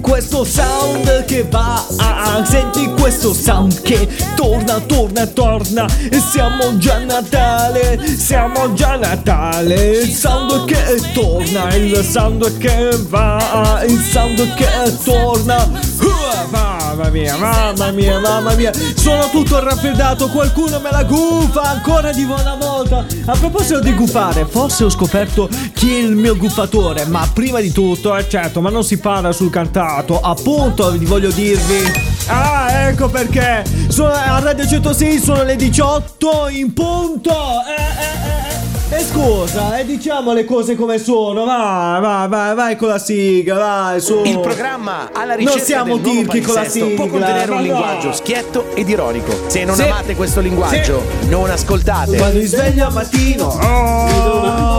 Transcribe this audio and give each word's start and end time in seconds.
Questo 0.00 0.44
sound 0.44 1.24
che 1.24 1.44
va, 1.48 1.84
ah, 1.96 2.44
senti 2.44 2.88
questo 2.98 3.32
sound 3.32 3.82
che 3.82 4.08
torna, 4.34 4.80
torna, 4.80 5.26
torna. 5.26 5.86
E 6.10 6.20
siamo 6.20 6.76
già 6.78 6.94
a 6.94 7.04
Natale, 7.04 8.00
siamo 8.16 8.72
già 8.74 8.92
a 8.92 8.96
Natale. 8.96 9.98
Il 9.98 10.12
sound 10.12 10.64
che 10.64 11.00
torna, 11.12 11.74
il 11.74 12.04
sound 12.04 12.58
che 12.58 12.90
va, 13.08 13.82
il 13.86 14.00
sound 14.00 14.54
che 14.54 14.96
torna. 15.04 15.64
Uh, 16.00 16.75
mamma 16.86 17.08
mia, 17.10 17.36
mamma 17.36 17.90
mia, 17.90 18.20
mamma 18.20 18.54
mia. 18.54 18.72
Sono 18.94 19.28
tutto 19.30 19.58
raffreddato, 19.58 20.28
qualcuno 20.28 20.78
me 20.78 20.90
la 20.90 21.02
gufa 21.02 21.62
ancora 21.62 22.12
di 22.12 22.24
buona 22.24 22.54
volta. 22.54 23.04
A 23.26 23.36
proposito 23.36 23.80
di 23.80 23.92
gufare, 23.92 24.44
forse 24.44 24.84
ho 24.84 24.90
scoperto 24.90 25.48
chi 25.72 25.94
è 25.94 25.98
il 25.98 26.14
mio 26.14 26.36
guffatore, 26.36 27.04
ma 27.06 27.28
prima 27.32 27.60
di 27.60 27.72
tutto, 27.72 28.16
eh 28.16 28.28
certo, 28.28 28.60
ma 28.60 28.70
non 28.70 28.84
si 28.84 28.98
parla 28.98 29.32
sul 29.32 29.50
cantato, 29.50 30.20
appunto 30.20 30.90
vi 30.92 31.04
voglio 31.04 31.30
dirvi. 31.30 32.14
Ah, 32.28 32.88
ecco 32.88 33.08
perché! 33.08 33.64
Sono 33.88 34.12
a 34.12 34.38
Radio 34.40 34.66
106 34.66 35.18
sono 35.18 35.42
le 35.42 35.56
18 35.56 36.48
in 36.50 36.72
punto! 36.72 37.32
Eh, 37.32 37.82
eh, 37.82 38.52
eh. 38.52 38.55
E 38.88 39.00
scusa, 39.00 39.78
e 39.78 39.84
diciamo 39.84 40.32
le 40.32 40.44
cose 40.44 40.76
come 40.76 40.98
sono, 40.98 41.44
vai, 41.44 42.00
vai, 42.00 42.28
vai, 42.28 42.54
vai 42.54 42.76
con 42.76 42.86
la 42.86 43.00
sigla, 43.00 43.56
vai, 43.56 44.00
su. 44.00 44.22
Il 44.24 44.38
programma 44.38 45.10
alla 45.12 45.34
ricerca 45.34 45.56
Non 45.56 45.66
siamo 45.66 45.94
del 45.96 46.02
nuovo 46.04 46.20
tirchi 46.20 46.40
con 46.40 46.54
la 46.54 46.60
palinsesto 46.60 46.94
può 46.94 47.04
sigla, 47.04 47.18
contenere 47.18 47.50
un 47.50 47.56
no. 47.56 47.62
linguaggio 47.64 48.12
schietto 48.12 48.76
ed 48.76 48.88
ironico. 48.88 49.32
Se 49.48 49.64
non 49.64 49.74
Sì. 49.74 49.82
amate 49.82 50.14
questo 50.14 50.40
linguaggio, 50.40 51.02
non 51.28 51.50
ascoltate. 51.50 52.16
Quando 52.16 52.38
mi 52.38 52.44
sveglio 52.44 52.86
al 52.86 52.92
mattino, 52.92 53.44
oh, 53.46 54.06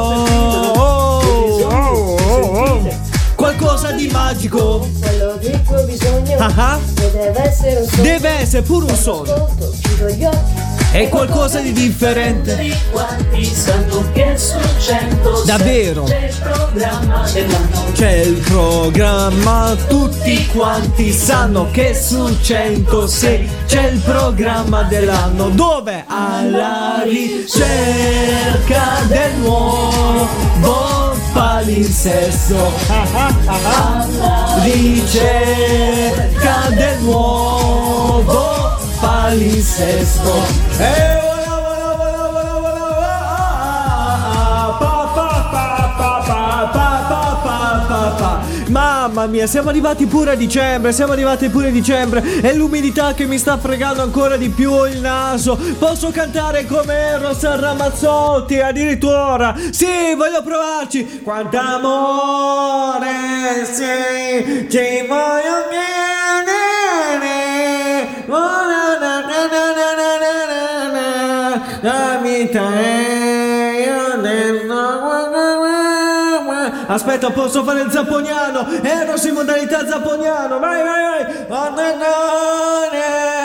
oh, 0.07 0.73
oh, 0.73 1.21
oh, 1.65 2.15
oh. 2.63 2.89
qualcosa 3.35 3.91
di 3.91 4.07
magico. 4.07 4.87
Quello 5.01 5.35
di 5.35 5.51
cui 5.65 5.75
ho 5.75 5.83
bisogno 5.83 6.37
Ah 6.37 6.53
ah. 6.55 6.79
deve 6.93 7.43
essere 7.43 7.81
un 7.81 7.87
sogno. 7.87 8.03
Deve 8.03 8.29
essere 8.29 8.61
pure 8.61 8.85
un 8.85 8.95
sogno. 8.95 9.33
Ascolto, 9.33 9.73
chiudo 9.81 10.09
gli 10.11 10.23
occhi. 10.23 10.66
È 10.91 11.09
qualcosa 11.09 11.59
di 11.59 11.73
differente. 11.73 12.55
quanti 12.91 13.43
sanno 13.43 14.09
che 14.13 14.37
su 14.37 14.57
100 14.79 15.43
Davvero. 15.45 16.05
C'è 17.93 18.11
il 18.11 18.37
programma, 18.37 19.75
tutti 19.87 20.45
quanti 20.47 21.11
sanno 21.11 21.69
che 21.71 21.93
su 21.93 22.39
106 22.41 23.49
c'è 23.65 23.89
il 23.89 23.99
programma 23.99 24.83
dell'anno 24.83 25.49
dove 25.49 26.05
alla 26.07 27.01
ricerca 27.03 29.01
del 29.07 29.33
nuovo 29.39 31.15
palinsesto 31.33 32.71
alla 32.87 34.07
ricerca 34.63 36.69
del 36.69 36.99
nuovo 36.99 38.46
palinsesto 39.27 40.31
e 40.79 41.19
voilà, 41.21 41.51
voilà, 41.59 41.95
voilà, 41.97 42.23
voilà, 42.31 42.53
voilà, 42.61 43.17
ah, 44.23 44.77
pa, 44.79 45.11
pa, 45.13 45.27
pa, 45.51 45.65
pa, 45.97 46.11
pa, 46.23 46.41
pa, 46.71 47.21
pa, 47.43 47.59
pa, 47.89 48.01
pa. 48.17 48.31
Mamma 48.69 49.25
mia, 49.25 49.45
siamo 49.45 49.67
arrivati 49.67 50.05
pure 50.05 50.31
a 50.31 50.35
dicembre, 50.35 50.93
siamo 50.93 51.11
arrivati 51.11 51.49
pure 51.49 51.67
a 51.67 51.71
dicembre 51.71 52.39
e 52.39 52.55
l'umidità 52.55 53.13
che 53.13 53.25
mi 53.25 53.37
sta 53.37 53.57
fregando 53.57 54.01
ancora 54.01 54.37
di 54.37 54.47
più 54.47 54.85
il 54.85 55.01
naso. 55.01 55.57
Posso 55.77 56.09
cantare 56.11 56.65
come 56.65 56.93
Eros 56.93 57.41
Ramazzotti 57.41 58.61
addirittura? 58.61 59.53
Sì, 59.71 60.15
voglio 60.15 60.41
provarci. 60.41 61.21
Quanto 61.21 61.57
amore 61.57 63.09
sì, 63.65 64.69
ci 64.69 65.05
voglio 65.05 65.67
bene. 65.69 66.56
Aspetta, 76.87 77.29
posso 77.31 77.63
fare 77.63 77.81
il 77.81 77.91
zapponiano? 77.91 78.65
Eros 78.81 79.23
in 79.25 79.33
modalità 79.33 79.85
zapponiano, 79.87 80.59
vai, 80.59 80.83
vai, 80.83 81.01
vai! 81.49 83.36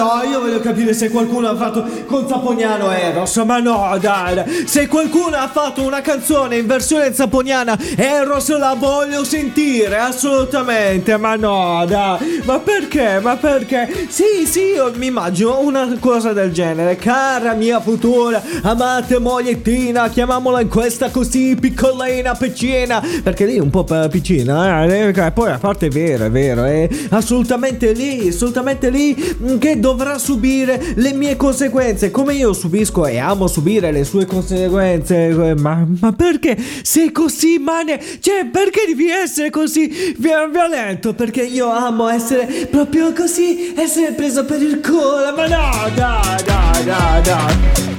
No, 0.00 0.22
io 0.26 0.40
voglio 0.40 0.60
capire 0.60 0.94
se 0.94 1.10
qualcuno 1.10 1.50
ha 1.50 1.56
fatto 1.56 1.86
con 2.06 2.26
Zapponiano 2.26 2.90
Eros, 2.90 3.36
ma 3.44 3.58
no, 3.58 3.98
dai, 4.00 4.64
se 4.64 4.88
qualcuno 4.88 5.36
ha 5.36 5.46
fatto 5.46 5.82
una 5.82 6.00
canzone 6.00 6.56
in 6.56 6.66
versione 6.66 7.12
zapponiana 7.12 7.78
Eros 7.96 8.48
la 8.56 8.74
voglio 8.78 9.24
sentire, 9.24 9.98
assolutamente, 9.98 11.18
ma 11.18 11.36
no, 11.36 11.84
dai, 11.86 12.40
ma 12.44 12.58
perché, 12.60 13.20
ma 13.20 13.36
perché? 13.36 14.06
Sì, 14.08 14.46
sì, 14.46 14.60
io 14.72 14.90
mi 14.94 15.08
immagino 15.08 15.60
una 15.60 15.94
cosa 16.00 16.32
del 16.32 16.50
genere, 16.50 16.96
cara 16.96 17.52
mia 17.52 17.78
futura 17.78 18.42
amate 18.62 19.18
mogliettina, 19.18 20.08
chiamiamola 20.08 20.62
in 20.62 20.68
questa 20.68 21.10
così 21.10 21.58
piccolina 21.60 22.34
piccina, 22.34 23.04
perché 23.22 23.44
lì 23.44 23.56
è 23.56 23.60
un 23.60 23.68
po' 23.68 23.84
piccina, 24.08 24.82
eh, 24.84 25.12
e 25.14 25.32
poi 25.32 25.50
a 25.50 25.58
parte 25.58 25.88
è 25.88 25.90
vero, 25.90 26.24
è 26.24 26.30
vero, 26.30 26.64
è 26.64 26.88
assolutamente 27.10 27.92
lì, 27.92 28.28
assolutamente 28.28 28.88
lì 28.88 29.36
mm, 29.42 29.58
che 29.58 29.78
dovrà 29.90 30.18
subire 30.18 30.92
le 30.94 31.12
mie 31.12 31.36
conseguenze, 31.36 32.10
come 32.10 32.34
io 32.34 32.52
subisco 32.52 33.06
e 33.06 33.18
amo 33.18 33.46
subire 33.46 33.90
le 33.90 34.04
sue 34.04 34.24
conseguenze, 34.26 35.28
eh, 35.28 35.54
ma, 35.54 35.86
ma 36.00 36.12
perché 36.12 36.56
sei 36.82 37.10
così 37.12 37.58
mane, 37.58 38.00
cioè 38.20 38.46
perché 38.46 38.84
devi 38.86 39.08
essere 39.10 39.50
così 39.50 40.14
vi- 40.16 40.28
violento, 40.50 41.12
perché 41.14 41.42
io 41.42 41.68
amo 41.70 42.08
essere 42.08 42.68
proprio 42.70 43.12
così, 43.12 43.72
essere 43.76 44.12
preso 44.12 44.44
per 44.44 44.62
il 44.62 44.80
culo, 44.80 45.32
ma 45.36 45.46
no, 45.46 45.90
dai, 45.94 46.42
dai, 46.44 46.84
dai, 46.84 47.22
dai. 47.22 47.89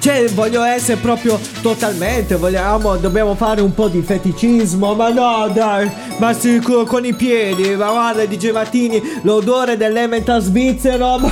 Cioè, 0.00 0.30
voglio 0.30 0.62
essere 0.62 0.98
proprio 0.98 1.38
totalmente, 1.60 2.36
vogliamo, 2.36 2.96
dobbiamo 2.96 3.34
fare 3.34 3.60
un 3.60 3.74
po' 3.74 3.88
di 3.88 4.00
feticismo, 4.00 4.94
ma 4.94 5.10
no, 5.10 5.46
dai, 5.52 5.90
ma 6.16 6.32
sì, 6.32 6.58
co- 6.58 6.84
con 6.84 7.04
i 7.04 7.12
piedi, 7.12 7.76
ma 7.76 7.90
guarda, 7.90 8.24
dice 8.24 8.50
Mattini, 8.50 9.20
l'odore 9.22 9.76
dell'emmental 9.76 10.40
svizzero, 10.40 11.18
ma... 11.18 11.30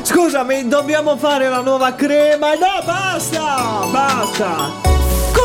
Scusami, 0.00 0.66
dobbiamo 0.66 1.18
fare 1.18 1.50
la 1.50 1.60
nuova 1.60 1.94
crema, 1.94 2.54
no, 2.54 2.82
basta, 2.86 3.86
basta. 3.90 4.95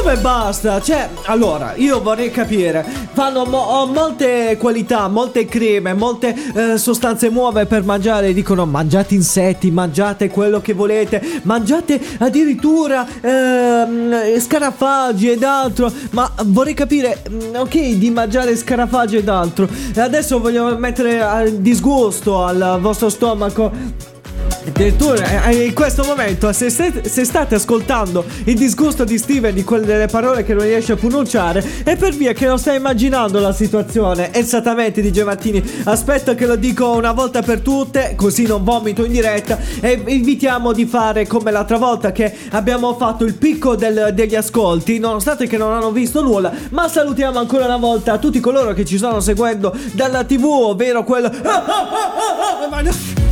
Come 0.01 0.17
basta? 0.17 0.81
Cioè, 0.81 1.09
allora, 1.25 1.75
io 1.75 2.01
vorrei 2.01 2.31
capire, 2.31 2.83
fanno 3.13 3.45
mo- 3.45 3.85
molte 3.85 4.57
qualità, 4.57 5.07
molte 5.07 5.45
creme, 5.45 5.93
molte 5.93 6.35
eh, 6.55 6.77
sostanze 6.79 7.29
nuove 7.29 7.67
per 7.67 7.83
mangiare, 7.83 8.33
dicono 8.33 8.65
mangiate 8.65 9.13
insetti, 9.13 9.69
mangiate 9.69 10.27
quello 10.27 10.59
che 10.59 10.73
volete, 10.73 11.21
mangiate 11.43 12.01
addirittura 12.17 13.05
ehm, 13.21 14.39
scarafaggi 14.39 15.29
ed 15.29 15.43
altro, 15.43 15.91
ma 16.09 16.29
vorrei 16.45 16.73
capire, 16.73 17.21
mm, 17.29 17.55
ok, 17.57 17.89
di 17.91 18.09
mangiare 18.09 18.55
scarafaggi 18.55 19.17
ed 19.17 19.29
altro, 19.29 19.69
adesso 19.97 20.39
voglio 20.39 20.75
mettere 20.79 21.21
a 21.21 21.43
disgusto 21.43 22.43
al 22.43 22.79
vostro 22.81 23.07
stomaco. 23.07 24.19
Addirittura 24.63 25.49
eh, 25.49 25.65
in 25.65 25.73
questo 25.73 26.03
momento 26.03 26.53
se, 26.53 26.69
state- 26.69 27.09
se 27.09 27.25
state 27.25 27.55
ascoltando 27.55 28.23
il 28.45 28.55
disgusto 28.55 29.03
di 29.03 29.17
Steven 29.17 29.55
di 29.55 29.63
quelle 29.63 29.85
delle 29.85 30.05
parole 30.05 30.43
che 30.43 30.53
non 30.53 30.63
riesce 30.63 30.91
a 30.91 30.95
pronunciare 30.95 31.63
è 31.83 31.97
per 31.97 32.13
via 32.13 32.33
che 32.33 32.45
non 32.45 32.59
sta 32.59 32.73
immaginando 32.73 33.39
la 33.39 33.53
situazione. 33.53 34.31
Esattamente 34.33 35.01
dice 35.01 35.23
Martini 35.23 35.63
aspetta 35.85 36.35
che 36.35 36.45
lo 36.45 36.55
dico 36.55 36.91
una 36.91 37.11
volta 37.11 37.41
per 37.41 37.61
tutte 37.61 38.13
così 38.15 38.45
non 38.45 38.63
vomito 38.63 39.03
in 39.03 39.11
diretta 39.11 39.57
e 39.79 39.99
invitiamo 40.05 40.73
di 40.73 40.85
fare 40.85 41.25
come 41.25 41.49
l'altra 41.51 41.77
volta 41.77 42.11
che 42.11 42.31
abbiamo 42.51 42.95
fatto 42.95 43.25
il 43.25 43.33
picco 43.33 43.75
del- 43.75 44.11
degli 44.13 44.35
ascolti 44.35 44.99
nonostante 44.99 45.47
che 45.47 45.57
non 45.57 45.73
hanno 45.73 45.91
visto 45.91 46.21
nulla 46.21 46.51
ma 46.69 46.87
salutiamo 46.87 47.39
ancora 47.39 47.65
una 47.65 47.77
volta 47.77 48.19
tutti 48.19 48.39
coloro 48.39 48.73
che 48.73 48.85
ci 48.85 48.97
stanno 48.97 49.21
seguendo 49.21 49.75
dalla 49.93 50.23
tv 50.23 50.45
ovvero 50.45 51.03
quello 51.03 51.31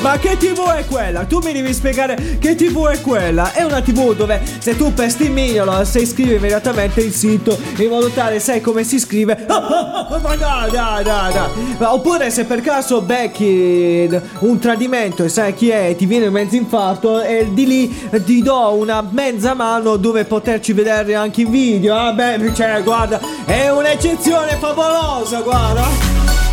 Ma 0.00 0.12
no- 0.12 0.18
che 0.18 0.36
tv 0.36 0.68
è 0.70 0.84
quella? 0.84 1.24
Tu 1.24 1.40
mi 1.42 1.52
devi 1.52 1.72
spiegare 1.72 2.38
che 2.38 2.54
tv 2.54 2.86
è 2.88 3.00
quella? 3.00 3.52
È 3.52 3.62
una 3.62 3.80
tv 3.80 4.14
dove 4.14 4.40
se 4.58 4.76
tu 4.76 4.92
pesti 4.92 5.28
mignolo 5.28 5.84
se 5.84 6.00
iscrivi 6.00 6.34
immediatamente 6.34 7.00
il 7.00 7.12
sito 7.12 7.58
in 7.76 7.88
modo 7.88 8.08
tale 8.08 8.38
sai 8.38 8.60
come 8.60 8.84
si 8.84 8.98
scrive 8.98 9.46
Ma 9.48 10.36
dai 10.36 10.70
dai 10.70 11.02
dai 11.02 11.32
Ma 11.78 11.92
Oppure 11.92 12.30
se 12.30 12.44
per 12.44 12.60
caso 12.60 13.00
becchi 13.00 14.08
un 14.40 14.58
tradimento 14.58 15.24
e 15.24 15.28
sai 15.28 15.54
chi 15.54 15.70
è 15.70 15.94
ti 15.96 16.06
viene 16.06 16.30
mezzo 16.30 16.56
infarto 16.56 17.22
e 17.22 17.48
di 17.52 17.66
lì 17.66 18.08
ti 18.24 18.42
do 18.42 18.74
una 18.74 19.06
mezza 19.08 19.54
mano 19.54 19.96
dove 19.96 20.24
poterci 20.24 20.72
vedere 20.72 21.14
anche 21.14 21.42
in 21.42 21.50
video 21.50 21.96
Ah 21.96 22.12
beh 22.12 22.52
cioè 22.54 22.82
guarda 22.82 23.20
è 23.44 23.70
un'eccezione 23.70 24.56
favolosa 24.58 25.40
guarda 25.40 26.45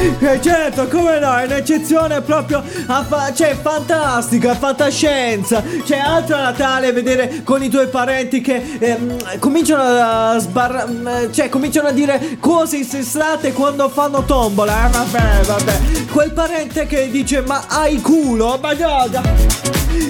Eh, 0.00 0.40
certo, 0.40 0.86
come 0.86 1.18
no, 1.18 1.36
è 1.36 1.44
un'eccezione 1.46 2.20
proprio 2.20 2.62
a 2.86 3.02
fa- 3.02 3.32
cioè 3.34 3.56
fantastica, 3.60 4.54
fantascienza. 4.54 5.60
C'è 5.84 5.98
altro 5.98 6.36
a 6.36 6.42
Natale 6.42 6.92
vedere 6.92 7.42
con 7.42 7.62
i 7.64 7.68
tuoi 7.68 7.88
parenti 7.88 8.40
che 8.40 8.76
ehm, 8.78 9.38
cominciano 9.40 9.82
a 9.82 10.38
sbarrare, 10.38 11.32
cioè 11.32 11.48
cominciano 11.48 11.88
a 11.88 11.92
dire 11.92 12.36
cose 12.38 12.76
insensate 12.76 13.52
quando 13.52 13.88
fanno 13.88 14.22
tombola. 14.24 14.86
Eh, 14.86 14.90
vabbè, 14.90 15.40
vabbè. 15.44 15.78
Quel 16.12 16.32
parente 16.32 16.86
che 16.86 17.10
dice 17.10 17.40
"Ma 17.40 17.64
hai 17.66 18.00
culo?" 18.00 18.56
Ma 18.62 18.72
no. 18.74 19.06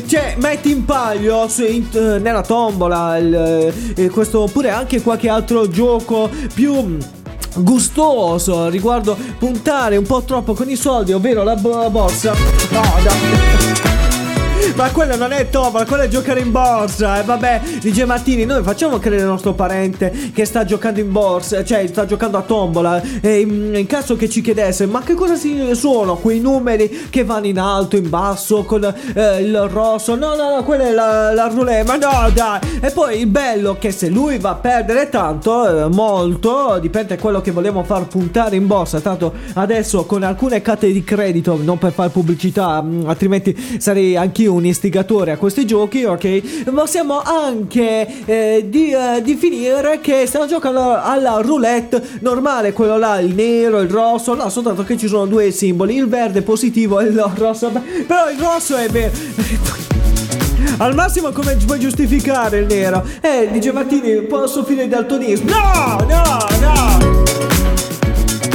Cioè, 0.06 0.36
metti 0.38 0.70
in 0.70 0.84
palio 0.84 1.48
in- 1.58 2.18
nella 2.20 2.42
tombola 2.42 3.16
il, 3.16 3.72
eh, 3.96 4.10
questo 4.10 4.40
oppure 4.40 4.70
anche 4.70 5.00
qualche 5.00 5.30
altro 5.30 5.66
gioco 5.68 6.30
più 6.52 6.98
gustoso 7.56 8.68
riguardo 8.68 9.16
puntare 9.38 9.96
un 9.96 10.04
po' 10.04 10.22
troppo 10.22 10.54
con 10.54 10.68
i 10.70 10.76
soldi, 10.76 11.12
ovvero 11.12 11.42
la, 11.42 11.54
bo- 11.56 11.80
la 11.80 11.90
borsa. 11.90 12.32
No, 12.70 12.80
no. 12.80 14.27
Ma 14.74 14.90
quello 14.90 15.16
non 15.16 15.32
è 15.32 15.48
tombola, 15.48 15.84
quello 15.84 16.04
è 16.04 16.08
giocare 16.08 16.40
in 16.40 16.50
borsa. 16.50 17.20
E 17.20 17.24
vabbè, 17.24 17.60
dice 17.80 18.04
Martini, 18.04 18.44
noi 18.44 18.62
facciamo 18.62 18.98
credere 18.98 19.22
al 19.22 19.28
nostro 19.28 19.54
parente 19.54 20.30
che 20.32 20.44
sta 20.44 20.64
giocando 20.64 21.00
in 21.00 21.10
borsa, 21.10 21.64
cioè 21.64 21.86
sta 21.86 22.06
giocando 22.06 22.38
a 22.38 22.42
tombola. 22.42 23.02
E 23.20 23.40
in, 23.40 23.74
in 23.74 23.86
caso 23.86 24.16
che 24.16 24.28
ci 24.28 24.40
chiedesse, 24.40 24.86
ma 24.86 25.02
che 25.02 25.14
cosa 25.14 25.34
sono 25.72 26.16
quei 26.16 26.40
numeri 26.40 27.08
che 27.10 27.24
vanno 27.24 27.46
in 27.46 27.58
alto, 27.58 27.96
in 27.96 28.08
basso, 28.08 28.64
con 28.64 28.84
eh, 28.84 29.40
il 29.40 29.68
rosso? 29.68 30.14
No, 30.14 30.34
no, 30.36 30.56
no, 30.56 30.62
quella 30.62 30.86
è 30.86 30.92
la, 30.92 31.32
la 31.32 31.48
roulette. 31.48 31.84
Ma 31.84 31.96
no, 31.96 32.30
dai. 32.30 32.60
E 32.80 32.90
poi 32.90 33.20
il 33.20 33.26
bello 33.26 33.76
che 33.78 33.90
se 33.90 34.08
lui 34.08 34.38
va 34.38 34.50
a 34.50 34.54
perdere 34.54 35.08
tanto, 35.08 35.86
eh, 35.86 35.88
molto, 35.88 36.78
dipende 36.80 37.16
da 37.16 37.20
quello 37.20 37.40
che 37.40 37.50
vogliamo 37.50 37.82
far 37.82 38.06
puntare 38.06 38.56
in 38.56 38.66
borsa. 38.66 39.00
Tanto 39.00 39.32
adesso 39.54 40.04
con 40.04 40.22
alcune 40.22 40.62
carte 40.62 40.92
di 40.92 41.02
credito, 41.02 41.58
non 41.62 41.78
per 41.78 41.92
fare 41.92 42.10
pubblicità, 42.10 42.80
mh, 42.80 43.04
altrimenti 43.06 43.76
sarei 43.78 44.16
anch'io 44.16 44.52
un 44.52 44.57
istigatore 44.64 45.32
a 45.32 45.36
questi 45.36 45.66
giochi, 45.66 46.04
ok? 46.04 46.70
Possiamo 46.70 47.20
anche 47.22 48.24
eh, 48.24 48.66
di, 48.68 48.90
eh, 48.90 49.22
definire 49.22 50.00
che 50.00 50.26
stiamo 50.26 50.46
giocando 50.46 51.00
alla 51.00 51.40
roulette 51.40 52.02
normale, 52.20 52.72
quello 52.72 52.96
là, 52.98 53.18
il 53.18 53.34
nero, 53.34 53.80
il 53.80 53.88
rosso, 53.88 54.34
no, 54.34 54.48
soltanto 54.48 54.84
che 54.84 54.96
ci 54.96 55.08
sono 55.08 55.26
due 55.26 55.50
simboli, 55.50 55.96
il 55.96 56.08
verde 56.08 56.42
positivo 56.42 57.00
e 57.00 57.04
il 57.04 57.32
rosso. 57.34 57.70
Però 57.70 58.30
il 58.30 58.38
rosso 58.38 58.76
è 58.76 58.88
vero. 58.88 59.12
Al 60.78 60.94
massimo 60.94 61.30
come 61.32 61.56
puoi 61.66 61.78
giustificare 61.78 62.58
il 62.58 62.66
nero? 62.66 63.04
Eh, 63.20 63.48
dice 63.50 63.72
Martini, 63.72 64.22
può 64.22 64.46
soffrire 64.46 64.84
di 64.84 64.88
daltonismo. 64.88 65.50
No, 65.50 66.06
no, 66.08 66.46
no! 66.60 67.27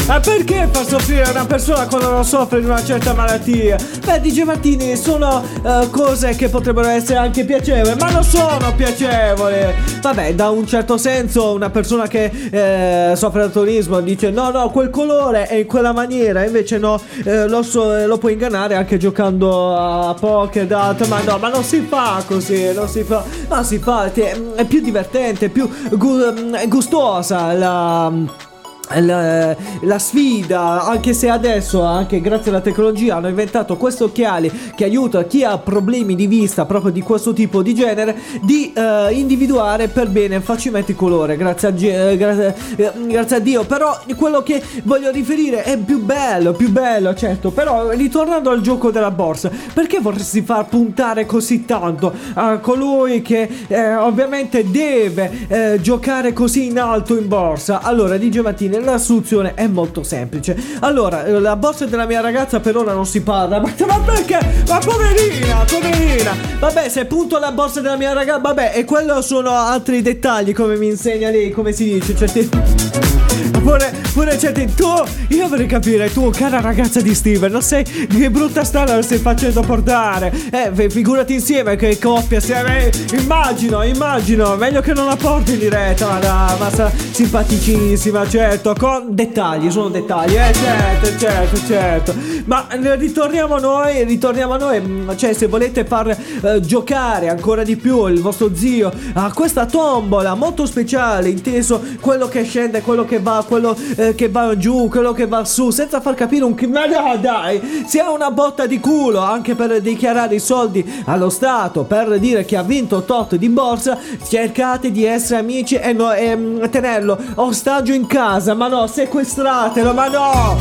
Ma 0.06 0.20
perché 0.20 0.68
far 0.70 0.86
soffrire 0.86 1.30
una 1.30 1.46
persona 1.46 1.88
quando 1.88 2.12
non 2.12 2.26
soffre 2.26 2.60
di 2.60 2.66
una 2.66 2.84
certa 2.84 3.14
malattia? 3.14 3.78
Beh, 4.06 4.20
dice 4.20 4.44
Martini, 4.44 4.98
sono 4.98 5.42
eh, 5.64 5.88
cose 5.92 6.36
che 6.36 6.50
potrebbero 6.50 6.90
essere 6.90 7.20
anche 7.20 7.46
piacevoli, 7.46 7.96
ma 7.98 8.12
non 8.12 8.24
sono 8.24 8.74
piacevoli. 8.76 9.56
Vabbè, 10.02 10.36
da 10.36 10.50
un 10.50 10.68
certo 10.68 10.98
senso, 10.98 11.54
una 11.54 11.70
persona 11.70 12.08
che 12.08 12.26
eh, 12.52 13.16
soffre 13.16 13.40
di 13.40 13.46
daltonismo 13.46 14.02
dice 14.02 14.30
no, 14.30 14.52
no, 14.52 14.70
quel 14.72 14.90
colore 14.90 15.48
è 15.48 15.56
in 15.56 15.68
quella 15.68 15.94
maniera, 15.94 16.44
invece 16.44 16.78
no, 16.80 17.00
eh, 17.24 17.48
lo, 17.48 17.64
so- 17.64 18.06
lo 18.06 18.18
puoi 18.18 18.34
ingannare 18.34 18.76
anche 18.76 18.98
giocando 18.98 19.74
a 19.74 20.14
poker, 20.20 20.68
d'altro, 20.68 21.08
ma 21.08 21.22
no, 21.22 21.38
ma 21.38 21.48
non 21.48 21.64
si 21.64 21.80
fa 21.80 22.22
così, 22.28 22.74
non 22.74 22.90
si 22.90 23.04
fa, 23.04 23.24
non 23.48 23.64
si 23.64 23.80
fa, 23.80 24.12
è 24.12 24.66
più 24.66 24.82
divertente, 24.82 25.48
più 25.48 25.70
gu- 25.92 26.68
gustosa 26.68 27.54
la 27.54 28.52
la, 29.00 29.56
la 29.82 30.00
sfida, 30.00 30.86
anche 30.86 31.14
se 31.14 31.30
adesso, 31.30 31.82
anche 31.84 32.22
grazie 32.22 32.52
alla 32.52 32.62
tecnologia, 32.62 33.16
hanno 33.16 33.30
inventato 33.30 33.78
questi 33.78 34.04
occhiali 34.04 34.52
che 34.76 34.84
aiuta 34.84 35.24
chi 35.24 35.44
ha 35.44 35.58
problemi 35.58 36.16
di 36.16 36.28
vista 36.28 36.66
proprio 36.66 36.92
di 36.92 37.02
questo 37.02 37.34
tipo 37.34 37.62
di 37.62 37.74
genere 37.74 38.16
di 38.42 38.74
eh, 38.74 39.14
individuare 39.14 39.88
per 39.88 40.10
bene 40.10 40.42
facilmente 40.42 40.92
il 40.92 40.98
colore. 40.98 41.38
Grazie 41.38 41.68
a, 41.70 41.74
eh, 41.76 42.18
gra- 42.18 42.54
eh, 42.76 42.92
grazie 43.08 43.38
a 43.38 43.40
Dio. 43.40 43.64
Però 43.64 44.00
quello 44.16 44.44
che 44.44 44.62
voglio 44.84 45.12
riferire 45.12 45.64
è 45.64 45.78
più 45.78 46.04
bello, 46.04 46.52
più 46.52 46.70
bello, 46.70 47.14
certo. 47.16 47.52
Però 47.52 47.92
ritornando 47.92 48.50
al 48.50 48.62
gioco 48.62 48.92
della 48.92 49.12
borsa, 49.12 49.50
perché 49.74 50.00
vorresti 50.00 50.42
far 50.42 50.68
puntare 50.68 51.26
così 51.26 51.66
tanto 51.66 52.14
a 52.34 52.58
colui 52.58 53.22
che 53.22 53.50
eh, 53.68 53.96
ovviamente 53.96 54.70
deve 54.70 55.48
eh, 55.48 55.80
giocare 55.82 56.34
così 56.34 56.68
in 56.68 56.80
alto 56.80 57.18
in 57.18 57.28
borsa? 57.28 57.82
Allora, 57.82 58.18
di 58.18 58.30
Giovanni, 58.74 58.86
la 58.86 58.98
soluzione 58.98 59.54
è 59.54 59.68
molto 59.68 60.04
semplice. 60.04 60.56
Allora, 60.80 61.26
eh, 61.26 61.40
la 61.40 61.56
borsa 61.56 61.86
della 61.86 62.06
mia 62.06 62.22
ragazza 62.22 62.60
per 62.60 62.76
ora 62.78 62.94
non 62.94 63.06
si 63.06 63.22
parla. 63.22 63.60
Ma, 63.62 63.72
ma 63.88 64.00
perché? 64.00 64.40
Ma 64.68 64.80
poverina, 64.80 65.64
poverina. 65.70 66.36
Vabbè, 66.60 66.90
se 66.90 67.06
punto 67.06 67.38
la 67.40 67.52
borsa 67.52 67.82
della 67.82 67.98
mia 67.98 68.14
ragazza, 68.14 68.40
vabbè, 68.40 68.72
e 68.76 68.86
quello 68.86 69.22
sono 69.22 69.52
altri 69.52 70.02
dettagli, 70.02 70.54
come 70.54 70.76
mi 70.78 70.88
insegna 70.88 71.30
lei, 71.30 71.52
come 71.52 71.72
si 71.72 71.84
dice. 71.86 72.16
Cioè, 72.16 72.32
ti- 72.32 72.50
Pure, 73.64 73.94
pure 74.14 74.38
certi 74.38 74.74
tu, 74.76 74.88
io 75.30 75.48
vorrei 75.48 75.68
capire, 75.68 76.12
tu 76.12 76.30
cara 76.32 76.60
ragazza 76.60 77.00
di 77.02 77.14
Steven, 77.16 77.52
non 77.52 77.62
sei, 77.62 77.84
che 77.84 78.30
brutta 78.30 78.64
strada 78.64 78.96
la 78.96 79.02
stai 79.02 79.20
facendo 79.20 79.62
portare 79.62 80.32
Eh, 80.52 80.70
fi- 80.74 80.90
figurati 80.90 81.34
insieme 81.34 81.76
che 81.78 81.98
coppia 81.98 82.40
siamo, 82.40 82.68
eh, 82.70 82.92
immagino, 83.14 83.82
immagino, 83.84 84.56
meglio 84.56 84.82
che 84.82 84.94
non 84.94 85.06
la 85.08 85.16
porti 85.16 85.54
in 85.54 85.60
diretta, 85.60 86.08
ma 86.08 86.20
dai, 86.20 86.58
ma 86.60 86.92
simpaticissima, 87.12 88.28
certo, 88.28 88.63
con 88.72 89.08
dettagli, 89.10 89.70
sono 89.70 89.90
dettagli, 89.90 90.36
eh, 90.36 90.54
certo, 90.54 91.18
certo, 91.18 91.58
certo. 91.68 92.14
Ma 92.46 92.68
eh, 92.70 92.96
ritorniamo 92.96 93.56
a 93.56 93.60
noi, 93.60 94.04
ritorniamo 94.06 94.54
a 94.54 94.58
noi, 94.58 94.80
mm, 94.80 95.10
cioè 95.16 95.34
se 95.34 95.48
volete 95.48 95.84
far 95.84 96.10
eh, 96.10 96.62
giocare 96.62 97.28
ancora 97.28 97.64
di 97.64 97.76
più 97.76 98.08
il 98.08 98.22
vostro 98.22 98.56
zio 98.56 98.92
a 99.14 99.32
questa 99.34 99.66
tombola 99.66 100.34
molto 100.36 100.66
speciale, 100.66 101.30
inteso 101.30 101.82
quello 102.00 102.28
che 102.28 102.44
scende, 102.44 102.82
quello 102.82 103.04
che 103.04 103.20
va, 103.20 103.44
quello 103.46 103.76
eh, 103.96 104.16
che 104.16 104.30
va 104.30 104.56
giù, 104.58 104.88
quello 104.88 105.12
che 105.12 105.28
va 105.28 105.44
su, 105.44 105.70
senza 105.70 106.00
far 106.00 106.16
capire 106.16 106.46
un 106.46 106.56
ma 106.68 106.86
no, 106.86 107.18
dai, 107.18 107.84
sia 107.86 108.10
una 108.10 108.32
botta 108.32 108.66
di 108.66 108.80
culo 108.80 109.20
anche 109.20 109.56
per 109.56 109.82
dichiarare 109.82 110.36
i 110.36 110.40
soldi 110.40 111.04
allo 111.06 111.30
Stato, 111.30 111.84
per 111.84 112.20
dire 112.20 112.46
che 112.46 112.56
ha 112.56 112.64
vinto 112.64 113.04
tot 113.04 113.36
di 113.36 113.50
borsa, 113.50 113.98
cercate 114.28 114.92
di 114.92 115.04
essere 115.04 115.40
amici 115.40 115.76
e, 115.76 115.92
no, 115.94 116.14
e 116.14 116.36
mm, 116.36 116.64
tenerlo 116.70 117.18
ostaggio 117.36 117.94
in 117.94 118.08
casa, 118.08 118.53
ma 118.54 118.68
no, 118.68 118.88
sequestratelo, 118.88 119.94
ma 119.94 120.08
no! 120.08 120.58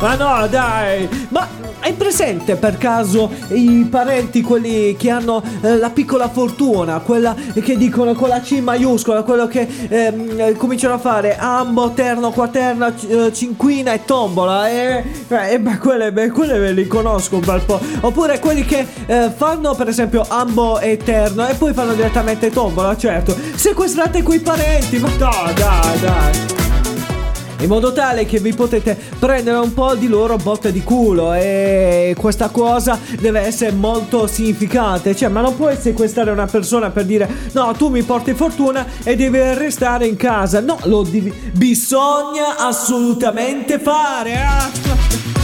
Ma 0.00 0.14
no, 0.14 0.46
dai! 0.46 1.08
Ma 1.30 1.58
hai 1.80 1.92
presente 1.92 2.56
per 2.56 2.76
caso 2.76 3.30
i 3.48 3.86
parenti, 3.88 4.42
quelli 4.42 4.96
che 4.96 5.10
hanno 5.10 5.42
eh, 5.62 5.76
la 5.76 5.90
piccola 5.90 6.28
fortuna, 6.28 6.98
quella 6.98 7.34
che 7.62 7.76
dicono 7.76 8.14
con 8.14 8.28
la 8.28 8.40
C 8.40 8.60
maiuscola, 8.60 9.22
quello 9.22 9.46
che 9.46 9.66
eh, 9.88 10.54
cominciano 10.56 10.94
a 10.94 10.98
fare 10.98 11.36
ambo, 11.36 11.90
terno, 11.90 12.30
quaterna, 12.30 12.92
eh, 13.08 13.32
cinquina 13.32 13.92
e 13.92 14.04
tombola? 14.04 14.68
E, 14.68 15.04
eh, 15.28 15.52
eh, 15.52 15.60
beh, 15.60 15.78
quelle, 15.78 16.12
beh, 16.12 16.30
quelle 16.30 16.58
ve 16.58 16.72
li 16.72 16.86
conosco 16.86 17.36
un 17.36 17.44
bel 17.44 17.60
po'. 17.62 17.80
Oppure 18.00 18.38
quelli 18.38 18.64
che 18.64 18.86
eh, 19.06 19.30
fanno 19.34 19.74
per 19.74 19.88
esempio 19.88 20.24
ambo 20.28 20.78
e 20.80 20.96
terno 20.96 21.46
e 21.46 21.54
poi 21.54 21.72
fanno 21.72 21.94
direttamente 21.94 22.50
tombola, 22.50 22.96
certo. 22.96 23.36
Sequestrate 23.54 24.22
quei 24.22 24.40
parenti, 24.40 24.98
ma 24.98 25.08
no, 25.18 25.52
dai, 25.54 26.00
dai 26.00 26.67
in 27.60 27.68
modo 27.68 27.92
tale 27.92 28.24
che 28.24 28.38
vi 28.38 28.54
potete 28.54 28.96
prendere 29.18 29.58
un 29.58 29.72
po' 29.74 29.94
di 29.94 30.08
loro 30.08 30.36
botte 30.36 30.72
di 30.72 30.82
culo. 30.82 31.32
E 31.34 32.14
questa 32.18 32.48
cosa 32.48 32.98
deve 33.18 33.40
essere 33.40 33.72
molto 33.72 34.26
significante. 34.26 35.14
Cioè 35.14 35.28
ma 35.28 35.40
non 35.40 35.56
puoi 35.56 35.76
sequestrare 35.76 36.30
una 36.30 36.46
persona 36.46 36.90
per 36.90 37.04
dire 37.04 37.28
no 37.52 37.72
tu 37.76 37.88
mi 37.88 38.02
porti 38.02 38.34
fortuna 38.34 38.86
e 39.02 39.16
devi 39.16 39.38
restare 39.54 40.06
in 40.06 40.16
casa. 40.16 40.60
No 40.60 40.78
lo 40.84 41.02
devi 41.02 41.32
bisogna 41.52 42.56
assolutamente 42.56 43.78
fare 43.78 44.36
ah. 44.36 45.37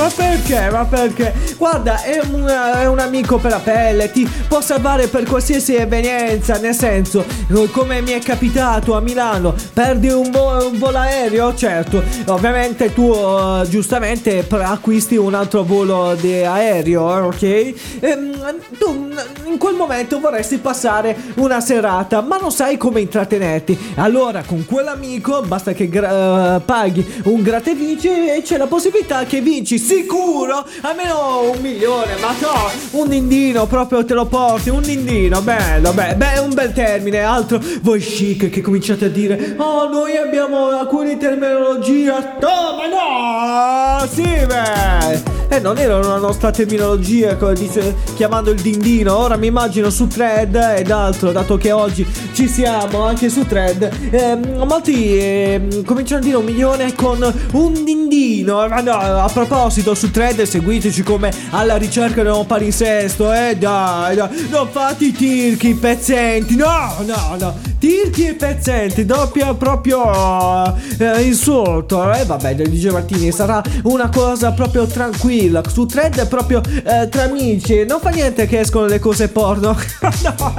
Ma 0.00 0.08
perché? 0.08 0.70
Ma 0.70 0.86
perché? 0.86 1.34
Guarda, 1.58 2.02
è 2.02 2.20
un, 2.32 2.46
è 2.46 2.86
un 2.86 2.98
amico 3.00 3.36
per 3.36 3.50
la 3.50 3.58
pelle, 3.58 4.10
ti 4.10 4.26
può 4.48 4.62
salvare 4.62 5.08
per 5.08 5.24
qualsiasi 5.24 5.74
evenienza, 5.74 6.56
nel 6.56 6.74
senso, 6.74 7.22
come 7.70 8.00
mi 8.00 8.12
è 8.12 8.18
capitato 8.20 8.96
a 8.96 9.00
Milano, 9.00 9.54
perdi 9.74 10.08
un, 10.08 10.30
vo- 10.30 10.66
un 10.66 10.78
volo 10.78 10.96
aereo, 10.96 11.54
certo, 11.54 12.02
ovviamente 12.28 12.94
tu 12.94 13.12
eh, 13.12 13.68
giustamente 13.68 14.46
acquisti 14.48 15.16
un 15.16 15.34
altro 15.34 15.64
volo 15.64 16.08
aereo, 16.08 17.18
eh, 17.18 17.20
ok? 17.20 18.00
Ehm, 18.00 18.58
tu 18.78 19.09
in 19.44 19.58
quel 19.58 19.74
momento 19.74 20.20
vorresti 20.20 20.58
passare 20.58 21.16
una 21.36 21.60
serata, 21.60 22.20
ma 22.20 22.36
non 22.36 22.50
sai 22.50 22.76
come 22.76 23.00
intrattenerti. 23.00 23.78
Allora, 23.96 24.42
con 24.44 24.64
quell'amico 24.64 25.42
basta 25.42 25.72
che 25.72 25.88
gra- 25.88 26.56
eh, 26.56 26.60
paghi 26.60 27.04
un 27.24 27.42
gratta 27.42 27.70
e 27.70 27.74
vinci 27.74 28.08
e 28.08 28.42
c'è 28.42 28.56
la 28.56 28.66
possibilità 28.66 29.24
che 29.24 29.40
vinci 29.40 29.78
sicuro? 29.78 30.66
Almeno 30.82 31.50
un 31.50 31.60
milione, 31.60 32.14
ma 32.20 32.34
no, 32.40 32.98
un 33.00 33.08
dindino 33.08 33.66
proprio 33.66 34.04
te 34.04 34.14
lo 34.14 34.26
porti, 34.26 34.70
un 34.70 34.82
dindino, 34.82 35.40
bello, 35.42 35.92
beh, 35.92 36.14
beh, 36.16 36.38
un 36.38 36.54
bel 36.54 36.72
termine, 36.72 37.20
altro 37.20 37.60
voi 37.82 38.00
chic 38.00 38.50
che 38.50 38.60
cominciate 38.60 39.06
a 39.06 39.08
dire, 39.08 39.54
oh 39.58 39.88
noi 39.88 40.16
abbiamo 40.16 40.68
alcune 40.68 41.16
terminologie, 41.16 42.10
no, 42.10 42.76
ma 42.76 44.00
no, 44.00 44.06
sì, 44.06 44.22
beh. 44.22 45.39
Eh, 45.52 45.58
non 45.58 45.78
era 45.78 45.96
una 45.96 46.18
nostra 46.18 46.52
terminologia 46.52 47.34
dice, 47.54 47.96
chiamando 48.14 48.52
il 48.52 48.60
dindino. 48.60 49.16
Ora 49.16 49.34
mi 49.36 49.48
immagino 49.48 49.90
su 49.90 50.06
thread 50.06 50.54
ed 50.54 50.92
altro, 50.92 51.32
dato 51.32 51.56
che 51.56 51.72
oggi 51.72 52.06
ci 52.32 52.46
siamo 52.46 53.02
anche 53.02 53.28
su 53.28 53.44
thread. 53.44 53.90
Eh, 54.10 54.36
molti 54.64 55.18
eh, 55.18 55.82
cominciano 55.84 56.20
a 56.20 56.24
dire 56.24 56.36
un 56.36 56.44
milione 56.44 56.94
con 56.94 57.18
un 57.50 57.84
dindino. 57.84 58.64
Ma 58.68 58.80
no, 58.80 58.92
a 58.92 59.28
proposito, 59.28 59.92
su 59.96 60.12
thread 60.12 60.40
seguiteci 60.40 61.02
come 61.02 61.32
alla 61.50 61.74
ricerca 61.74 62.22
del 62.22 62.44
palinsesto. 62.46 63.32
Eh, 63.32 63.56
dai, 63.58 64.14
dai, 64.14 64.48
non 64.50 64.68
fate 64.70 65.06
i 65.06 65.12
tirchi 65.12 65.74
pezzenti. 65.74 66.54
No, 66.54 66.94
no, 67.04 67.36
no. 67.36 67.68
Tirchi 67.80 68.26
e 68.26 68.34
pezzenti, 68.34 69.04
doppia 69.04 69.52
proprio 69.54 70.76
eh, 70.96 71.22
insulto. 71.22 72.12
E 72.12 72.20
eh, 72.20 72.24
vabbè, 72.24 72.54
DJ 72.54 72.90
Martini 72.90 73.32
sarà 73.32 73.60
una 73.82 74.10
cosa 74.10 74.52
proprio 74.52 74.86
tranquilla 74.86 75.38
tranquilla. 75.40 75.62
Su 75.68 75.86
thread 75.86 76.28
proprio 76.28 76.60
eh, 76.64 77.08
tra 77.08 77.22
amici. 77.22 77.84
Non 77.86 78.00
fa 78.00 78.10
niente 78.10 78.46
che 78.46 78.60
escono 78.60 78.86
le 78.86 78.98
cose 78.98 79.28
porno. 79.28 79.76
no. 80.22 80.54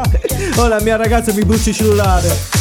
Oh, 0.57 0.67
la 0.67 0.81
mia 0.81 0.95
ragazza 0.95 1.31
mi 1.33 1.43
brucia 1.43 1.69
il 1.69 1.75
cellulare. 1.75 2.60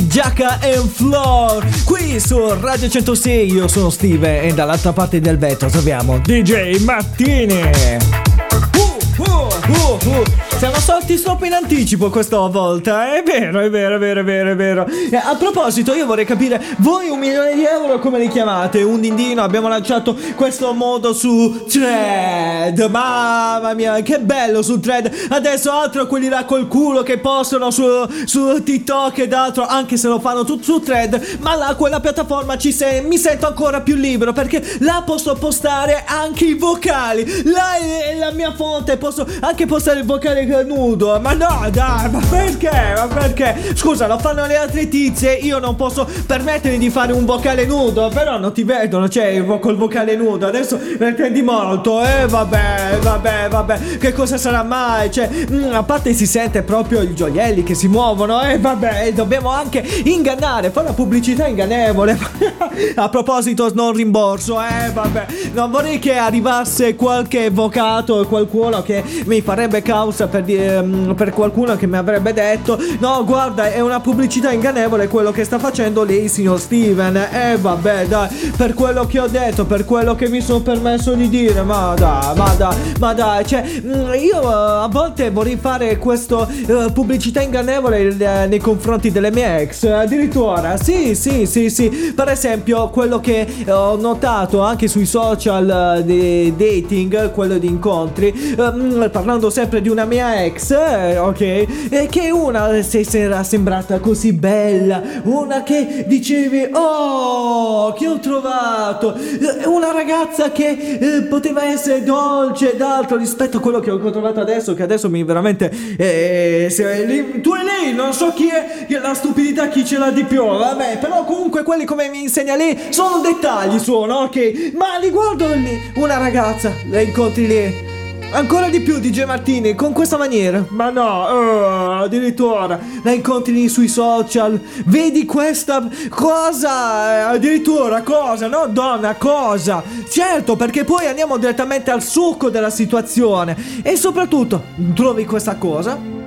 Di 0.00 0.08
Giacca 0.08 0.58
and 0.62 0.88
Floor 0.88 1.66
qui 1.84 2.18
su 2.20 2.38
Radio 2.60 2.88
106 2.88 3.52
io 3.52 3.68
sono 3.68 3.90
Steve 3.90 4.42
e 4.42 4.54
dall'altra 4.54 4.92
parte 4.92 5.20
del 5.20 5.36
vetro 5.36 5.68
troviamo 5.68 6.18
DJ 6.18 6.82
Martini 6.82 7.60
uh, 7.60 9.22
uh, 9.22 9.48
uh, 9.68 10.08
uh. 10.08 10.49
Siamo 10.60 10.78
sorti 10.78 11.18
troppo 11.18 11.46
in 11.46 11.54
anticipo 11.54 12.10
questa 12.10 12.36
volta. 12.36 13.14
È 13.14 13.22
vero, 13.22 13.60
è 13.60 13.70
vero, 13.70 13.94
è 13.94 13.98
vero, 13.98 14.20
è 14.20 14.24
vero, 14.24 14.50
è 14.50 14.56
vero. 14.56 14.86
A 15.24 15.34
proposito, 15.34 15.94
io 15.94 16.04
vorrei 16.04 16.26
capire, 16.26 16.62
voi 16.80 17.08
un 17.08 17.18
milione 17.18 17.54
di 17.54 17.64
euro 17.64 17.98
come 17.98 18.18
li 18.18 18.28
chiamate? 18.28 18.82
Un 18.82 19.00
dindino, 19.00 19.40
abbiamo 19.40 19.68
lanciato 19.68 20.14
questo 20.34 20.74
modo 20.74 21.14
su 21.14 21.64
thread. 21.66 22.78
Mamma 22.90 23.72
mia, 23.72 24.02
che 24.02 24.18
bello 24.20 24.60
su 24.60 24.78
thread. 24.80 25.10
Adesso 25.30 25.70
altro 25.72 26.06
quelli 26.06 26.28
là 26.28 26.44
col 26.44 26.68
culo 26.68 27.02
che 27.02 27.16
postano 27.16 27.70
su, 27.70 27.82
su 28.26 28.62
TikTok 28.62 29.16
ed 29.16 29.32
altro, 29.32 29.64
anche 29.66 29.96
se 29.96 30.08
lo 30.08 30.20
fanno 30.20 30.44
tutto 30.44 30.64
su 30.64 30.80
thread. 30.80 31.38
Ma 31.38 31.54
là, 31.56 31.74
quella 31.74 32.00
piattaforma 32.00 32.58
ci 32.58 32.70
sei, 32.70 33.02
mi 33.02 33.16
sento 33.16 33.46
ancora 33.46 33.80
più 33.80 33.96
libero 33.96 34.34
perché 34.34 34.62
là 34.80 35.02
posso 35.06 35.34
postare 35.36 36.04
anche 36.06 36.44
i 36.44 36.54
vocali. 36.54 37.44
Là 37.44 37.76
è 37.76 38.14
la 38.18 38.32
mia 38.32 38.52
fonte, 38.52 38.98
posso 38.98 39.26
anche 39.40 39.64
postare 39.64 40.00
il 40.00 40.04
vocale 40.04 40.48
nudo. 40.58 41.18
Ma 41.20 41.32
no, 41.32 41.68
dai, 41.70 42.10
ma 42.10 42.20
perché? 42.28 42.70
Ma 42.94 43.06
perché? 43.06 43.72
Scusa, 43.74 44.06
lo 44.06 44.18
fanno 44.18 44.46
le 44.46 44.56
altre 44.56 44.88
tizie. 44.88 45.34
Io 45.34 45.58
non 45.58 45.76
posso 45.76 46.08
permettermi 46.26 46.78
di 46.78 46.90
fare 46.90 47.12
un 47.12 47.24
vocale 47.24 47.64
nudo. 47.64 48.10
Però 48.12 48.38
non 48.38 48.52
ti 48.52 48.64
vedono, 48.64 49.08
cioè, 49.08 49.44
col 49.60 49.76
vocale 49.76 50.16
nudo. 50.16 50.46
Adesso 50.46 50.78
ne 50.98 51.12
prendi 51.12 51.42
molto. 51.42 52.02
Eh, 52.02 52.26
vabbè, 52.26 52.98
vabbè, 53.00 53.48
vabbè. 53.48 53.98
Che 53.98 54.12
cosa 54.12 54.36
sarà 54.36 54.62
mai? 54.62 55.10
Cioè, 55.10 55.28
mm, 55.50 55.72
a 55.72 55.82
parte 55.82 56.12
si 56.12 56.26
sente 56.26 56.62
proprio 56.62 57.02
i 57.02 57.14
gioielli 57.14 57.62
che 57.62 57.74
si 57.74 57.88
muovono. 57.88 58.42
Eh, 58.42 58.58
vabbè, 58.58 59.12
dobbiamo 59.12 59.50
anche 59.50 59.84
ingannare. 60.04 60.70
Fare 60.70 60.86
una 60.86 60.94
pubblicità 60.94 61.46
ingannevole. 61.46 62.18
a 62.96 63.08
proposito, 63.08 63.70
non 63.74 63.92
rimborso. 63.92 64.60
Eh, 64.60 64.90
vabbè. 64.92 65.26
Non 65.52 65.70
vorrei 65.70 65.98
che 65.98 66.16
arrivasse 66.16 66.94
qualche 66.96 67.46
avvocato, 67.46 68.26
qualcuno 68.26 68.82
che 68.82 69.02
mi 69.26 69.40
farebbe 69.40 69.82
causa 69.82 70.26
per, 70.26 70.39
di- 70.42 70.56
ehm, 70.56 71.14
per 71.14 71.30
qualcuno 71.30 71.76
che 71.76 71.86
mi 71.86 71.96
avrebbe 71.96 72.32
detto: 72.32 72.78
No, 72.98 73.24
guarda, 73.24 73.70
è 73.72 73.80
una 73.80 74.00
pubblicità 74.00 74.52
ingannevole 74.52 75.08
quello 75.08 75.30
che 75.30 75.44
sta 75.44 75.58
facendo 75.58 76.04
lei, 76.04 76.28
signor 76.28 76.58
Steven. 76.60 77.16
Eh, 77.16 77.56
vabbè, 77.58 78.06
dai, 78.06 78.28
per 78.56 78.74
quello 78.74 79.06
che 79.06 79.20
ho 79.20 79.26
detto, 79.26 79.64
per 79.64 79.84
quello 79.84 80.14
che 80.14 80.28
mi 80.28 80.40
sono 80.40 80.60
permesso 80.60 81.14
di 81.14 81.28
dire. 81.28 81.62
Ma 81.62 81.94
dai, 81.96 82.36
ma 82.36 82.54
dai, 82.56 82.76
ma 82.98 83.14
dai, 83.14 83.46
cioè, 83.46 83.64
mm, 83.80 84.12
io 84.14 84.42
eh, 84.42 84.82
a 84.84 84.88
volte 84.90 85.30
vorrei 85.30 85.56
fare 85.56 85.98
questa 85.98 86.46
pubblicità 86.92 87.40
ingannevole 87.40 88.16
eh, 88.16 88.46
nei 88.46 88.58
confronti 88.58 89.10
delle 89.10 89.30
mie 89.30 89.60
ex. 89.60 89.84
Addirittura, 89.84 90.76
sì, 90.76 91.14
sì, 91.14 91.46
sì, 91.46 91.70
sì. 91.70 92.12
Per 92.14 92.28
esempio, 92.28 92.88
quello 92.88 93.20
che 93.20 93.46
ho 93.68 93.96
notato 93.96 94.60
anche 94.60 94.88
sui 94.88 95.06
social 95.06 95.98
eh, 95.98 96.04
di 96.04 96.54
dating, 96.56 97.30
quello 97.32 97.58
di 97.58 97.66
incontri, 97.66 98.54
ehm, 98.56 99.08
parlando 99.10 99.50
sempre 99.50 99.80
di 99.80 99.88
una 99.88 100.04
mia 100.04 100.29
ex, 100.36 100.70
eh, 100.70 101.18
ok, 101.18 101.88
è 101.90 102.06
che 102.08 102.30
una 102.30 102.80
si 102.82 103.06
era 103.12 103.42
sembrata 103.42 103.98
così 103.98 104.32
bella, 104.32 105.02
una 105.24 105.62
che 105.62 106.04
dicevi, 106.06 106.68
oh, 106.72 107.92
che 107.92 108.06
ho 108.08 108.18
trovato, 108.18 109.14
Eh, 109.14 109.66
una 109.66 109.92
ragazza 109.92 110.50
che 110.52 110.98
eh, 111.00 111.22
poteva 111.22 111.64
essere 111.64 112.02
dolce 112.02 112.74
ed 112.74 112.80
altro 112.80 113.16
rispetto 113.16 113.58
a 113.58 113.60
quello 113.60 113.80
che 113.80 113.90
ho 113.90 114.10
trovato 114.10 114.40
adesso, 114.40 114.74
che 114.74 114.82
adesso 114.82 115.08
mi 115.08 115.22
veramente, 115.24 115.70
eh, 115.96 116.68
se- 116.70 117.04
lì- 117.04 117.40
tu 117.40 117.54
e 117.54 117.62
lei, 117.64 117.94
non 117.94 118.12
so 118.12 118.32
chi 118.34 118.48
è, 118.48 118.86
la 119.00 119.14
stupidità, 119.14 119.68
chi 119.68 119.84
ce 119.84 119.98
l'ha 119.98 120.10
di 120.10 120.24
più, 120.24 120.44
vabbè, 120.44 120.98
però 120.98 121.24
comunque 121.24 121.62
quelli 121.62 121.84
come 121.84 122.08
mi 122.08 122.22
insegna 122.22 122.56
lei 122.56 122.78
sono 122.90 123.18
dettagli, 123.20 123.78
sono, 123.78 124.16
ok, 124.22 124.72
ma 124.74 124.98
riguardo 125.00 125.46
lì, 125.54 125.80
una 125.96 126.18
ragazza, 126.18 126.72
la 126.90 127.00
incontri 127.00 127.46
lì. 127.46 127.89
Ancora 128.32 128.68
di 128.68 128.80
più 128.80 129.00
DJ 129.00 129.24
Martini 129.24 129.74
con 129.74 129.92
questa 129.92 130.16
maniera. 130.16 130.64
Ma 130.68 130.90
no 130.90 131.28
eh, 131.28 132.04
Addirittura 132.04 132.78
La 133.02 133.10
incontri 133.10 133.68
sui 133.68 133.88
social 133.88 134.58
Vedi 134.86 135.24
questa 135.24 135.88
cosa 136.08 137.32
eh, 137.32 137.34
Addirittura 137.34 138.02
cosa 138.02 138.46
No 138.46 138.68
donna 138.68 139.16
cosa? 139.16 139.82
Certo 140.08 140.54
perché 140.54 140.84
poi 140.84 141.06
andiamo 141.06 141.38
direttamente 141.38 141.90
al 141.90 142.02
succo 142.02 142.50
della 142.50 142.70
situazione. 142.70 143.56
E 143.82 143.96
soprattutto 143.96 144.62
Trovi 144.94 145.24
questa 145.24 145.56
cosa 145.56 146.19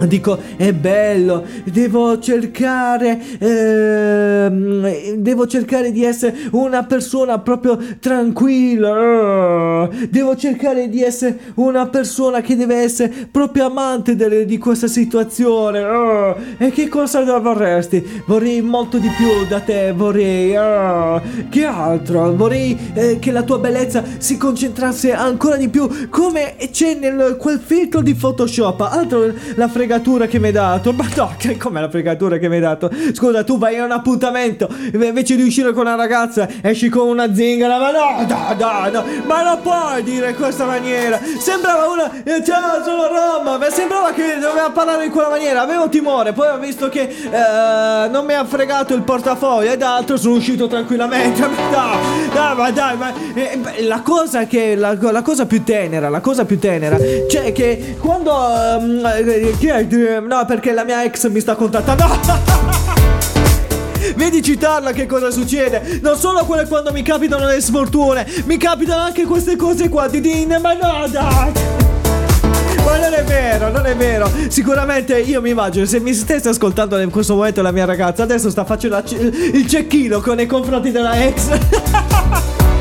Dico, 0.00 0.38
è 0.56 0.72
bello, 0.72 1.44
devo 1.64 2.18
cercare, 2.18 3.20
ehm, 3.38 5.14
devo 5.16 5.46
cercare 5.46 5.92
di 5.92 6.04
essere 6.04 6.34
una 6.52 6.84
persona 6.84 7.38
proprio 7.38 7.78
tranquilla, 8.00 9.88
eh, 9.90 10.08
devo 10.10 10.36
cercare 10.36 10.88
di 10.88 11.02
essere 11.02 11.38
una 11.54 11.86
persona 11.86 12.40
che 12.40 12.56
deve 12.56 12.76
essere 12.76 13.12
proprio 13.30 13.66
amante 13.66 14.14
delle- 14.16 14.44
di 14.44 14.58
questa 14.58 14.88
situazione. 14.88 15.80
eh. 16.58 16.66
E 16.66 16.70
che 16.70 16.88
cosa 16.88 17.22
vorresti? 17.38 18.22
Vorrei 18.26 18.60
molto 18.62 18.98
di 18.98 19.08
più 19.16 19.46
da 19.48 19.60
te, 19.60 19.92
vorrei, 19.92 20.54
eh, 20.54 21.20
che 21.48 21.64
altro? 21.64 22.34
Vorrei 22.34 22.76
eh, 22.94 23.18
che 23.18 23.30
la 23.30 23.42
tua 23.42 23.58
bellezza 23.58 24.02
si 24.18 24.36
concentrasse 24.36 25.12
ancora 25.12 25.56
di 25.56 25.68
più, 25.68 25.88
come 26.10 26.56
c'è 26.70 26.94
nel 26.94 27.36
quel 27.38 27.60
filtro 27.64 28.00
di 28.02 28.14
Photoshop, 28.14 28.80
altro 28.80 29.32
la 29.54 29.68
fregatura 29.84 30.26
che 30.26 30.38
mi 30.38 30.46
hai 30.46 30.52
dato. 30.52 30.92
Ma 30.92 31.06
no, 31.14 31.34
che 31.36 31.56
com'è 31.58 31.80
la 31.80 31.90
fregatura 31.90 32.38
che 32.38 32.48
mi 32.48 32.54
hai 32.54 32.60
dato? 32.62 32.90
Scusa, 33.12 33.44
tu 33.44 33.58
vai 33.58 33.78
a 33.78 33.84
un 33.84 33.90
appuntamento, 33.90 34.68
invece 34.92 35.36
di 35.36 35.42
uscire 35.42 35.72
con 35.72 35.82
una 35.86 35.94
ragazza, 35.94 36.48
esci 36.62 36.88
con 36.88 37.06
una 37.08 37.34
zingara. 37.34 37.78
Ma 37.78 37.90
no, 37.90 38.26
no, 38.26 38.54
no, 38.58 38.90
no, 38.90 39.04
ma 39.26 39.42
non 39.42 39.60
puoi 39.60 40.02
dire 40.02 40.30
in 40.30 40.36
questa 40.36 40.64
maniera. 40.64 41.20
Sembrava 41.38 41.86
una. 41.88 42.10
Ciao, 42.42 42.82
sono 42.82 43.08
Roma. 43.08 43.58
Ma 43.58 43.70
sembrava 43.70 44.12
che 44.12 44.38
doveva 44.40 44.70
parlare 44.70 45.04
in 45.04 45.10
quella 45.10 45.28
maniera. 45.28 45.60
Avevo 45.60 45.88
timore, 45.90 46.32
poi 46.32 46.48
ho 46.48 46.58
visto 46.58 46.88
che 46.88 47.02
eh, 47.02 48.08
non 48.08 48.24
mi 48.24 48.32
ha 48.32 48.44
fregato 48.44 48.94
il 48.94 49.02
portafoglio 49.02 49.70
ed 49.70 49.82
altro, 49.82 50.16
sono 50.16 50.36
uscito 50.36 50.66
tranquillamente. 50.66 51.42
No, 51.74 51.98
no, 52.32 52.54
ma 52.54 52.70
dai, 52.70 52.96
ma 52.96 53.12
eh, 53.34 53.82
la 53.84 54.00
cosa 54.00 54.46
che. 54.46 54.76
La, 54.76 54.96
la 54.98 55.22
cosa 55.22 55.44
più 55.44 55.64
tenera, 55.64 56.08
la 56.08 56.20
cosa 56.20 56.44
più 56.44 56.58
tenera, 56.58 56.96
cioè 57.28 57.52
che 57.52 57.96
quando. 57.98 58.32
ehm, 58.32 59.04
eh, 59.04 59.54
chi 59.58 59.70
è? 59.78 60.20
No, 60.20 60.44
perché 60.46 60.72
la 60.72 60.84
mia 60.84 61.04
ex 61.04 61.28
mi 61.28 61.40
sta 61.40 61.54
contattando. 61.54 62.04
Vedi 64.16 64.42
citarla 64.42 64.92
che 64.92 65.06
cosa 65.06 65.30
succede? 65.30 66.00
Non 66.02 66.16
solo 66.16 66.44
quelle 66.44 66.66
quando 66.66 66.92
mi 66.92 67.02
capitano 67.02 67.46
le 67.46 67.60
sfortune, 67.60 68.26
mi 68.44 68.58
capitano 68.58 69.02
anche 69.02 69.24
queste 69.24 69.56
cose 69.56 69.88
qua, 69.88 70.08
Didin, 70.08 70.58
ma 70.60 70.74
no, 70.74 71.08
dai! 71.08 71.52
Ma 72.84 72.98
non 72.98 73.14
è 73.14 73.24
vero, 73.24 73.70
non 73.70 73.86
è 73.86 73.96
vero. 73.96 74.30
Sicuramente 74.48 75.18
io 75.18 75.40
mi 75.40 75.50
immagino 75.50 75.86
se 75.86 76.00
mi 76.00 76.12
stesse 76.12 76.50
ascoltando 76.50 76.98
in 76.98 77.10
questo 77.10 77.34
momento 77.34 77.62
la 77.62 77.72
mia 77.72 77.86
ragazza, 77.86 78.22
adesso 78.22 78.50
sta 78.50 78.64
facendo 78.64 78.98
il 78.98 79.66
cecchino 79.66 80.20
con 80.20 80.36
nei 80.36 80.46
confronti 80.46 80.90
della 80.90 81.24
ex. 81.24 81.48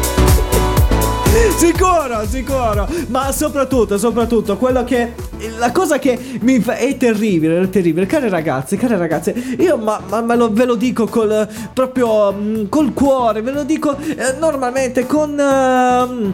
Sicuro, 1.57 2.25
sicuro. 2.27 2.87
Ma 3.07 3.31
soprattutto, 3.31 3.97
soprattutto, 3.97 4.57
quello 4.57 4.83
che. 4.83 5.13
La 5.57 5.71
cosa 5.71 5.97
che 5.99 6.37
mi 6.41 6.59
fa. 6.59 6.75
È 6.75 6.95
terribile, 6.97 7.61
è 7.61 7.69
terribile. 7.69 8.05
Care 8.05 8.29
ragazze, 8.29 8.77
care 8.77 8.97
ragazze, 8.97 9.33
io 9.59 9.77
ma, 9.77 9.99
ma- 10.07 10.21
me 10.21 10.35
lo- 10.35 10.51
ve 10.51 10.65
lo 10.65 10.75
dico 10.75 11.07
col. 11.07 11.47
proprio. 11.73 12.31
mm, 12.33 12.65
col 12.69 12.93
cuore, 12.93 13.41
ve 13.41 13.51
lo 13.51 13.63
dico 13.63 13.95
eh, 13.97 14.35
normalmente 14.39 15.05
con. 15.05 15.39
ehm, 15.39 16.33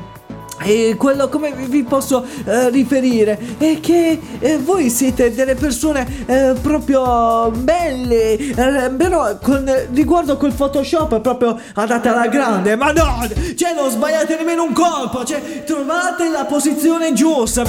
e 0.62 0.96
quello 0.98 1.30
come 1.30 1.52
vi- 1.54 1.84
posso 1.84 2.26
eh, 2.46 2.70
riferire 2.70 3.38
è 3.58 3.80
che 3.80 4.20
eh, 4.40 4.58
voi 4.58 4.90
siete 4.90 5.34
delle 5.34 5.56
persone 5.56 6.06
eh, 6.26 6.54
proprio 6.62 7.52
belle, 7.52 8.34
eh, 8.38 8.90
però 8.96 9.38
con 9.42 9.72
riguardo 9.94 10.38
col 10.38 10.54
Photoshop 10.54 11.22
proprio 11.22 11.58
andate 11.74 12.10
alla 12.10 12.28
grande, 12.28 12.76
ma 12.76 12.92
no, 12.92 13.28
cioè 13.56 13.74
non 13.74 13.90
sbagliate 13.90 14.36
nemmeno 14.36 14.64
un 14.64 14.74
colpo, 14.74 15.24
cioè 15.24 15.64
trovate 15.66 16.30
la 16.30 16.46
posizione 16.46 17.14
giusta, 17.14 17.64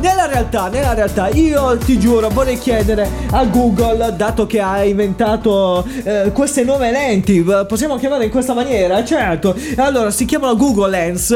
nella 0.00 0.26
realtà, 0.26 0.68
nella 0.68 0.92
realtà 0.92 1.28
io 1.28 1.78
ti 1.78 1.98
giuro 1.98 2.28
vorrei 2.28 2.58
chiedere 2.58 3.08
a 3.30 3.44
Google, 3.44 4.14
dato 4.16 4.46
che 4.46 4.60
ha 4.60 4.82
inventato 4.84 5.86
eh, 6.02 6.30
queste 6.32 6.64
nuove 6.64 6.90
lenti, 6.90 7.38
eh, 7.38 7.64
possiamo 7.66 7.96
chiamarle 7.96 8.26
in 8.26 8.30
questa 8.30 8.52
maniera, 8.52 9.02
certo, 9.04 9.54
allora 9.76 10.10
si 10.10 10.24
chiamano 10.26 10.56
Google 10.56 10.90
Lens 10.90 11.34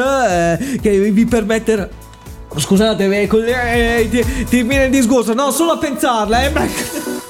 eh, 0.58 0.78
che 0.80 0.98
vi 1.10 1.24
permetterà 1.24 2.06
Scusate, 2.56 3.04
eh, 3.04 3.28
eh, 3.30 4.44
ti, 4.48 4.62
viene 4.62 4.86
il 4.86 4.90
disgusto. 4.90 5.34
No, 5.34 5.50
solo 5.50 5.72
a 5.72 5.78
pensarla, 5.78 6.44
eh. 6.44 6.52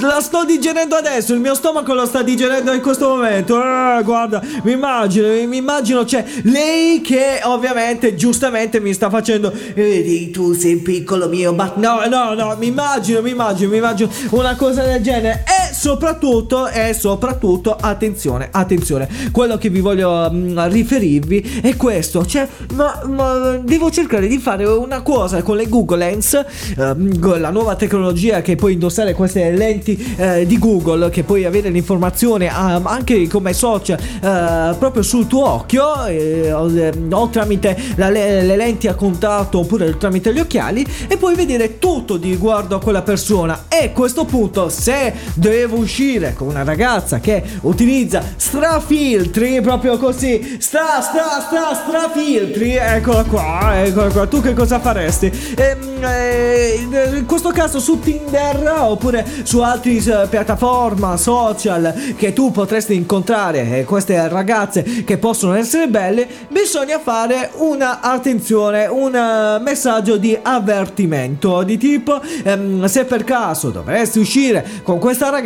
La 0.00 0.20
sto 0.20 0.44
digerendo 0.44 0.94
adesso, 0.96 1.34
il 1.34 1.40
mio 1.40 1.54
stomaco 1.54 1.92
lo 1.92 2.06
sta 2.06 2.22
digerendo 2.22 2.72
in 2.72 2.80
questo 2.80 3.08
momento. 3.08 3.60
Eh, 3.60 4.02
guarda, 4.04 4.42
mi 4.62 4.72
immagino, 4.72 5.28
mi 5.46 5.56
immagino, 5.56 6.04
c'è 6.04 6.24
lei 6.42 7.00
che 7.00 7.40
ovviamente, 7.42 8.14
giustamente 8.14 8.80
mi 8.80 8.92
sta 8.94 9.10
facendo. 9.10 9.52
Vedi, 9.74 10.30
tu 10.30 10.54
sei 10.54 10.76
piccolo 10.76 11.28
mio, 11.28 11.52
ma 11.52 11.72
no, 11.76 12.06
no, 12.06 12.34
no, 12.34 12.56
mi 12.58 12.68
immagino, 12.68 13.20
mi 13.20 13.30
immagino, 13.30 13.70
mi 13.70 13.76
immagino 13.76 14.10
una 14.30 14.56
cosa 14.56 14.82
del 14.82 15.02
genere. 15.02 15.44
E 15.44 15.65
soprattutto, 15.72 16.68
e 16.68 16.94
soprattutto, 16.94 17.76
attenzione, 17.78 18.48
attenzione, 18.50 19.08
quello 19.32 19.56
che 19.58 19.68
vi 19.68 19.80
voglio 19.80 20.30
mm, 20.30 20.58
riferirvi 20.68 21.60
è 21.62 21.76
questo. 21.76 22.24
Cioè, 22.24 22.46
ma, 22.74 23.02
ma 23.06 23.56
devo 23.62 23.90
cercare 23.90 24.26
di 24.26 24.38
fare 24.38 24.64
una 24.64 25.02
cosa 25.02 25.42
con 25.42 25.56
le 25.56 25.68
Google 25.68 25.98
Lens, 25.98 26.44
ehm, 26.76 27.38
la 27.40 27.50
nuova 27.50 27.74
tecnologia 27.74 28.40
che 28.42 28.56
puoi 28.56 28.74
indossare 28.74 29.14
queste 29.14 29.50
lenti 29.50 30.14
eh, 30.16 30.46
di 30.46 30.58
Google, 30.58 31.10
che 31.10 31.22
puoi 31.22 31.44
avere 31.44 31.70
l'informazione 31.70 32.48
ah, 32.48 32.80
anche 32.84 33.26
come 33.28 33.52
social 33.52 33.98
eh, 33.98 34.74
proprio 34.78 35.02
sul 35.02 35.26
tuo 35.26 35.48
occhio, 35.48 36.06
eh, 36.06 36.52
o, 36.52 36.70
eh, 36.70 36.92
o 37.10 37.28
tramite 37.28 37.76
la- 37.96 38.10
le, 38.10 38.42
le 38.42 38.56
lenti 38.56 38.88
a 38.88 38.94
contatto 38.94 39.60
oppure 39.60 39.96
tramite 39.96 40.32
gli 40.32 40.40
occhiali, 40.40 40.86
e 41.08 41.16
puoi 41.16 41.34
vedere 41.34 41.78
tutto 41.78 42.16
di 42.16 42.30
riguardo 42.30 42.76
a 42.76 42.80
quella 42.80 43.02
persona. 43.02 43.64
E 43.68 43.86
a 43.86 43.90
questo 43.90 44.24
punto, 44.24 44.68
se 44.68 45.12
devo 45.34 45.55
devo 45.56 45.76
uscire 45.76 46.34
con 46.34 46.48
una 46.48 46.64
ragazza 46.64 47.18
che 47.18 47.42
utilizza 47.62 48.22
strafiltri, 48.36 49.60
proprio 49.62 49.96
così, 49.96 50.58
stra, 50.60 51.00
stra, 51.00 51.40
stra, 51.40 51.74
strafiltri, 51.74 52.74
eccola 52.74 53.24
qua, 53.24 53.82
eccola 53.82 54.10
qua, 54.10 54.26
tu 54.26 54.42
che 54.42 54.52
cosa 54.52 54.78
faresti? 54.78 55.32
Ehm, 55.56 56.04
eh, 56.04 56.86
in 57.14 57.24
questo 57.26 57.50
caso 57.50 57.80
su 57.80 57.98
Tinder 57.98 58.70
oppure 58.80 59.26
su 59.44 59.60
altre 59.60 59.94
piattaforme 60.28 61.16
social 61.16 62.14
che 62.16 62.32
tu 62.34 62.50
potresti 62.50 62.94
incontrare 62.94 63.78
eh, 63.78 63.84
queste 63.84 64.28
ragazze 64.28 64.82
che 64.82 65.16
possono 65.16 65.54
essere 65.54 65.88
belle, 65.88 66.28
bisogna 66.48 66.98
fare 66.98 67.50
una 67.54 68.00
attenzione, 68.00 68.86
un 68.86 69.14
eh, 69.14 69.62
messaggio 69.62 70.18
di 70.18 70.38
avvertimento 70.40 71.62
di 71.62 71.78
tipo 71.78 72.20
ehm, 72.42 72.84
se 72.84 73.04
per 73.04 73.24
caso 73.24 73.70
dovresti 73.70 74.18
uscire 74.18 74.64
con 74.82 74.98
questa 74.98 75.30
ragazza 75.30 75.44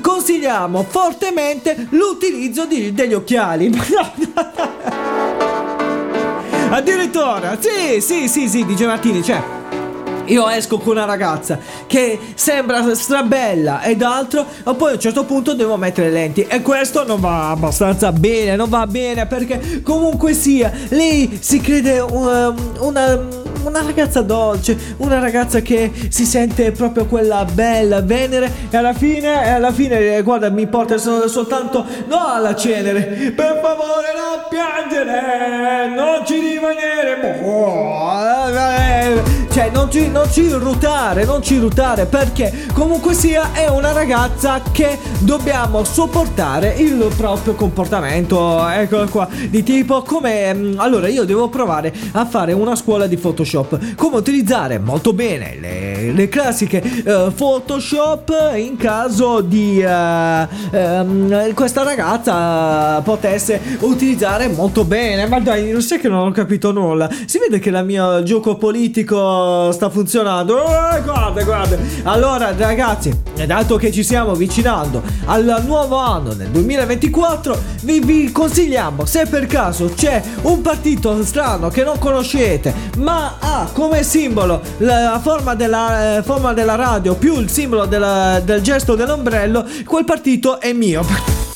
consigliamo 0.00 0.84
fortemente 0.88 1.86
l'utilizzo 1.90 2.66
di- 2.66 2.92
degli 2.92 3.14
occhiali. 3.14 3.70
Addirittura, 6.70 7.58
sì, 7.60 8.00
sì, 8.00 8.28
sì, 8.28 8.48
sì, 8.48 8.64
dice 8.64 8.86
Martini, 8.86 9.22
cioè 9.22 9.59
io 10.30 10.48
esco 10.48 10.78
con 10.78 10.96
una 10.96 11.04
ragazza 11.04 11.58
che 11.86 12.18
sembra 12.34 12.94
strabella 12.94 13.82
ed 13.82 14.02
altro, 14.02 14.46
ma 14.64 14.74
poi 14.74 14.92
a 14.92 14.94
un 14.94 15.00
certo 15.00 15.24
punto 15.24 15.54
devo 15.54 15.76
mettere 15.76 16.08
le 16.08 16.14
lenti. 16.14 16.46
E 16.48 16.62
questo 16.62 17.04
non 17.04 17.20
va 17.20 17.50
abbastanza 17.50 18.12
bene, 18.12 18.56
non 18.56 18.68
va 18.68 18.86
bene 18.86 19.26
perché 19.26 19.82
comunque 19.82 20.32
sia, 20.32 20.72
lei 20.88 21.38
si 21.40 21.60
crede 21.60 22.00
um, 22.00 22.56
una 22.80 23.48
una 23.64 23.82
ragazza 23.82 24.22
dolce, 24.22 24.76
una 24.98 25.18
ragazza 25.18 25.60
che 25.60 25.92
si 26.08 26.24
sente 26.24 26.72
proprio 26.72 27.06
quella 27.06 27.44
bella, 27.44 28.00
venere 28.00 28.50
e 28.70 28.76
alla 28.76 28.94
fine, 28.94 29.44
e 29.44 29.48
alla 29.50 29.72
fine, 29.72 30.16
eh, 30.16 30.22
guarda, 30.22 30.50
mi 30.50 30.66
porta 30.66 30.96
sol- 30.98 31.28
soltanto 31.28 31.84
no 32.06 32.26
alla 32.26 32.54
cenere. 32.54 33.32
Per 33.34 33.60
favore 33.62 34.08
non 34.16 34.46
piangere, 34.48 35.88
non 35.94 36.24
ci 36.24 36.38
rimanere. 36.38 37.38
Boh, 37.42 38.48
eh, 38.48 39.48
Cioè, 39.50 39.70
non 39.72 39.90
ci, 39.90 40.08
non 40.08 40.19
ci 40.28 40.48
ruttare, 40.50 41.24
non 41.24 41.42
ci 41.42 41.58
ruttare, 41.58 42.06
perché 42.06 42.66
comunque 42.72 43.14
sia 43.14 43.52
è 43.52 43.68
una 43.68 43.92
ragazza 43.92 44.60
che 44.72 44.98
dobbiamo 45.20 45.84
sopportare 45.84 46.74
il 46.78 47.08
proprio 47.16 47.54
comportamento. 47.54 48.66
Eccola 48.68 49.06
qua, 49.06 49.28
di 49.48 49.62
tipo 49.62 50.02
come... 50.02 50.52
mm, 50.54 50.78
Allora, 50.78 51.08
io 51.08 51.24
devo 51.24 51.48
provare 51.48 51.92
a 52.12 52.26
fare 52.26 52.52
una 52.52 52.74
scuola 52.76 53.06
di 53.06 53.16
Photoshop. 53.16 53.94
Come 53.94 54.16
utilizzare 54.16 54.78
molto 54.78 55.12
bene 55.12 55.56
le, 55.60 56.12
le 56.12 56.28
classiche 56.28 56.82
eh, 56.82 57.30
Photoshop 57.34 58.52
in 58.56 58.76
caso 58.76 59.40
di... 59.40 59.80
eh, 59.80 60.48
ehm, 60.70 61.54
questa 61.54 61.82
ragazza 61.82 63.00
potesse 63.02 63.60
utilizzare 63.80 64.48
molto 64.48 64.84
bene. 64.84 65.26
Ma 65.26 65.40
dai, 65.40 65.70
non 65.70 65.82
sai 65.82 65.98
che 65.98 66.08
non 66.08 66.26
ho 66.26 66.30
capito 66.32 66.72
nulla. 66.72 67.08
Si 67.26 67.38
vede 67.38 67.58
che 67.58 67.70
il 67.70 67.82
mio 67.84 68.22
gioco 68.22 68.56
politico 68.56 69.70
sta 69.72 69.88
funzionando. 69.88 70.09
Eh, 70.96 71.02
guarda, 71.02 71.42
guarda. 71.44 71.76
Allora, 72.04 72.54
ragazzi, 72.56 73.12
dato 73.46 73.76
che 73.76 73.92
ci 73.92 74.02
stiamo 74.02 74.32
avvicinando 74.32 75.02
al 75.26 75.62
nuovo 75.64 75.96
anno 75.96 76.34
nel 76.34 76.48
2024, 76.48 77.58
vi, 77.82 78.00
vi 78.00 78.32
consigliamo, 78.32 79.04
se 79.04 79.26
per 79.26 79.46
caso 79.46 79.92
c'è 79.94 80.22
un 80.42 80.60
partito 80.60 81.22
strano 81.24 81.68
che 81.68 81.84
non 81.84 81.98
conoscete, 81.98 82.74
ma 82.98 83.36
ha 83.38 83.68
come 83.72 84.02
simbolo 84.02 84.60
la 84.78 85.18
forma 85.22 85.54
della, 85.54 86.16
eh, 86.18 86.22
forma 86.22 86.52
della 86.52 86.74
radio 86.74 87.14
più 87.14 87.38
il 87.38 87.50
simbolo 87.50 87.86
della- 87.86 88.40
del 88.40 88.60
gesto 88.62 88.94
dell'ombrello, 88.94 89.64
quel 89.84 90.04
partito 90.04 90.60
è 90.60 90.72
mio. 90.72 91.49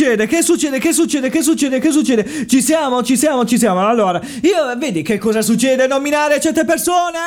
Succede? 0.00 0.26
Che 0.26 0.42
succede? 0.42 0.78
Che 0.78 0.92
succede? 0.92 1.28
Che 1.28 1.42
succede? 1.42 1.78
Che 1.78 1.90
succede? 1.90 2.46
Ci 2.46 2.62
siamo, 2.62 3.02
ci 3.02 3.18
siamo, 3.18 3.44
ci 3.44 3.58
siamo. 3.58 3.86
Allora, 3.86 4.18
io 4.40 4.74
vedi 4.78 5.02
che 5.02 5.18
cosa 5.18 5.42
succede? 5.42 5.86
Nominare 5.86 6.40
certe 6.40 6.64
persone? 6.64 7.18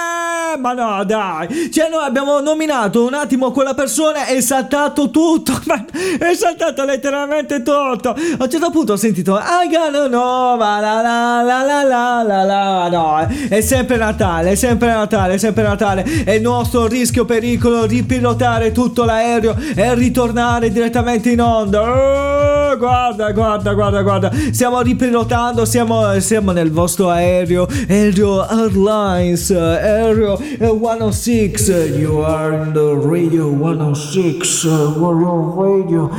Ma 0.57 0.73
no, 0.73 1.03
dai. 1.03 1.71
Cioè, 1.71 1.89
noi 1.89 2.03
abbiamo 2.03 2.39
nominato 2.39 3.05
un 3.05 3.13
attimo 3.13 3.51
quella 3.51 3.75
persona 3.75 4.25
e 4.25 4.41
saltato 4.41 5.11
tutto. 5.11 5.51
Ma 5.67 5.85
è 6.17 6.33
saltato 6.33 6.83
letteralmente 6.83 7.57
tutto. 7.61 8.09
A 8.09 8.43
un 8.43 8.49
certo 8.49 8.71
punto 8.71 8.93
ho 8.93 8.97
sentito 8.97 9.37
I 9.37 9.69
know, 10.07 10.57
ma 10.57 10.79
la 10.79 11.01
la 11.01 11.41
la 11.43 11.63
la 11.63 11.83
la 11.83 12.23
la 12.23 12.43
la. 12.43 12.89
No, 12.89 13.27
è 13.49 13.61
sempre 13.61 13.97
Natale, 13.97 14.51
è 14.51 14.55
sempre 14.55 14.87
Natale, 14.87 15.35
è 15.35 15.37
sempre 15.37 15.63
Natale. 15.63 16.23
È 16.23 16.31
il 16.31 16.41
nostro 16.41 16.87
rischio 16.87 17.25
pericolo 17.25 17.85
ripilotare 17.85 18.71
tutto 18.71 19.03
l'aereo 19.05 19.55
e 19.75 19.93
ritornare 19.93 20.71
direttamente 20.71 21.29
in 21.29 21.41
onda. 21.41 22.62
Guarda, 22.77 23.31
guarda, 23.31 23.73
guarda, 23.73 24.01
guarda. 24.01 24.31
Stiamo 24.51 24.81
ripilotando, 24.81 25.65
siamo, 25.65 26.19
siamo 26.19 26.51
nel 26.51 26.71
vostro 26.71 27.09
aereo, 27.09 27.67
Aereo 27.87 28.45
Airlines, 28.47 29.49
eh, 29.51 29.57
Aereo 29.57 30.39
eh, 30.39 30.67
106. 30.67 31.69
You 31.97 32.23
are 32.23 32.55
in 32.55 32.73
the 32.73 32.95
radio 33.07 33.49
106. 33.49 34.63
uh, 34.65 35.13
Radio. 35.53 36.09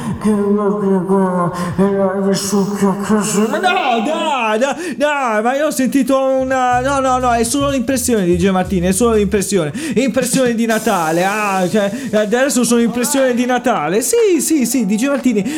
Ma 3.49 3.59
no, 3.59 4.03
dai, 4.05 4.59
dai, 4.59 4.97
dai, 4.97 5.43
ma 5.43 5.57
io 5.57 5.67
ho 5.67 5.71
sentito 5.71 6.19
una. 6.19 6.81
No, 6.81 7.01
no, 7.01 7.19
no, 7.19 7.33
è 7.33 7.45
solo 7.45 7.71
l'impressione 7.71 8.25
di 8.25 8.39
Gio 8.39 8.57
è 8.57 8.93
solo 8.93 9.15
l'impressione. 9.15 9.73
Impressione 9.95 10.55
di 10.55 10.67
Natale. 10.67 11.25
Ah, 11.25 11.69
cioè, 11.69 11.91
adesso 12.13 12.65
sono 12.65 12.81
impressione 12.81 13.35
di 13.35 13.47
Natale. 13.47 14.03
Sì, 14.03 14.41
sì, 14.41 14.67
sì, 14.67 14.87
di 14.87 14.97
Gio. 14.97 15.13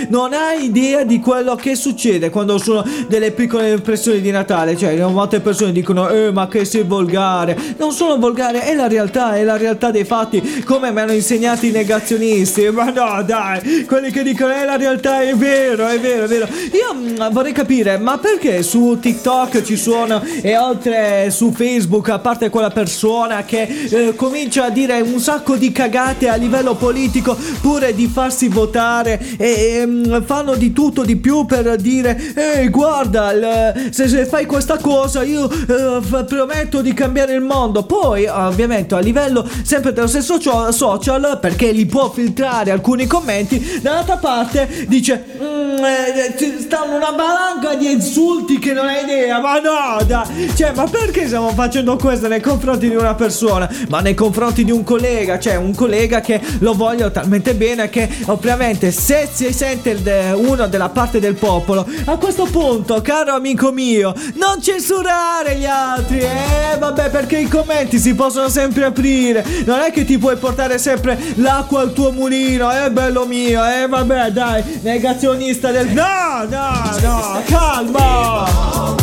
Non 0.08 0.32
hai 0.32 0.70
idea 0.76 1.04
di 1.04 1.20
quello 1.20 1.54
che 1.54 1.74
succede 1.74 2.28
quando 2.30 2.58
sono 2.58 2.84
delle 3.08 3.30
piccole 3.32 3.72
impressioni 3.72 4.20
di 4.20 4.30
Natale. 4.30 4.76
Cioè, 4.76 4.96
molte 5.06 5.40
persone 5.40 5.72
dicono, 5.72 6.08
eh, 6.08 6.30
ma 6.32 6.48
che 6.48 6.64
sei 6.64 6.82
volgare. 6.82 7.56
Non 7.78 7.92
sono 7.92 8.18
volgare, 8.18 8.62
è 8.62 8.74
la 8.74 8.86
realtà, 8.86 9.36
è 9.36 9.42
la 9.42 9.56
realtà 9.56 9.90
dei 9.90 10.04
fatti. 10.04 10.62
Come 10.64 10.90
mi 10.90 11.00
hanno 11.00 11.12
insegnato 11.12 11.66
i 11.66 11.70
negazionisti. 11.70 12.68
Ma 12.70 12.90
no, 12.90 13.22
dai, 13.22 13.84
quelli 13.84 14.10
che 14.10 14.22
dicono, 14.22 14.52
è 14.52 14.64
la 14.64 14.76
realtà, 14.76 15.22
è 15.22 15.34
vero, 15.34 15.86
è 15.86 15.98
vero, 15.98 16.24
è 16.24 16.28
vero. 16.28 16.46
Io 16.72 16.94
mm, 16.94 17.32
vorrei 17.32 17.52
capire, 17.52 17.98
ma 17.98 18.18
perché 18.18 18.62
su 18.62 18.98
TikTok 19.00 19.62
ci 19.62 19.76
sono 19.76 20.22
e 20.42 20.56
oltre 20.56 21.30
su 21.30 21.52
Facebook, 21.52 22.08
a 22.10 22.18
parte 22.18 22.50
quella 22.50 22.70
persona 22.70 23.44
che 23.44 23.88
eh, 23.88 24.14
comincia 24.14 24.66
a 24.66 24.70
dire 24.70 25.00
un 25.00 25.20
sacco 25.20 25.56
di 25.56 25.72
cagate 25.72 26.28
a 26.28 26.34
livello 26.36 26.74
politico, 26.74 27.36
pure 27.60 27.94
di 27.94 28.06
farsi 28.06 28.48
votare 28.48 29.20
e, 29.38 29.80
e, 29.80 29.86
mm, 29.86 30.22
fanno 30.24 30.54
di 30.54 30.65
tutto 30.72 31.02
di 31.04 31.16
più 31.16 31.44
per 31.46 31.76
dire 31.76 32.16
ehi 32.34 32.68
guarda 32.68 33.32
il- 33.32 33.88
se, 33.92 34.08
se 34.08 34.24
fai 34.26 34.46
questa 34.46 34.78
cosa 34.78 35.22
io 35.22 35.48
eh, 35.50 36.00
f- 36.02 36.24
prometto 36.24 36.80
di 36.82 36.92
cambiare 36.92 37.34
il 37.34 37.40
mondo. 37.42 37.84
Poi 37.84 38.26
ovviamente 38.26 38.94
a 38.94 38.98
livello 38.98 39.48
sempre 39.62 39.92
dello 39.92 40.06
stesso 40.06 40.38
cio- 40.38 40.72
social 40.72 41.38
perché 41.40 41.70
li 41.72 41.86
può 41.86 42.10
filtrare 42.10 42.70
alcuni 42.70 43.06
commenti 43.06 43.80
dall'altra 43.82 44.16
parte 44.16 44.84
dice 44.88 45.24
"Mm, 45.40 45.84
eh, 45.84 46.34
ci 46.38 46.56
stanno 46.60 46.96
una 46.96 47.10
valanga 47.10 47.74
di 47.74 47.90
insulti 47.90 48.58
che 48.58 48.72
non 48.72 48.86
hai 48.86 49.02
idea 49.04 49.40
ma 49.40 49.58
no 49.60 50.04
dai 50.06 50.50
cioè 50.54 50.72
ma 50.74 50.84
perché 50.84 51.26
stiamo 51.26 51.50
facendo 51.50 51.96
questo 51.96 52.28
nei 52.28 52.40
confronti 52.40 52.88
di 52.88 52.94
una 52.96 53.14
persona? 53.14 53.68
Ma 53.88 54.00
nei 54.00 54.14
confronti 54.14 54.64
di 54.64 54.70
un 54.70 54.82
collega 54.84 55.38
cioè 55.38 55.56
un 55.56 55.74
collega 55.74 56.20
che 56.20 56.40
lo 56.60 56.72
voglio 56.74 57.10
talmente 57.10 57.54
bene 57.54 57.88
che 57.88 58.08
ovviamente 58.26 58.90
se 58.90 59.28
si 59.32 59.52
sente 59.52 59.90
il 59.90 60.00
de- 60.00 60.32
uno 60.56 60.66
della 60.68 60.88
parte 60.88 61.20
del 61.20 61.34
popolo. 61.34 61.86
A 62.06 62.16
questo 62.16 62.44
punto 62.46 63.00
caro 63.02 63.32
amico 63.34 63.70
mio 63.70 64.14
non 64.34 64.60
censurare 64.60 65.56
gli 65.56 65.66
altri 65.66 66.18
eh? 66.20 66.76
Vabbè 66.78 67.10
perché 67.10 67.38
i 67.38 67.48
commenti 67.48 67.98
si 67.98 68.14
possono 68.14 68.48
sempre 68.48 68.84
aprire. 68.84 69.44
Non 69.64 69.80
è 69.80 69.92
che 69.92 70.04
ti 70.04 70.18
puoi 70.18 70.36
portare 70.36 70.78
sempre 70.78 71.18
l'acqua 71.36 71.80
al 71.80 71.92
tuo 71.92 72.10
mulino 72.10 72.70
eh 72.72 72.90
bello 72.90 73.26
mio 73.26 73.64
eh? 73.64 73.86
Vabbè 73.86 74.30
dai 74.30 74.80
negazionista 74.82 75.70
del 75.70 75.88
no 75.88 76.46
no 76.48 76.98
no 77.00 77.42
calma! 77.46 78.94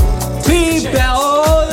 People, 0.46 1.00
oh, 1.16 1.68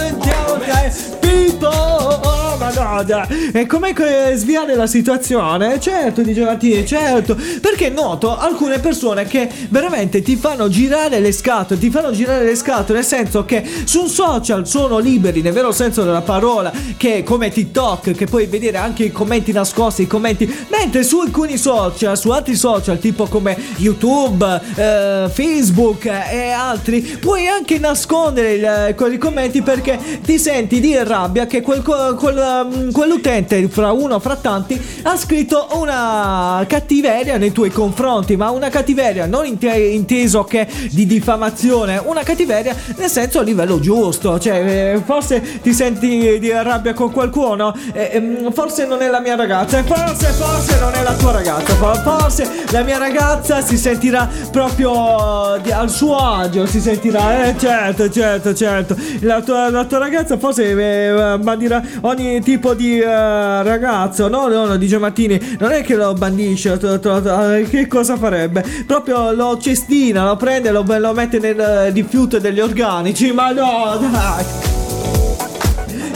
people, 1.21 1.69
oh, 1.69 2.21
ma 2.23 2.30
no, 2.74 3.02
dai. 3.02 3.50
E 3.52 3.66
come 3.66 3.94
sviare 4.35 4.74
la 4.74 4.87
situazione? 4.87 5.78
Certo, 5.80 6.22
dice 6.22 6.44
Martini, 6.44 6.87
certo. 6.87 7.37
Perché 7.61 7.88
noto 7.90 8.37
alcune 8.37 8.78
persone 8.78 9.24
che 9.26 9.48
veramente 9.68 10.22
ti 10.22 10.37
fanno 10.37 10.68
girare 10.68 11.20
le 11.20 11.33
scatole, 11.33 11.78
ti 11.80 11.90
fanno 11.90 12.11
girare 12.12 12.44
le 12.44 12.54
scatole, 12.56 12.98
nel 12.98 13.06
senso 13.06 13.44
che 13.44 13.64
su 13.85 14.02
un 14.02 14.09
social 14.09 14.66
sono 14.66 14.98
liberi, 14.98 15.40
nel 15.42 15.52
vero 15.52 15.72
senso 15.72 16.02
della 16.02 16.22
parola, 16.22 16.72
che 16.96 17.22
come 17.22 17.50
TikTok, 17.50 18.12
che 18.12 18.26
puoi 18.26 18.46
vedere 18.46 18.76
anche 18.78 19.04
i 19.04 19.12
commenti 19.12 19.52
nascosti, 19.52 20.02
i 20.02 20.06
commenti, 20.06 20.46
mentre 20.68 21.02
su 21.02 21.18
alcuni 21.20 21.56
social, 21.56 22.16
su 22.18 22.30
altri 22.30 22.54
social, 22.54 22.98
tipo 22.98 23.26
come 23.26 23.56
YouTube, 23.76 24.61
eh, 24.74 25.28
Facebook 25.33 26.04
eh, 26.06 26.22
e 26.30 26.50
altri, 26.50 27.00
puoi 27.00 27.46
anche 27.48 27.78
nascondere 27.78 28.52
il- 28.54 28.94
quei 28.96 29.18
commenti 29.18 29.62
perché 29.62 29.98
ti 30.22 30.38
senti 30.38 30.80
di 30.80 30.96
rabbia 31.02 31.46
che 31.46 31.61
quel, 31.62 31.83
quel, 31.83 32.60
um, 32.62 32.90
quell'utente, 32.92 33.68
fra 33.68 33.92
uno 33.92 34.18
fra 34.18 34.37
tanti, 34.37 34.81
ha 35.03 35.16
scritto 35.16 35.68
una 35.73 36.64
cattiveria 36.66 37.37
nei 37.37 37.53
tuoi 37.53 37.70
confronti, 37.70 38.37
ma 38.37 38.51
una 38.51 38.68
cattiveria 38.68 39.27
non 39.27 39.46
inte- 39.46 39.77
inteso 39.77 40.44
che 40.44 40.66
di 40.90 41.07
diffamazione, 41.07 42.01
una 42.05 42.23
cattiveria 42.23 42.75
nel 42.96 43.09
senso 43.09 43.40
a 43.40 43.42
livello 43.42 43.81
giusto, 43.81 44.38
cioè 44.38 44.94
eh, 44.94 45.03
forse 45.05 45.61
ti 45.62 45.73
senti 45.73 46.38
di 46.38 46.51
rabbia 46.51 46.94
con 46.94 47.11
qualcuno, 47.12 47.75
eh, 47.92 48.11
ehm, 48.12 48.53
forse 48.53 48.87
non 48.87 49.03
è 49.03 49.09
la 49.09 49.20
mia 49.20 49.37
ragazza, 49.37 49.79
e 49.79 49.83
forse, 49.83 50.27
forse 50.33 50.79
non 50.79 50.92
è 50.94 51.03
la 51.03 51.14
tua 51.14 51.33
ragazza, 51.33 51.75
for- 51.75 52.03
forse 52.03 52.49
la 52.70 52.83
mia 52.83 52.99
ragazza 52.99 53.62
si 53.62 53.77
sentirà 53.77 54.29
proprio 54.51 55.59
di- 55.62 55.70
al 55.73 55.90
suo 55.90 56.16
agio, 56.16 56.66
si 56.66 56.81
sentirà, 56.81 57.46
eh 57.46 57.55
certo, 57.59 58.11
certo, 58.11 58.55
certo, 58.55 58.96
la 59.20 59.40
tua, 59.40 59.70
la 59.70 59.85
tua 59.85 59.99
ragazza 59.99 60.38
forse 60.38 60.70
eh, 60.70 61.38
bandirà 61.38 61.83
ogni 62.03 62.40
tipo 62.51 62.75
di 62.75 62.99
eh, 62.99 63.63
ragazzo, 63.63 64.27
no, 64.27 64.49
no, 64.49 64.67
no, 64.67 64.77
dice 64.77 64.99
Martini, 64.99 65.57
non 65.61 65.71
è 65.71 65.83
che 65.85 65.95
lo 65.95 66.13
bandisce, 66.15 66.77
to- 66.79 66.99
to- 66.99 67.23
to- 67.23 67.53
eh, 67.55 67.63
che 67.69 67.87
cosa 67.87 68.17
farebbe? 68.17 68.65
Proprio 68.85 69.31
lo 69.31 69.57
cestina, 69.57 70.25
lo 70.27 70.35
prende, 70.35 70.73
lo, 70.73 70.85
lo 70.85 71.13
mette 71.13 71.39
nel 71.39 71.61
eh, 71.61 71.91
rifiuto 71.91 72.41
degli 72.41 72.59
organici, 72.59 73.31
ma 73.31 73.53
no, 73.53 73.97
dai. 74.11 74.45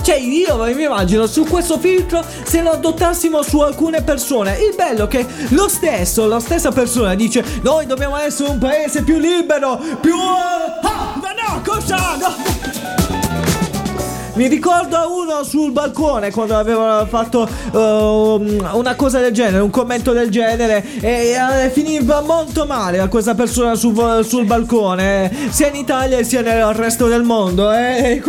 Cioè 0.03 0.17
io 0.17 0.57
mi 0.75 0.83
immagino 0.83 1.27
su 1.27 1.45
questo 1.45 1.79
filtro 1.79 2.23
se 2.43 2.61
lo 2.63 2.73
adottassimo 2.73 3.41
su 3.41 3.61
alcune 3.61 4.03
persone 4.03 4.59
Il 4.59 4.75
bello 4.77 5.05
è 5.05 5.09
che 5.09 5.27
lo 5.51 5.67
stesso, 5.67 6.27
la 6.29 6.41
stessa 6.41 6.71
persona 6.73 7.15
dice 7.15 7.43
Noi 7.63 7.87
dobbiamo 7.87 8.19
essere 8.19 8.51
un 8.51 8.59
paese 8.59 9.03
più 9.03 9.19
libero 9.19 9.81
Più... 10.03 10.15
Ah, 10.15 11.15
ma 11.23 11.29
no, 11.33 11.63
cosa? 11.65 11.97
No. 12.21 12.44
Mi 14.35 14.49
ricordo 14.49 14.99
uno 15.17 15.45
sul 15.45 15.71
balcone 15.71 16.33
quando 16.33 16.57
aveva 16.57 17.07
fatto 17.09 17.49
ehm, 17.73 18.69
una 18.73 18.97
cosa 18.97 19.21
del 19.21 19.31
genere, 19.31 19.63
un 19.63 19.71
commento 19.71 20.13
del 20.13 20.29
genere 20.29 20.85
e 21.01 21.37
eh, 21.37 21.71
finiva 21.71 22.21
molto 22.21 22.67
male 22.67 22.99
a 22.99 23.07
questa 23.07 23.37
persona 23.37 23.77
sul, 23.77 24.25
sul 24.27 24.45
balcone, 24.45 25.31
sia 25.51 25.69
in 25.69 25.77
Italia 25.77 26.25
sia 26.25 26.41
nel 26.41 26.65
resto 26.75 27.07
del 27.07 27.23
mondo. 27.23 27.73
eh. 27.73 28.21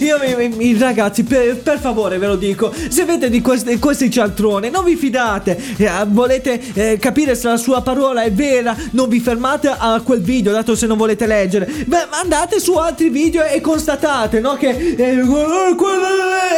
Io 0.00 0.18
mi, 0.56 0.76
ragazzi, 0.76 1.22
per, 1.22 1.56
per 1.58 1.78
favore 1.78 2.18
ve 2.18 2.26
lo 2.26 2.36
dico, 2.36 2.72
se 2.88 3.02
avete 3.02 3.30
di 3.30 3.40
questi, 3.40 3.78
questi 3.78 4.10
cialtroni 4.10 4.68
non 4.68 4.82
vi 4.82 4.96
fidate, 4.96 5.56
eh, 5.76 5.88
volete 6.08 6.60
eh, 6.74 6.98
capire 6.98 7.36
se 7.36 7.46
la 7.46 7.56
sua 7.56 7.82
parola 7.82 8.22
è 8.22 8.32
vera, 8.32 8.76
non 8.90 9.08
vi 9.08 9.20
fermate 9.20 9.72
a 9.78 10.00
quel 10.00 10.22
video, 10.22 10.50
dato 10.50 10.74
se 10.74 10.88
non 10.88 10.96
volete 10.96 11.28
leggere. 11.28 11.70
Beh, 11.86 12.08
andate 12.20 12.58
su 12.58 12.74
altri 12.74 13.10
video 13.10 13.44
e 13.44 13.60
constatate, 13.60 14.40
no? 14.40 14.54
Che 14.54 14.94
eh, 14.98 15.20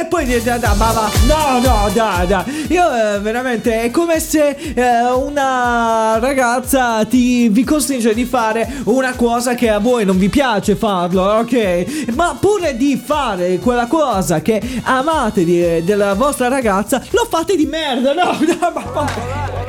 e 0.01 0.07
poi 0.07 0.25
dite, 0.25 0.51
"Ah, 0.51 0.75
ma 0.75 0.93
va, 0.93 1.11
no, 1.27 1.59
no, 1.61 1.91
dai, 1.93 2.27
dai. 2.27 2.67
Io 2.71 2.85
eh, 2.95 3.19
veramente 3.21 3.83
è 3.83 3.91
come 3.91 4.21
se 4.21 4.57
eh, 4.75 5.03
una 5.13 6.19
ragazza 6.19 7.05
ti 7.05 7.49
vi 7.49 7.65
costringe 7.65 8.15
di 8.15 8.25
fare 8.25 8.83
una 8.85 9.15
cosa 9.15 9.55
che 9.55 9.71
a 9.71 9.79
voi 9.79 10.05
non 10.05 10.19
vi 10.19 10.29
piace 10.29 10.77
farlo, 10.77 11.23
ok? 11.23 12.13
Ma 12.15 12.37
pure 12.39 12.77
di 12.77 13.01
fare 13.03 13.59
quella 13.59 13.87
cosa 13.87 14.41
che 14.41 14.61
amate 14.83 15.45
di- 15.45 15.83
della 15.85 16.15
vostra 16.15 16.49
ragazza, 16.49 17.03
lo 17.11 17.27
fate 17.29 17.57
di 17.57 17.67
merda, 17.67 18.13
no? 18.13 18.37
no 18.41 18.71
ma, 18.75 18.85
ma- 18.95 19.64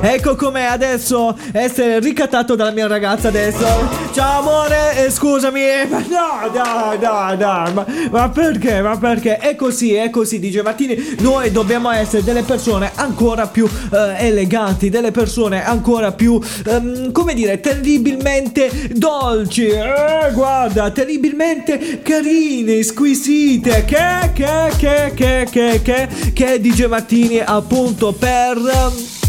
Ecco 0.00 0.34
com'è 0.36 0.64
adesso 0.64 1.36
essere 1.52 2.00
ricattato 2.00 2.54
dalla 2.54 2.70
mia 2.70 2.86
ragazza 2.86 3.28
adesso. 3.28 3.66
Ciao 4.12 4.40
amore, 4.40 5.04
eh, 5.06 5.10
scusami. 5.10 5.60
eh, 5.60 5.86
no, 5.88 6.50
dai, 6.52 6.98
dai, 6.98 7.36
dai. 7.36 7.72
Ma, 7.72 7.86
ma 8.10 8.28
perché? 8.28 8.80
Ma 8.80 8.96
perché? 8.98 9.36
È 9.38 9.54
così, 9.54 9.94
è 9.94 10.10
così, 10.10 10.38
dice 10.38 10.62
Martini. 10.62 11.16
Noi 11.20 11.50
dobbiamo 11.52 11.90
essere 11.90 12.24
delle 12.24 12.42
persone 12.42 12.90
ancora 12.94 13.46
più 13.46 13.68
eh, 13.92 14.26
eleganti, 14.26 14.90
delle 14.90 15.12
persone 15.12 15.64
ancora 15.64 16.12
più, 16.12 16.40
ehm, 16.66 17.12
come 17.12 17.34
dire, 17.34 17.60
terribilmente 17.60 18.70
dolci. 18.94 19.66
Eh, 19.66 20.30
guarda, 20.32 20.90
terribilmente 20.90 22.00
carine, 22.02 22.82
squisite. 22.82 23.84
Che, 23.84 24.30
che, 24.34 24.72
che, 24.76 25.12
che, 25.14 25.46
che, 25.50 25.80
che, 25.82 26.08
che 26.32 26.60
dice 26.60 26.86
Martini 26.88 27.38
appunto 27.38 28.12
per... 28.12 28.56
ehm, 28.56 29.20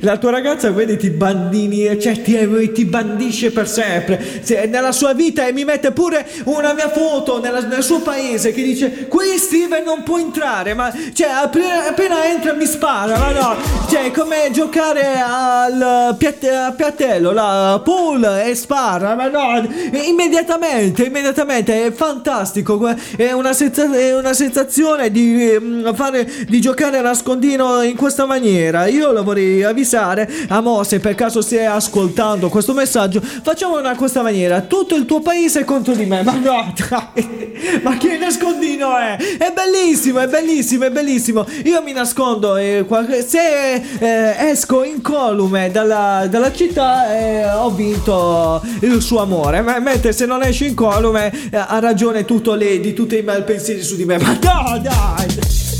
la 0.00 0.18
tua 0.18 0.30
ragazza 0.30 0.70
vedi 0.70 0.96
ti 0.96 1.10
bandini 1.10 1.98
cioè 2.00 2.20
ti, 2.20 2.72
ti 2.72 2.84
bandisce 2.84 3.50
per 3.50 3.68
sempre. 3.68 4.40
Se- 4.42 4.66
nella 4.66 4.92
sua 4.92 5.12
vita 5.14 5.46
e 5.46 5.52
mi 5.52 5.64
mette 5.64 5.92
pure 5.92 6.26
una 6.44 6.72
mia 6.74 6.90
foto 6.90 7.40
nella- 7.40 7.60
nel 7.60 7.82
suo 7.82 8.00
paese 8.00 8.52
che 8.52 8.62
dice 8.62 9.06
qui 9.08 9.36
Steven 9.38 9.82
non 9.84 10.02
può 10.02 10.18
entrare 10.18 10.74
ma 10.74 10.92
cioè 11.12 11.28
appena, 11.28 11.86
appena 11.88 12.24
entra 12.26 12.52
mi 12.54 12.66
spara 12.66 13.18
ma 13.18 13.30
no. 13.30 13.56
Cioè 13.88 14.10
come 14.10 14.50
giocare 14.52 15.20
al 15.20 15.82
a 15.82 16.72
piattello 16.72 17.32
la 17.32 17.80
pool 17.84 18.24
e 18.44 18.54
spara 18.54 19.14
ma 19.14 19.28
no 19.28 19.66
immediatamente 19.92 21.04
immediatamente 21.04 21.86
è 21.86 21.92
fantastico. 21.92 22.82
È 23.16 23.32
una, 23.32 23.52
senza- 23.52 23.92
è 23.96 24.14
una 24.14 24.32
sensazione 24.32 25.10
di 25.10 25.56
mm, 25.58 25.92
fare 25.94 26.30
di 26.48 26.60
giocare 26.60 26.98
a 26.98 27.02
nascondino 27.02 27.82
in 27.82 27.96
questa 27.96 28.26
maniera. 28.26 28.86
Io 28.86 29.12
lo 29.14 29.22
vorrei 29.22 29.62
avvisare 29.62 30.30
a 30.48 30.60
Mo 30.60 30.82
se 30.84 31.00
per 31.00 31.14
caso 31.14 31.40
stai 31.40 31.64
ascoltando 31.64 32.48
questo 32.48 32.74
messaggio 32.74 33.20
facciamo 33.20 33.78
in 33.78 33.94
questa 33.96 34.22
maniera. 34.22 34.60
Tutto 34.60 34.94
il 34.94 35.06
tuo 35.06 35.20
paese 35.20 35.60
è 35.60 35.64
contro 35.64 35.94
di 35.94 36.04
me. 36.04 36.22
Ma 36.22 36.32
no 36.32 36.72
dai, 36.88 37.80
ma 37.82 37.96
che 37.96 38.18
nascondino 38.18 38.96
è? 38.96 39.16
È 39.16 39.52
bellissimo 39.52 40.20
è 40.20 40.28
bellissimo 40.28 40.84
è 40.84 40.90
bellissimo. 40.90 41.46
Io 41.64 41.82
mi 41.82 41.92
nascondo 41.92 42.56
e 42.56 42.84
se 43.26 43.74
eh, 43.98 44.50
esco 44.50 44.82
incolume 44.82 45.70
dalla, 45.70 46.26
dalla 46.28 46.52
città 46.52 47.16
eh, 47.16 47.50
ho 47.50 47.70
vinto 47.70 48.62
il 48.80 49.00
suo 49.00 49.20
amore. 49.20 49.62
Ma- 49.62 49.78
mentre 49.78 50.12
se 50.12 50.26
non 50.26 50.42
esci 50.42 50.66
incolume 50.66 51.32
eh, 51.50 51.56
ha 51.56 51.78
ragione 51.78 52.24
tutto 52.24 52.54
lei 52.54 52.80
di 52.80 52.92
tutti 52.92 53.16
i 53.16 53.22
malpensieri 53.22 53.82
su 53.82 53.96
di 53.96 54.04
me. 54.04 54.18
Ma 54.18 54.32
no 54.32 54.78
dai 54.78 55.73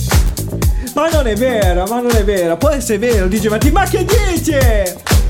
ma 0.95 1.09
non 1.11 1.27
è 1.27 1.35
vero, 1.35 1.85
ma 1.87 2.01
non 2.01 2.15
è 2.15 2.25
vero. 2.25 2.57
Può 2.57 2.71
essere 2.71 2.99
vero, 2.99 3.27
dice. 3.27 3.49
Ma 3.49 3.85
che 3.85 4.05
dice? 4.05 5.24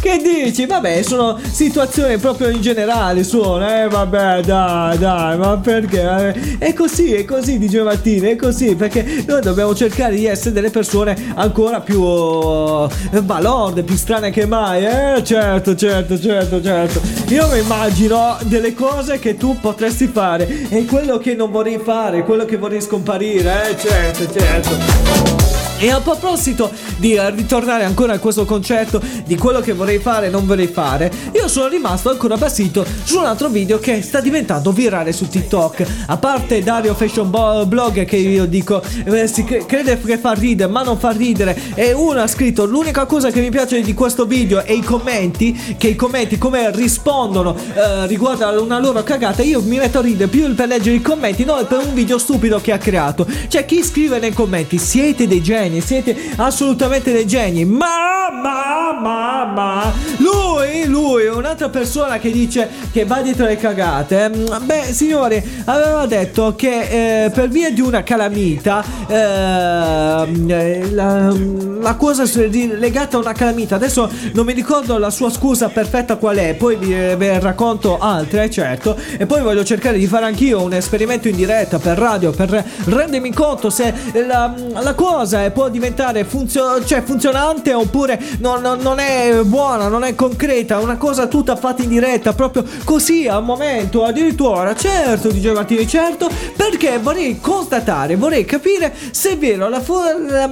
Che 0.00 0.20
dici? 0.22 0.66
Vabbè, 0.66 1.02
sono 1.02 1.38
situazioni 1.50 2.16
proprio 2.18 2.48
in 2.48 2.60
generale, 2.60 3.24
sono, 3.24 3.66
eh, 3.66 3.88
vabbè, 3.88 4.42
dai, 4.42 4.98
dai, 4.98 5.38
ma 5.38 5.56
perché? 5.58 6.34
Eh, 6.34 6.58
È 6.58 6.72
così, 6.72 7.14
è 7.14 7.24
così, 7.24 7.58
dice 7.58 7.82
Martini, 7.82 8.30
è 8.30 8.36
così, 8.36 8.74
perché 8.74 9.24
noi 9.26 9.40
dobbiamo 9.40 9.74
cercare 9.74 10.14
di 10.14 10.26
essere 10.26 10.52
delle 10.52 10.70
persone 10.70 11.16
ancora 11.34 11.80
più 11.80 12.02
eh, 12.02 13.22
balorde, 13.22 13.82
più 13.82 13.96
strane 13.96 14.30
che 14.30 14.46
mai, 14.46 14.84
eh? 14.84 15.24
Certo, 15.24 15.74
certo, 15.74 16.18
certo, 16.18 16.62
certo. 16.62 17.00
Io 17.28 17.48
mi 17.48 17.58
immagino 17.58 18.36
delle 18.42 18.74
cose 18.74 19.18
che 19.18 19.36
tu 19.36 19.58
potresti 19.60 20.06
fare 20.06 20.68
e 20.68 20.84
quello 20.84 21.18
che 21.18 21.34
non 21.34 21.50
vorrei 21.50 21.78
fare, 21.82 22.24
quello 22.24 22.44
che 22.44 22.56
vorrei 22.56 22.80
scomparire, 22.80 23.70
eh? 23.70 23.76
Certo, 23.78 24.32
certo. 24.32 25.37
E 25.80 25.90
a 25.92 26.00
proposito 26.00 26.72
di 26.96 27.14
eh, 27.14 27.30
ritornare 27.30 27.84
ancora 27.84 28.14
a 28.14 28.18
questo 28.18 28.44
concetto 28.44 29.00
di 29.24 29.36
quello 29.36 29.60
che 29.60 29.72
vorrei 29.72 30.00
fare 30.00 30.26
e 30.26 30.28
non 30.28 30.44
vorrei 30.44 30.66
fare, 30.66 31.08
io 31.32 31.46
sono 31.46 31.68
rimasto 31.68 32.10
ancora 32.10 32.36
basito 32.36 32.84
su 33.04 33.18
un 33.18 33.24
altro 33.24 33.48
video 33.48 33.78
che 33.78 34.02
sta 34.02 34.18
diventando 34.20 34.72
virale 34.72 35.12
su 35.12 35.28
TikTok. 35.28 35.86
A 36.06 36.16
parte 36.16 36.64
Dario 36.64 36.96
Fashion 36.96 37.30
Blog 37.30 38.04
che 38.04 38.16
io 38.16 38.46
dico 38.46 38.82
eh, 39.04 39.28
si 39.28 39.44
cre- 39.44 39.66
crede 39.66 40.00
che 40.00 40.18
fa 40.18 40.32
ridere 40.32 40.68
ma 40.68 40.82
non 40.82 40.98
fa 40.98 41.10
ridere 41.10 41.56
e 41.74 41.92
uno 41.92 42.22
ha 42.22 42.26
scritto 42.26 42.64
l'unica 42.64 43.06
cosa 43.06 43.30
che 43.30 43.40
mi 43.40 43.50
piace 43.50 43.80
di 43.80 43.94
questo 43.94 44.26
video 44.26 44.64
è 44.64 44.72
i 44.72 44.82
commenti, 44.82 45.76
che 45.78 45.86
i 45.86 45.94
commenti 45.94 46.38
come 46.38 46.72
rispondono 46.72 47.54
eh, 47.56 48.04
riguardo 48.08 48.46
a 48.46 48.60
una 48.60 48.80
loro 48.80 49.04
cagata, 49.04 49.42
io 49.42 49.62
mi 49.62 49.78
metto 49.78 49.98
a 49.98 50.02
ridere 50.02 50.28
più 50.28 50.52
per 50.56 50.66
leggere 50.66 50.96
i 50.96 51.02
commenti, 51.02 51.44
non 51.44 51.64
per 51.68 51.86
un 51.86 51.94
video 51.94 52.18
stupido 52.18 52.60
che 52.60 52.72
ha 52.72 52.78
creato. 52.78 53.24
C'è 53.46 53.64
chi 53.64 53.84
scrive 53.84 54.18
nei 54.18 54.32
commenti 54.32 54.76
siete 54.76 55.28
dei 55.28 55.40
geni, 55.40 55.66
siete 55.80 56.16
assolutamente 56.36 57.12
dei 57.12 57.26
geni, 57.26 57.64
ma, 57.64 58.30
ma, 58.32 58.98
ma, 59.00 59.44
ma, 59.44 59.92
lui, 60.18 60.86
lui, 60.86 61.26
un'altra 61.26 61.68
persona 61.68 62.18
che 62.18 62.30
dice 62.30 62.68
che 62.92 63.04
va 63.04 63.20
dietro 63.20 63.44
le 63.44 63.56
cagate, 63.56 64.30
beh 64.62 64.92
signori, 64.92 65.42
aveva 65.64 66.06
detto 66.06 66.54
che 66.56 67.24
eh, 67.24 67.30
per 67.30 67.48
via 67.48 67.70
di 67.70 67.80
una 67.80 68.02
calamita, 68.02 68.84
eh, 69.06 70.90
la, 70.92 71.34
la 71.80 71.94
cosa 71.94 72.24
legata 72.34 73.16
a 73.16 73.20
una 73.20 73.32
calamita, 73.32 73.76
adesso 73.76 74.10
non 74.32 74.44
mi 74.44 74.52
ricordo 74.52 74.98
la 74.98 75.10
sua 75.10 75.30
scusa 75.30 75.68
perfetta 75.68 76.16
qual 76.16 76.36
è, 76.36 76.54
poi 76.54 76.76
vi, 76.76 76.94
vi 77.16 77.38
racconto 77.38 77.98
altre, 77.98 78.50
certo, 78.50 78.96
e 79.16 79.26
poi 79.26 79.42
voglio 79.42 79.64
cercare 79.64 79.98
di 79.98 80.06
fare 80.06 80.24
anch'io 80.24 80.62
un 80.62 80.72
esperimento 80.72 81.28
in 81.28 81.36
diretta 81.36 81.78
per 81.78 81.98
radio, 81.98 82.30
per 82.30 82.64
rendermi 82.84 83.32
conto 83.32 83.70
se 83.70 83.92
la, 84.26 84.54
la 84.80 84.94
cosa 84.94 85.44
è- 85.44 85.50
può 85.58 85.68
diventare 85.68 86.22
funzio- 86.22 86.84
cioè, 86.84 87.02
funzionante 87.02 87.74
oppure 87.74 88.16
non, 88.38 88.60
non- 88.62 88.78
non 88.78 89.00
è 89.00 89.40
buona, 89.42 89.88
non 89.88 90.04
è 90.04 90.14
concreta, 90.14 90.78
una 90.78 90.96
cosa 90.96 91.26
tutta 91.26 91.56
fatta 91.56 91.82
in 91.82 91.88
diretta, 91.88 92.32
proprio 92.32 92.64
così 92.84 93.26
al 93.26 93.42
momento, 93.42 94.04
addirittura, 94.04 94.72
certo, 94.76 95.32
dice 95.32 95.50
Martini, 95.50 95.84
certo, 95.88 96.30
perché 96.56 97.00
vorrei 97.02 97.40
constatare, 97.40 98.14
vorrei 98.14 98.44
capire 98.44 98.94
se 99.10 99.30
è 99.30 99.36
vero 99.36 99.68
la 99.68 99.80
fu- 99.80 99.94
la- 100.28 100.48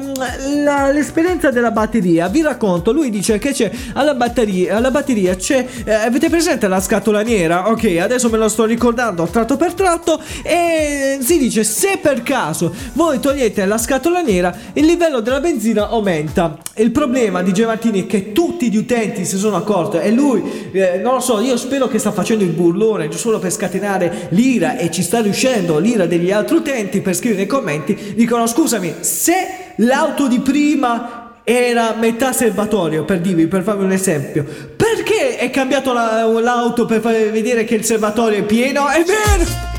la- 0.65 0.91
l'esperienza 0.91 1.53
della 1.53 1.71
batteria. 1.71 2.27
Vi 2.27 2.43
racconto, 2.43 2.91
lui 2.91 3.09
dice 3.09 3.39
che 3.39 3.53
c'è 3.53 3.71
alla 3.93 4.15
batteria, 4.15 4.75
alla 4.77 4.91
batteria 4.91 5.37
c'è, 5.37 5.65
eh, 5.85 5.93
avete 5.93 6.29
presente 6.29 6.67
la 6.67 6.81
scatola 6.81 7.23
nera? 7.23 7.69
Ok, 7.71 7.97
adesso 8.01 8.29
me 8.29 8.39
lo 8.39 8.49
sto 8.49 8.65
ricordando 8.65 9.25
tratto 9.31 9.57
per 9.57 9.73
tratto 9.75 10.21
e 10.43 11.19
si 11.21 11.39
dice 11.39 11.63
se 11.63 11.99
per 12.03 12.25
caso 12.25 12.75
voi 12.95 13.21
togliete 13.21 13.65
la 13.67 13.79
scatola 13.79 14.21
nera 14.21 14.53
il 14.73 14.95
livello 14.97 15.21
della 15.21 15.41
benzina 15.41 15.89
aumenta. 15.89 16.57
Il 16.77 16.91
problema 16.91 17.43
di 17.43 17.53
Martini 17.65 18.05
è 18.05 18.07
che 18.07 18.33
tutti 18.33 18.71
gli 18.71 18.77
utenti 18.77 19.27
si 19.27 19.37
sono 19.37 19.57
accorti 19.57 19.99
e 19.99 20.11
lui, 20.11 20.71
eh, 20.73 20.99
non 21.03 21.15
lo 21.15 21.21
so, 21.21 21.41
io 21.41 21.57
spero 21.59 21.87
che 21.87 21.99
sta 21.99 22.13
facendo 22.13 22.45
il 22.45 22.51
burlone 22.51 23.13
solo 23.13 23.39
per 23.39 23.53
scatenare 23.53 24.29
l'ira 24.31 24.79
e 24.79 24.91
ci 24.91 25.03
sta 25.03 25.21
riuscendo 25.21 25.79
l'ira 25.79 26.07
degli 26.07 26.33
altri 26.33 26.57
utenti 26.57 27.03
per 27.03 27.15
scrivere 27.15 27.41
nei 27.41 27.47
commenti, 27.47 28.15
dicono 28.15 28.47
scusami, 28.47 28.95
se 29.01 29.35
l'auto 29.77 30.29
di 30.29 30.41
prima 30.41 31.35
era 31.45 31.95
metà 31.95 32.33
serbatoio 32.33 33.05
per 33.05 33.21
dirvi, 33.21 33.47
per 33.47 33.63
farvi 33.63 33.85
un 33.85 33.93
esempio. 33.93 34.45
Perché 34.45 35.37
è 35.37 35.51
cambiato 35.51 35.93
la- 35.93 36.25
l'auto 36.25 36.87
per 36.87 37.01
far 37.01 37.13
vedere 37.31 37.65
che 37.65 37.75
il 37.75 37.85
serbatoio 37.85 38.39
è 38.39 38.43
pieno? 38.43 38.89
È 38.89 39.05
vero! 39.05 39.76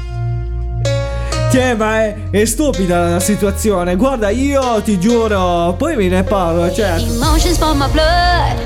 Cioè, 1.49 1.75
ma 1.75 2.01
è, 2.01 2.15
è 2.29 2.45
stupida 2.45 3.09
la 3.09 3.19
situazione. 3.19 3.95
Guarda, 3.95 4.29
io 4.29 4.81
ti 4.81 4.99
giuro, 4.99 5.73
poi 5.77 5.95
me 5.95 6.07
ne 6.07 6.23
parlo, 6.23 6.71
cioè. 6.71 6.97
Emotions 6.99 7.57
for 7.57 7.73
my 7.73 7.87
blood, 7.91 8.57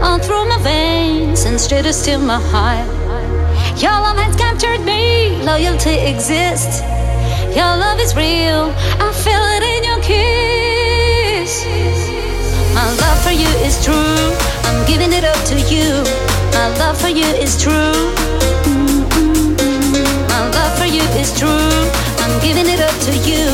all 0.00 0.18
through 0.18 0.46
my 0.46 0.58
veins, 0.62 1.44
and 1.44 1.58
straight 1.58 1.86
still 1.92 2.20
my 2.20 2.40
heart. 2.50 2.86
Your 3.76 3.92
love 3.92 4.18
has 4.18 4.34
captured 4.36 4.82
me, 4.84 5.42
loyalty 5.44 5.98
exists. 6.08 6.82
Your 7.54 7.76
love 7.76 8.00
is 8.00 8.14
real, 8.14 8.72
I 8.98 9.12
feel 9.12 9.42
it 9.54 9.62
in 9.62 9.84
your 9.84 10.00
kiss. 10.00 11.64
My 12.74 12.88
love 13.00 13.22
for 13.22 13.32
you 13.32 13.48
is 13.64 13.78
true, 13.84 14.32
I'm 14.64 14.84
giving 14.86 15.12
it 15.12 15.24
up 15.24 15.42
to 15.46 15.56
you. 15.72 16.02
My 16.54 16.68
love 16.78 16.98
for 16.98 17.08
you 17.08 17.26
is 17.26 17.56
true. 17.60 18.12
My 20.28 20.48
love 20.50 20.78
for 20.78 20.86
you 20.86 21.02
is 21.20 21.32
true. 21.38 21.85
I'm 22.26 22.40
giving 22.42 22.66
it 22.66 22.80
up 22.80 22.98
to 23.06 23.12
you. 23.22 23.46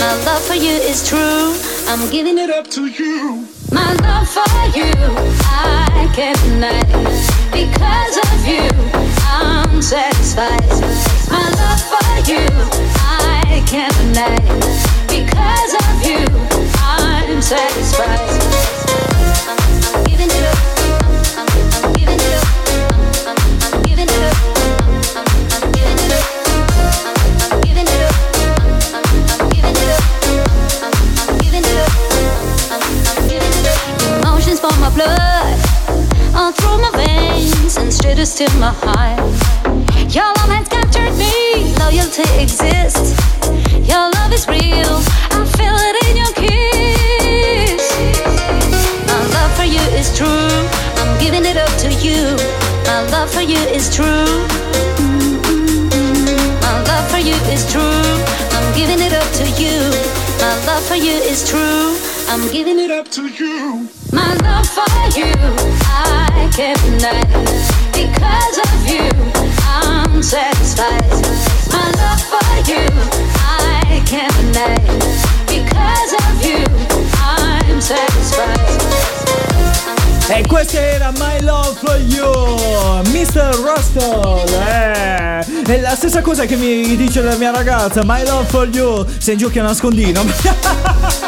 My 0.00 0.12
love 0.26 0.42
for 0.42 0.54
you 0.54 0.72
is 0.72 1.08
true. 1.08 1.54
I'm 1.86 2.10
giving 2.10 2.36
it 2.36 2.50
up 2.50 2.66
to 2.72 2.86
you. 2.86 3.46
My 3.70 3.94
love 4.02 4.28
for 4.28 4.42
you, 4.76 4.90
I 5.46 6.10
can't 6.12 6.36
deny. 6.42 6.82
Because 7.54 8.16
of 8.26 8.44
you, 8.44 8.66
I'm 9.22 9.80
satisfied. 9.80 10.66
My 11.30 11.46
love 11.62 11.82
for 11.92 12.10
you, 12.28 12.42
I 12.98 13.62
can't 13.68 13.94
deny. 14.02 14.34
Because 15.06 15.74
of 15.86 16.02
you, 16.02 16.26
I'm 16.82 17.40
satisfied. 17.40 18.18
I'm, 19.46 19.77
my 38.68 38.74
heart. 38.84 40.12
Your 40.14 40.28
love 40.36 40.52
has 40.52 40.68
captured 40.68 41.14
me, 41.16 41.72
loyalty 41.80 42.28
exists. 42.36 43.16
Your 43.88 44.10
love 44.16 44.32
is 44.32 44.46
real, 44.46 44.92
I 45.32 45.40
feel 45.56 45.76
it 45.88 45.96
in 46.04 46.14
your 46.20 46.32
kiss. 46.36 47.84
My 49.08 49.20
love 49.36 49.52
for 49.56 49.64
you 49.64 49.80
is 49.96 50.12
true, 50.12 50.52
I'm 51.00 51.12
giving 51.18 51.46
it 51.46 51.56
up 51.56 51.72
to 51.80 51.88
you. 52.04 52.36
My 52.84 53.08
love 53.08 53.30
for 53.30 53.40
you 53.40 53.60
is 53.72 53.88
true. 53.88 54.28
My 56.60 56.76
love 56.90 57.06
for 57.10 57.22
you 57.24 57.36
is 57.54 57.64
true. 57.72 58.04
I'm 58.52 58.68
giving 58.76 59.00
it 59.00 59.14
up 59.14 59.28
to 59.40 59.46
you. 59.56 59.78
My 60.44 60.54
love 60.68 60.84
for 60.84 60.96
you 60.96 61.16
is 61.32 61.48
true. 61.48 61.96
I'm 62.28 62.44
giving 62.52 62.78
it 62.78 62.90
up 62.90 63.08
to 63.16 63.28
you. 63.28 63.88
My 64.12 64.34
love 64.44 64.68
for 64.68 64.92
you, 65.18 65.32
I 65.88 66.50
can't 66.52 66.80
deny. 66.82 67.77
E 80.28 80.46
questa 80.46 80.78
era 80.78 81.12
My 81.12 81.40
Love 81.40 81.78
for 81.82 81.96
You, 81.96 83.02
Mr. 83.06 83.54
Russell. 83.54 84.46
Eh, 84.68 85.80
la 85.80 85.94
stessa 85.96 86.20
cosa 86.20 86.44
che 86.44 86.56
mi 86.56 86.94
dice 86.94 87.22
la 87.22 87.36
mia 87.36 87.50
ragazza, 87.50 88.02
My 88.04 88.22
Love 88.26 88.48
for 88.50 88.68
You, 88.68 89.06
se 89.16 89.34
giochi 89.34 89.58
a 89.60 89.62
nascondino. 89.62 90.26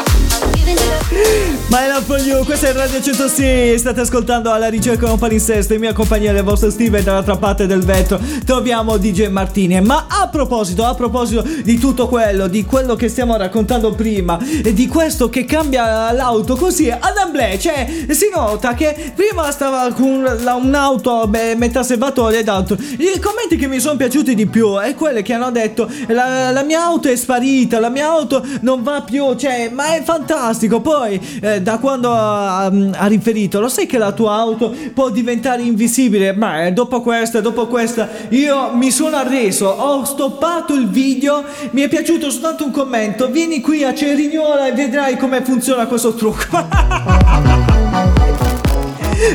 My 1.71 1.87
Love 1.87 2.01
for 2.01 2.19
You, 2.19 2.43
questa 2.43 2.67
è 2.67 2.73
Radio 2.73 3.01
106, 3.01 3.79
state 3.79 4.01
ascoltando 4.01 4.51
alla 4.51 4.67
ricerca 4.67 5.09
un 5.09 5.17
palinsesto, 5.17 5.73
in 5.73 5.79
mia 5.79 5.93
compagnia 5.93 6.33
del 6.33 6.43
vostro 6.43 6.67
e 6.67 7.01
dall'altra 7.01 7.37
parte 7.37 7.65
del 7.65 7.81
vetro 7.85 8.19
troviamo 8.43 8.97
DJ 8.97 9.27
Martini. 9.27 9.79
Ma 9.79 10.07
a 10.09 10.27
proposito, 10.27 10.83
a 10.83 10.93
proposito 10.95 11.47
di 11.63 11.77
tutto 11.77 12.09
quello, 12.09 12.47
di 12.47 12.65
quello 12.65 12.95
che 12.95 13.07
stiamo 13.07 13.37
raccontando 13.37 13.93
prima, 13.93 14.37
e 14.61 14.73
di 14.73 14.85
questo 14.87 15.29
che 15.29 15.45
cambia 15.45 16.11
l'auto 16.11 16.57
così, 16.57 16.91
ad 16.91 16.99
assemblee, 17.31 17.57
cioè 17.57 17.87
si 18.09 18.29
nota 18.33 18.73
che 18.73 19.13
prima 19.15 19.49
stava 19.51 19.91
con 19.93 20.25
un'auto 20.61 21.27
beh, 21.27 21.55
metà 21.55 21.83
serbatoio 21.83 22.37
ed 22.37 22.47
altro. 22.47 22.75
I 22.75 23.19
commenti 23.19 23.55
che 23.55 23.67
mi 23.67 23.79
sono 23.79 23.95
piaciuti 23.95 24.35
di 24.35 24.47
più 24.47 24.77
è 24.77 24.93
quelli 24.93 25.21
che 25.21 25.33
hanno 25.33 25.51
detto 25.51 25.89
la, 26.07 26.51
la 26.51 26.63
mia 26.63 26.83
auto 26.83 27.07
è 27.07 27.15
sparita, 27.15 27.79
la 27.79 27.89
mia 27.89 28.07
auto 28.07 28.45
non 28.61 28.83
va 28.83 29.01
più, 29.01 29.35
cioè, 29.35 29.69
ma 29.69 29.95
è 29.95 30.03
fantastico. 30.03 30.81
Poi, 30.81 31.39
eh, 31.41 31.60
da 31.61 31.77
quando 31.77 32.11
ha, 32.11 32.65
ha 32.65 33.05
riferito, 33.07 33.59
lo 33.59 33.69
sai 33.69 33.85
che 33.85 33.97
la 33.97 34.11
tua 34.11 34.33
auto 34.33 34.75
può 34.93 35.09
diventare 35.09 35.61
invisibile? 35.61 36.33
Ma 36.33 36.65
eh, 36.65 36.71
dopo 36.71 37.01
questa, 37.01 37.41
dopo 37.41 37.67
questa, 37.67 38.09
io 38.29 38.73
mi 38.73 38.91
sono 38.91 39.15
arreso, 39.17 39.67
ho 39.67 40.03
stoppato 40.03 40.73
il 40.73 40.89
video, 40.89 41.43
mi 41.71 41.81
è 41.81 41.87
piaciuto 41.87 42.29
soltanto 42.29 42.65
un 42.65 42.71
commento. 42.71 43.29
Vieni 43.29 43.61
qui 43.61 43.83
a 43.83 43.93
Cerignola 43.93 44.67
e 44.67 44.73
vedrai 44.73 45.17
come 45.17 45.43
funziona 45.43 45.85
questo 45.85 46.13
trucco. 46.13 46.67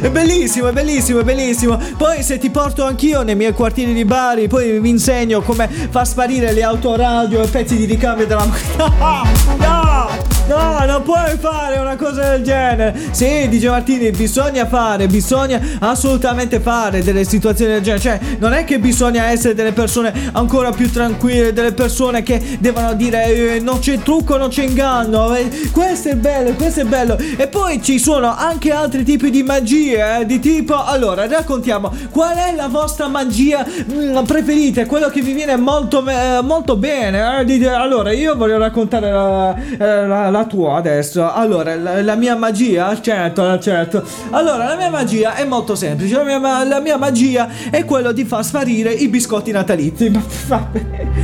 È 0.01 0.11
bellissimo, 0.11 0.69
è 0.69 0.73
bellissimo, 0.73 1.21
è 1.21 1.25
bellissimo. 1.25 1.79
Poi 1.97 2.23
se 2.23 2.39
ti 2.39 2.51
porto 2.51 2.85
anch'io 2.85 3.23
nei 3.23 3.37
miei 3.37 3.53
quartieri 3.53 3.93
di 3.93 4.05
Bari, 4.05 4.49
poi 4.49 4.79
vi 4.81 4.89
insegno 4.89 5.43
come 5.43 5.69
far 5.69 6.07
sparire 6.07 6.53
le 6.53 6.63
autoradio 6.63 7.43
e 7.43 7.47
pezzi 7.47 7.77
di 7.77 7.85
ricambio 7.85 8.27
della 8.27 8.45
No! 8.77 9.23
No, 9.59 10.26
non 10.49 11.03
puoi 11.03 11.37
fare 11.39 11.79
una 11.79 11.97
cosa 11.97 12.31
del 12.31 12.43
genere. 12.43 12.95
Sì, 13.11 13.49
dice 13.49 13.69
Martini, 13.69 14.11
bisogna 14.11 14.67
fare, 14.67 15.07
bisogna 15.09 15.61
assolutamente 15.81 16.61
fare 16.61 17.03
delle 17.03 17.25
situazioni 17.25 17.73
del 17.73 17.83
genere. 17.83 18.03
Cioè, 18.03 18.21
non 18.39 18.53
è 18.53 18.65
che 18.65 18.79
bisogna 18.79 19.25
essere 19.27 19.55
delle 19.55 19.73
persone 19.73 20.13
ancora 20.33 20.71
più 20.71 20.91
tranquille, 20.91 21.53
delle 21.53 21.73
persone 21.73 22.23
che 22.23 22.59
devono 22.61 22.95
dire 22.95 23.55
eh, 23.57 23.61
non 23.61 23.81
c'è 23.81 23.99
trucco, 23.99 24.37
non 24.37 24.49
c'è 24.49 24.65
inganno. 24.65 25.35
Eh, 25.35 25.51
questo 25.73 26.11
è 26.11 26.15
bello, 26.15 26.53
questo 26.53 26.81
è 26.81 26.85
bello. 26.85 27.19
E 27.37 27.49
poi 27.49 27.83
ci 27.83 27.99
sono 27.99 28.35
anche 28.35 28.71
altri 28.73 29.03
tipi 29.03 29.31
di 29.31 29.43
magie, 29.43 30.21
eh, 30.21 30.27
di 30.27 30.39
tipo... 30.39 30.85
Allora, 30.85 31.27
raccontiamo, 31.27 31.93
qual 32.11 32.37
è 32.37 32.55
la 32.55 32.69
vostra 32.69 33.09
magia 33.09 33.65
mm, 33.67 34.23
preferita? 34.25 34.87
Quello 34.87 35.09
che 35.09 35.21
vi 35.23 35.33
viene 35.33 35.57
molto, 35.57 36.07
eh, 36.07 36.41
molto 36.43 36.77
bene. 36.77 37.45
eh, 37.45 37.67
allora, 37.67 38.13
io 38.13 38.37
voglio 38.37 38.59
raccontare 38.59 39.11
la, 39.11 39.55
eh, 39.57 40.07
la- 40.07 40.36
la 40.37 40.45
tua 40.45 40.77
adesso. 40.77 41.33
Allora, 41.33 41.75
la, 41.77 42.03
la 42.03 42.15
mia 42.15 42.37
magia, 42.37 43.01
certo, 43.01 43.59
certo. 43.59 44.03
Allora, 44.31 44.67
la 44.69 44.77
mia 44.77 44.91
magia 44.91 45.35
è 45.35 45.45
molto 45.45 45.75
semplice. 45.75 46.15
La 46.15 46.25
mia, 46.25 46.65
la 46.65 46.81
mia 46.81 46.97
magia 46.97 47.49
è 47.71 47.85
quello 47.85 48.13
di 48.13 48.25
far 48.25 48.45
sparire 48.45 48.91
i 48.93 49.09
biscotti 49.09 49.51
natalizi. 49.51 50.11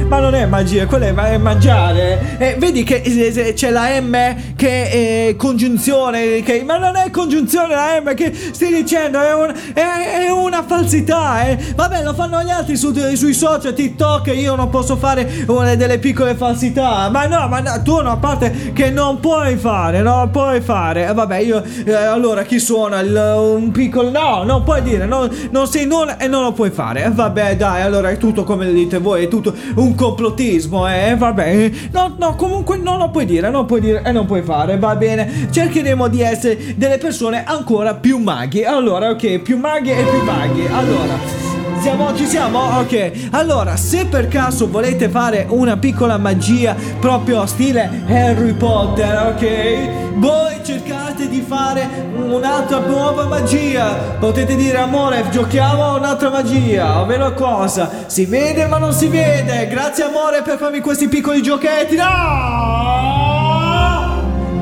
Ma, 0.09 0.19
non 0.19 0.35
è 0.35 0.47
magia, 0.47 0.87
quello 0.87 1.05
è, 1.05 1.15
è 1.15 1.37
mangiare. 1.39 2.37
Eh, 2.39 2.57
vedi 2.59 2.83
che 2.85 3.03
eh, 3.05 3.33
eh, 3.35 3.53
c'è 3.55 3.71
la 3.71 3.89
M 4.01 4.55
che 4.57 5.29
è 5.29 5.37
congiunzione. 5.37 6.43
Che, 6.43 6.63
ma 6.65 6.79
non 6.79 6.97
è 6.97 7.11
congiunzione 7.11 7.75
la 7.75 8.01
M 8.01 8.15
che 8.15 8.33
stai 8.53 8.73
dicendo, 8.73 9.21
è, 9.21 9.35
un- 9.35 9.53
è- 9.75 10.25
è 10.27 10.31
una 10.31 10.63
falsità. 10.67 11.47
Eh. 11.47 11.59
Vabbè, 11.75 12.03
lo 12.03 12.15
fanno 12.15 12.43
gli 12.43 12.51
altri 12.51 12.77
su- 12.77 12.93
sui 13.15 13.35
social, 13.35 13.75
TikTok. 13.75 14.33
Io 14.35 14.55
non 14.55 14.71
posso 14.71 14.97
fare 14.97 15.45
delle 15.77 15.99
piccole 15.99 16.35
falsità. 16.35 17.09
Ma 17.11 17.27
no, 17.27 17.49
ma 17.49 17.61
no, 17.61 17.83
tu 17.83 17.99
una 17.99 18.17
parte 18.17 18.73
che 18.73 18.91
non 18.91 19.02
puoi 19.21 19.57
fare, 19.57 20.01
non 20.03 20.31
puoi 20.31 20.61
fare. 20.61 21.09
Eh, 21.09 21.13
vabbè, 21.13 21.37
io 21.39 21.63
eh, 21.85 21.93
allora 21.93 22.43
chi 22.43 22.59
suona 22.59 23.01
il- 23.01 23.35
un 23.57 23.71
piccolo. 23.71 24.11
No, 24.11 24.43
non 24.45 24.63
puoi 24.63 24.83
dire, 24.83 25.05
no, 25.07 25.29
non 25.51 25.67
sei 25.67 25.87
nulla 25.87 26.17
e 26.17 26.27
non 26.29 26.43
lo 26.43 26.53
puoi 26.53 26.71
fare. 26.71 27.05
Eh, 27.05 27.11
vabbè, 27.11 27.57
dai, 27.57 27.83
allora 27.83 28.11
è 28.11 28.17
tutto 28.19 28.45
come 28.45 28.67
lo 28.67 28.73
dite 28.73 28.99
voi, 28.99 29.25
è 29.25 29.29
tutto 29.29 29.55
un 29.77 29.95
complottismo. 29.95 30.89
Eh, 30.89 31.15
vabbè, 31.17 31.71
no, 31.93 32.15
no, 32.19 32.35
comunque 32.37 32.77
non 32.77 32.99
lo 32.99 33.11
puoi 33.11 33.25
dire, 33.25 33.51
non 33.51 33.67
puoi 33.67 33.81
dire 33.81 34.03
e 34.05 34.13
non 34.13 34.27
puoi 34.27 34.43
fare. 34.43 34.79
Va 34.79 34.95
bene, 34.97 35.49
cercheremo 35.51 36.09
di 36.09 36.21
essere 36.23 36.75
delle 36.77 36.99
persone 36.99 37.45
ancora 37.45 37.95
più 37.95 38.19
maghi. 38.19 38.65
Allora, 38.65 39.11
ok, 39.11 39.39
più 39.41 39.59
maghi 39.59 39.91
e 39.91 40.03
più 40.03 40.23
maghi. 40.25 40.67
Allora. 40.67 41.52
Siamo, 41.83 42.15
ci 42.15 42.27
siamo? 42.29 42.79
Ok. 42.79 43.31
Allora, 43.33 43.77
se 43.77 44.07
per 44.07 44.29
caso 44.29 44.71
volete 44.71 45.09
fare 45.09 45.47
una 45.49 45.77
piccola 45.77 46.17
magia 46.17 46.77
proprio 47.01 47.45
stile 47.45 48.05
Harry 48.07 48.53
Potter, 48.53 49.35
ok? 49.35 50.15
Voi 50.15 50.61
cercate 50.63 51.29
di 51.29 51.41
fare 51.41 51.89
un'altra 52.15 52.79
nuova 52.79 53.27
magia. 53.27 54.15
Potete 54.21 54.55
dire, 54.55 54.79
amore, 54.79 55.25
giochiamo 55.33 55.97
un'altra 55.97 56.31
magia. 56.31 57.01
Ovvero 57.01 57.35
cosa? 57.35 57.91
Si 58.07 58.27
vede 58.27 58.69
ma 58.69 58.79
non 58.79 58.93
si 58.93 59.09
vede. 59.09 59.67
Grazie 59.67 60.05
amore 60.05 60.43
per 60.43 60.59
farmi 60.59 60.79
questi 60.79 61.09
piccoli 61.09 61.43
giochetti. 61.43 61.97
No! 61.97 63.32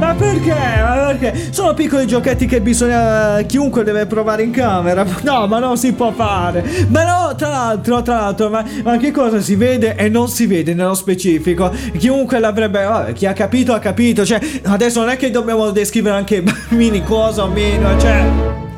Ma 0.00 0.14
perché? 0.14 0.54
Ma 0.54 1.12
perché? 1.12 1.48
Sono 1.50 1.74
piccoli 1.74 2.06
giochetti 2.06 2.46
che 2.46 2.62
bisogna. 2.62 3.42
chiunque 3.42 3.84
deve 3.84 4.06
provare 4.06 4.42
in 4.42 4.50
camera. 4.50 5.04
No, 5.22 5.46
ma 5.46 5.58
non 5.58 5.76
si 5.76 5.92
può 5.92 6.10
fare. 6.12 6.64
Ma 6.88 7.04
no, 7.04 7.34
tra 7.34 7.48
l'altro, 7.48 8.00
tra 8.00 8.14
l'altro, 8.20 8.48
ma, 8.48 8.64
ma 8.82 8.96
che 8.96 9.10
cosa 9.10 9.38
si 9.40 9.54
vede 9.54 9.94
e 9.94 10.08
non 10.08 10.28
si 10.28 10.46
vede 10.46 10.72
nello 10.72 10.94
specifico? 10.94 11.70
Chiunque 11.98 12.38
l'avrebbe. 12.38 12.82
vabbè, 12.82 13.12
chi 13.12 13.26
ha 13.26 13.34
capito 13.34 13.74
ha 13.74 13.78
capito. 13.78 14.24
Cioè, 14.24 14.40
adesso 14.64 15.00
non 15.00 15.10
è 15.10 15.16
che 15.16 15.30
dobbiamo 15.30 15.70
descrivere 15.70 16.16
anche 16.16 16.36
ai 16.40 16.42
bambini 16.42 17.04
cosa 17.04 17.44
o 17.44 17.48
meno, 17.48 18.00
cioè. 18.00 18.69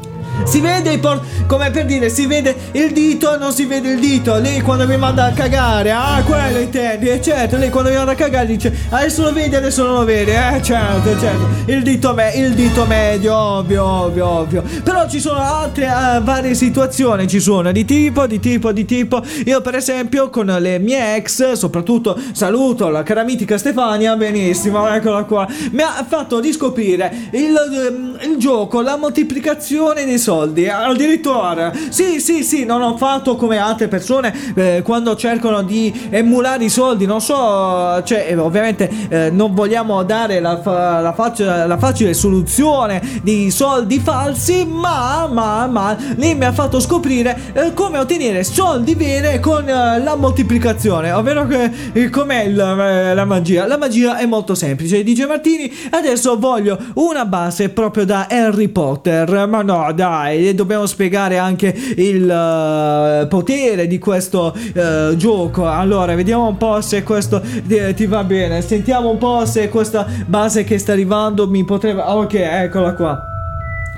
Si 0.45 0.61
vede 0.61 0.99
por- 0.99 1.21
come 1.47 1.71
per 1.71 1.87
dire, 1.87 2.09
si 2.11 2.27
vede 2.27 2.55
il 2.73 2.93
dito, 2.93 3.39
non 3.39 3.53
si 3.53 3.65
vede 3.65 3.93
il 3.93 3.99
dito. 4.01 4.37
Lei 4.39 4.61
quando 4.61 4.87
mi 4.87 4.97
manda 4.97 5.25
a 5.27 5.33
cagare, 5.33 5.91
ah, 5.93 6.23
quello 6.27 6.59
intendi. 6.59 7.09
E 7.09 7.21
certo, 7.23 7.57
lei 7.57 7.71
quando 7.71 7.89
mi 7.91 7.97
manda 7.97 8.13
a 8.13 8.15
cagare 8.15 8.47
dice, 8.47 8.75
adesso 8.91 9.23
lo 9.23 9.33
vedi, 9.33 9.55
adesso 9.55 9.85
non 9.85 9.95
lo 9.95 10.05
vedi. 10.05 10.31
Eh, 10.31 10.61
certo, 10.63 11.19
certo. 11.19 11.47
Il 11.67 11.83
dito, 11.83 12.13
me- 12.15 12.33
il 12.35 12.53
dito 12.55 12.85
medio, 12.85 13.35
ovvio, 13.37 13.85
ovvio, 13.85 14.29
ovvio. 14.29 14.63
Però 14.83 15.09
ci 15.09 15.21
sono 15.21 15.39
altre 15.41 15.85
eh, 15.87 16.21
varie 16.21 16.55
situazioni, 16.55 17.27
ci 17.29 17.41
sono 17.41 17.73
di 17.73 17.85
tipo, 17.85 18.27
di 18.27 18.39
tipo, 18.41 18.73
di 18.73 18.85
tipo. 18.85 19.23
Io 19.47 19.61
per 19.63 19.77
esempio 19.77 20.29
con 20.29 20.47
le 20.47 20.79
mie 20.79 21.17
ex, 21.17 21.53
soprattutto 21.53 22.19
saluto 22.33 22.89
la 22.89 23.03
cara 23.03 23.23
mitica 23.23 23.57
Stefania, 23.59 24.17
benissimo, 24.17 24.87
eccola 24.89 25.23
qua. 25.25 25.47
Mi 25.71 25.83
ha 25.83 26.05
fatto 26.07 26.41
riscoprire 26.41 27.11
il, 27.33 27.55
ehm, 27.57 28.19
il 28.31 28.37
gioco, 28.39 28.81
la 28.83 28.97
moltiplicazione 28.97 30.05
dei 30.05 30.19
soldi. 30.19 30.31
Addirittura, 30.41 31.73
sì, 31.89 32.21
sì, 32.21 32.43
sì, 32.43 32.65
non 32.65 32.83
ho 32.83 32.97
fatto 32.97 33.37
come 33.37 33.59
altre 33.59 33.89
persone 33.89 34.35
eh, 34.55 34.83
quando 34.85 35.17
cercano 35.17 35.63
di 35.63 36.09
emulare 36.11 36.65
i 36.65 36.69
soldi. 36.69 37.07
Non 37.07 37.21
so, 37.21 38.03
cioè, 38.05 38.27
eh, 38.29 38.37
ovviamente 38.37 38.91
eh, 39.09 39.31
non 39.31 39.55
vogliamo 39.55 40.03
dare 40.03 40.41
la, 40.41 40.61
fa- 40.61 41.01
la 41.01 41.13
faccia- 41.13 41.67
la 41.67 41.79
facile 41.79 42.15
soluzione 42.15 43.21
di 43.23 43.51
soldi 43.51 43.99
falsi, 43.99 44.65
ma, 44.65 45.29
ma, 45.31 45.67
ma, 45.67 45.97
lei 46.17 46.35
mi 46.35 46.45
ha 46.45 46.53
fatto 46.53 46.81
scoprire 46.81 47.39
eh, 47.53 47.75
come 47.75 47.99
ottenere 47.99 48.45
soldi 48.45 48.95
veri 48.95 49.41
con 49.41 49.69
eh, 49.69 50.01
la 50.01 50.17
moltiplicazione, 50.17 51.13
ovvero 51.13 51.47
che 51.47 51.71
eh, 51.93 52.11
com'è 52.11 52.47
eh, 52.47 53.15
la 53.15 53.25
magia. 53.25 53.67
La 53.67 53.77
magia 53.77 54.19
è 54.19 54.27
molto 54.27 54.55
semplice, 54.55 55.03
dice 55.03 55.27
Martini. 55.27 55.71
Adesso 55.91 56.39
voglio 56.39 56.79
una 56.95 57.25
base 57.25 57.69
proprio 57.71 58.05
da 58.05 58.27
Harry 58.29 58.69
Potter, 58.69 59.47
ma 59.49 59.63
no, 59.63 59.93
dai, 59.93 60.22
dobbiamo 60.55 60.87
spiegare 60.87 61.39
anche 61.39 61.75
il 61.97 62.29
eh, 62.29 63.27
potere 63.29 63.87
di 63.87 63.99
questo 63.99 64.55
eh, 64.55 65.15
gioco. 65.17 65.67
Allora, 65.67 66.15
vediamo 66.15 66.47
un 66.49 66.57
po' 66.57 66.81
se 66.81 67.03
questo 67.03 67.43
eh, 67.67 67.95
ti 67.95 68.07
va 68.07 68.25
bene. 68.25 68.61
Sentiamo 68.63 69.11
un 69.11 69.19
po' 69.19 69.45
se 69.47 69.69
questa 69.69 70.07
base 70.27 70.65
che 70.65 70.79
sta 70.79 70.93
arrivando 70.93 71.49
mi 71.49 71.65
potrebbe. 71.65 72.03
Ok, 72.03 72.35
eccola 72.35 72.95
qua. 72.95 73.32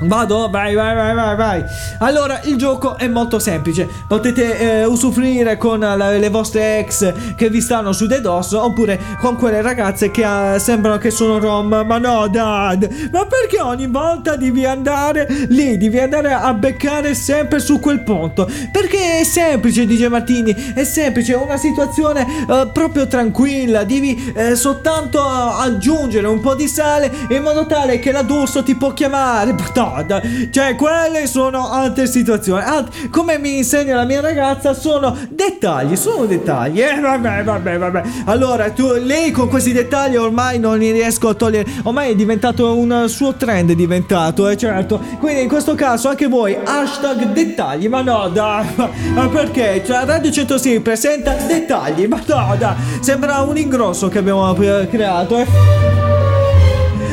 Vado, 0.01 0.51
vai, 0.51 0.75
vai, 0.75 0.95
vai, 0.95 1.15
vai, 1.15 1.37
vai. 1.37 1.65
Allora, 1.99 2.41
il 2.45 2.57
gioco 2.57 2.99
è 2.99 3.07
molto 3.07 3.39
semplice. 3.39 3.89
Potete 4.09 4.59
eh, 4.81 4.85
usufruire 4.85 5.57
con 5.57 5.79
la- 5.79 6.11
le 6.11 6.29
vostre 6.31 6.79
ex 6.81 7.13
che 7.37 7.49
vi 7.49 7.61
stanno 7.61 7.93
su 7.93 8.07
de 8.07 8.21
dosso 8.21 8.61
oppure 8.63 8.99
con 9.21 9.37
quelle 9.37 9.63
ragazze 9.63 10.11
che 10.11 10.55
eh, 10.55 10.59
sembrano 10.59 10.99
che 10.99 11.11
sono 11.11 11.39
rom. 11.39 11.85
Ma 11.87 11.99
no, 11.99 12.27
dad, 12.29 13.09
ma 13.13 13.25
perché 13.25 13.61
ogni 13.61 13.87
volta 13.87 14.35
devi 14.35 14.67
andare 14.67 15.27
lì? 15.49 15.79
Devi 15.79 16.01
andare 16.01 16.33
a 16.33 16.53
beccare 16.53 17.15
sempre 17.15 17.61
su 17.61 17.79
quel 17.79 18.01
punto? 18.01 18.51
Perché 18.73 19.21
è 19.21 19.25
semplice, 19.25 19.87
dice 19.87 20.09
Martini. 20.09 20.73
È 20.75 20.83
semplice, 20.83 21.35
è 21.35 21.37
una 21.37 21.57
situazione 21.57 22.27
eh, 22.27 22.69
proprio 22.73 23.07
tranquilla. 23.07 23.85
Devi 23.85 24.33
eh, 24.35 24.57
soltanto 24.57 25.23
aggiungere 25.23 26.27
un 26.27 26.41
po' 26.41 26.57
di 26.57 26.67
sale 26.67 27.11
in 27.29 27.43
modo 27.43 27.65
tale 27.67 28.01
che 28.01 28.11
la 28.11 28.23
D'Urso 28.23 28.65
ti 28.65 28.75
può 28.75 28.93
chiamare. 28.93 29.55
No, 29.85 30.03
cioè, 30.51 30.75
quelle 30.77 31.27
sono 31.27 31.71
altre 31.71 32.07
situazioni. 32.07 32.63
Alt- 32.63 33.11
come 33.11 33.39
mi 33.39 33.59
insegna 33.59 33.97
la 33.97 34.05
mia 34.05 34.23
ragazza, 34.23 34.73
sono 34.73 35.15
dettagli, 35.29 35.95
sono 35.95 36.25
dettagli. 36.25 36.81
Eh, 36.81 36.99
vabbè, 36.99 37.45
vabbè, 37.45 37.79
vabbè. 37.79 38.03
Allora, 38.25 38.71
tu, 38.71 38.93
lei 38.95 39.31
con 39.31 39.49
questi 39.49 39.73
dettagli 39.73 40.17
ormai 40.17 40.59
non 40.59 40.79
li 40.79 40.91
riesco 40.91 41.29
a 41.29 41.35
togliere. 41.35 41.71
Ormai 41.83 42.13
è 42.13 42.15
diventato 42.15 42.75
un 42.75 43.05
suo 43.09 43.35
trend, 43.35 43.73
è 43.73 43.75
diventato, 43.75 44.49
eh, 44.49 44.57
certo. 44.57 44.99
Quindi 45.19 45.43
in 45.43 45.49
questo 45.49 45.75
caso 45.75 46.09
anche 46.09 46.29
voi, 46.29 46.57
hashtag 46.65 47.33
dettagli. 47.33 47.87
Ma 47.87 48.01
no, 48.01 48.29
dai, 48.29 48.67
ma, 49.13 49.29
perché? 49.29 49.83
Cioè, 49.85 50.07
Radio 50.07 50.31
106 50.31 50.81
presenta 50.81 51.35
dettagli. 51.35 52.07
Ma 52.07 52.21
no, 52.27 52.55
dai, 52.59 52.75
sembra 53.01 53.41
un 53.43 53.59
ingrosso 53.59 54.09
che 54.09 54.19
abbiamo 54.19 54.55
eh, 54.57 54.89
creato, 54.89 55.39
eh. 55.39 56.14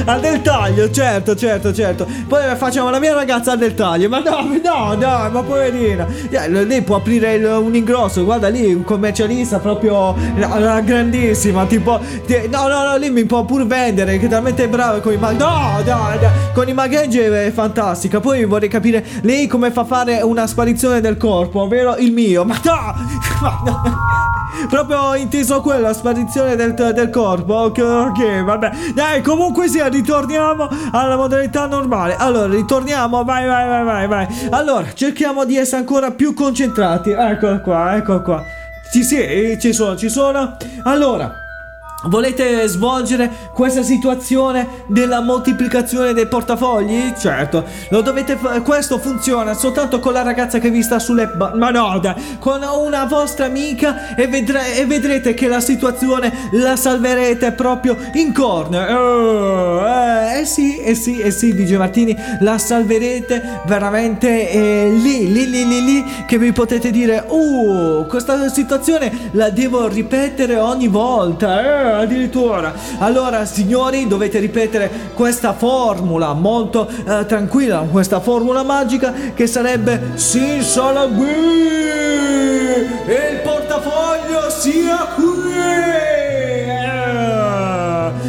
Al 0.05 0.19
del 0.19 0.41
taglio, 0.41 0.89
certo, 0.91 1.35
certo, 1.35 1.73
certo. 1.73 2.07
Poi 2.27 2.41
facciamo 2.55 2.89
la 2.89 2.99
mia 2.99 3.13
ragazza 3.13 3.51
al 3.53 3.57
del 3.57 3.73
taglio. 3.73 4.09
Ma 4.09 4.19
no, 4.19 4.47
no, 4.63 4.93
no, 4.93 5.29
ma 5.31 5.41
poverina. 5.43 6.07
Lei 6.47 6.81
può 6.81 6.97
aprire 6.97 7.33
il- 7.35 7.45
un 7.45 7.75
ingrosso. 7.75 8.23
Guarda 8.23 8.47
lì, 8.49 8.73
un 8.73 8.83
commercialista 8.83 9.59
proprio 9.59 10.15
la, 10.37 10.79
grandissima. 10.81 11.65
Tipo, 11.65 11.99
ti- 12.25 12.47
no, 12.49 12.67
no, 12.67 12.83
no, 12.89 12.97
lì 12.97 13.09
mi 13.09 13.25
può 13.25 13.43
pur 13.45 13.65
vendere. 13.65 14.17
Che 14.17 14.25
è 14.25 14.29
talmente 14.29 14.67
brava 14.67 14.99
con 14.99 15.13
i 15.13 15.17
mag. 15.17 15.37
No, 15.37 15.81
no, 15.85 15.95
no, 16.19 16.29
con 16.53 16.67
i 16.67 16.73
magheggi 16.73 17.19
è 17.19 17.51
fantastica. 17.53 18.19
Poi 18.19 18.45
vorrei 18.45 18.69
capire 18.69 19.03
lei 19.21 19.47
come 19.47 19.71
fa 19.71 19.81
a 19.81 19.85
fare 19.85 20.21
una 20.21 20.45
sparizione 20.47 21.01
del 21.01 21.17
corpo, 21.17 21.61
ovvero 21.61 21.95
il 21.97 22.11
mio. 22.11 22.43
Ma 22.45 22.59
no, 22.63 22.93
ma 23.41 23.61
no. 23.65 23.81
Proprio 24.69 25.15
inteso 25.15 25.59
quello, 25.61 25.81
la 25.87 25.93
sparizione 25.93 26.55
del, 26.55 26.73
del 26.73 27.09
corpo. 27.09 27.53
Ok, 27.55 27.79
ok, 27.79 28.43
vabbè. 28.43 28.71
Dai, 28.93 29.21
comunque 29.21 29.67
sia, 29.67 29.89
ritorniamo 29.91 30.67
alla 30.91 31.15
modalità 31.15 31.67
normale. 31.67 32.15
Allora, 32.15 32.47
ritorniamo, 32.53 33.23
vai, 33.23 33.45
vai, 33.45 33.67
vai, 33.67 33.83
vai, 33.83 34.07
vai. 34.07 34.27
Allora, 34.49 34.87
cerchiamo 34.93 35.45
di 35.45 35.57
essere 35.57 35.77
ancora 35.77 36.11
più 36.11 36.33
concentrati. 36.33 37.11
Eccola 37.11 37.59
qua, 37.59 37.95
ecco 37.95 38.21
qua. 38.21 38.43
Ci 38.91 39.03
sì, 39.03 39.57
ci 39.59 39.73
sono, 39.73 39.95
ci 39.95 40.09
sono. 40.09 40.57
Allora. 40.83 41.40
Volete 42.05 42.67
svolgere 42.67 43.31
questa 43.53 43.83
situazione 43.83 44.83
della 44.87 45.21
moltiplicazione 45.21 46.13
dei 46.13 46.25
portafogli? 46.25 47.13
Certo, 47.15 47.63
lo 47.89 48.01
dovete 48.01 48.37
fa- 48.37 48.61
questo 48.61 48.97
funziona 48.97 49.53
soltanto 49.53 49.99
con 49.99 50.13
la 50.13 50.23
ragazza 50.23 50.57
che 50.57 50.71
vi 50.71 50.81
sta 50.81 50.97
sulle 50.97 51.27
ba- 51.27 51.53
ma 51.55 51.69
no, 51.69 51.99
dai, 51.99 52.37
con 52.39 52.61
una 52.63 53.05
vostra 53.05 53.45
amica 53.45 54.15
e, 54.15 54.27
vedre- 54.27 54.77
e 54.77 54.85
vedrete 54.87 55.35
che 55.35 55.47
la 55.47 55.59
situazione 55.59 56.49
la 56.53 56.75
salverete 56.75 57.51
proprio 57.51 57.95
in 58.13 58.33
corner. 58.33 58.95
Oh, 58.95 59.87
eh, 59.87 60.39
eh 60.39 60.45
sì, 60.45 60.77
eh 60.77 60.95
sì, 60.95 61.19
eh 61.19 61.29
sì, 61.29 61.53
dice 61.53 61.77
Martini, 61.77 62.17
la 62.39 62.57
salverete 62.57 63.61
veramente 63.67 64.49
eh, 64.49 64.89
lì, 64.89 65.31
lì, 65.31 65.47
lì, 65.47 65.67
lì, 65.67 65.83
lì, 65.83 66.05
che 66.25 66.39
vi 66.39 66.51
potete 66.51 66.89
dire, 66.89 67.23
uh, 67.27 68.07
questa 68.07 68.49
situazione 68.49 69.29
la 69.33 69.51
devo 69.51 69.87
ripetere 69.87 70.57
ogni 70.57 70.87
volta, 70.87 71.61
eh, 71.61 71.90
addirittura. 71.97 72.73
Allora, 72.99 73.45
signori, 73.45 74.07
dovete 74.07 74.39
ripetere 74.39 74.89
questa 75.13 75.53
formula 75.53 76.33
molto 76.33 76.87
eh, 76.87 77.25
tranquilla, 77.25 77.87
questa 77.89 78.19
formula 78.19 78.63
magica 78.63 79.13
che 79.33 79.47
sarebbe 79.47 80.11
si 80.15 80.61
sarà 80.61 81.07
qui 81.07 81.29
e 83.05 83.31
il 83.31 83.39
portafoglio 83.43 84.49
sia 84.49 84.97
qui. 85.15 86.10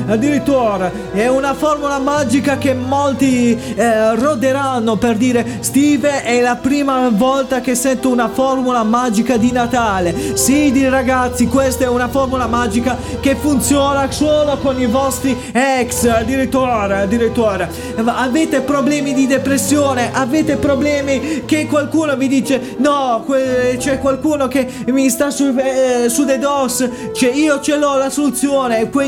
Addirittura 0.06 0.90
è 1.12 1.26
una 1.28 1.54
formula 1.54 1.98
magica 1.98 2.58
che 2.58 2.74
molti 2.74 3.56
eh, 3.74 4.14
roderanno 4.14 4.96
per 4.96 5.16
dire 5.16 5.58
Steve 5.60 6.22
è 6.22 6.40
la 6.40 6.56
prima 6.56 7.08
volta 7.10 7.60
che 7.60 7.74
sento 7.74 8.08
una 8.08 8.28
formula 8.28 8.82
magica 8.82 9.36
di 9.36 9.52
Natale. 9.52 10.36
Sì, 10.36 10.88
ragazzi, 10.88 11.46
questa 11.46 11.84
è 11.84 11.88
una 11.88 12.08
formula 12.08 12.46
magica 12.46 12.96
che 13.20 13.36
funziona 13.36 14.10
solo 14.10 14.58
con 14.58 14.80
i 14.80 14.86
vostri 14.86 15.36
ex. 15.52 16.06
Addirittura, 16.06 16.98
addirittura. 16.98 17.68
Avete 18.04 18.60
problemi 18.60 19.14
di 19.14 19.26
depressione? 19.26 20.10
Avete 20.12 20.56
problemi 20.56 21.44
che 21.44 21.66
qualcuno 21.66 22.16
vi 22.16 22.28
dice 22.28 22.74
no, 22.78 23.22
que- 23.24 23.76
c'è 23.78 23.98
qualcuno 23.98 24.48
che 24.48 24.68
mi 24.86 25.08
sta 25.08 25.30
su, 25.30 25.54
eh, 25.56 26.08
su 26.08 26.24
The 26.24 26.38
DOS. 26.38 26.88
Cioè, 27.12 27.32
io 27.32 27.60
ce 27.60 27.76
l'ho 27.76 27.96
la 27.96 28.10
soluzione. 28.10 28.88
Que- 28.90 29.00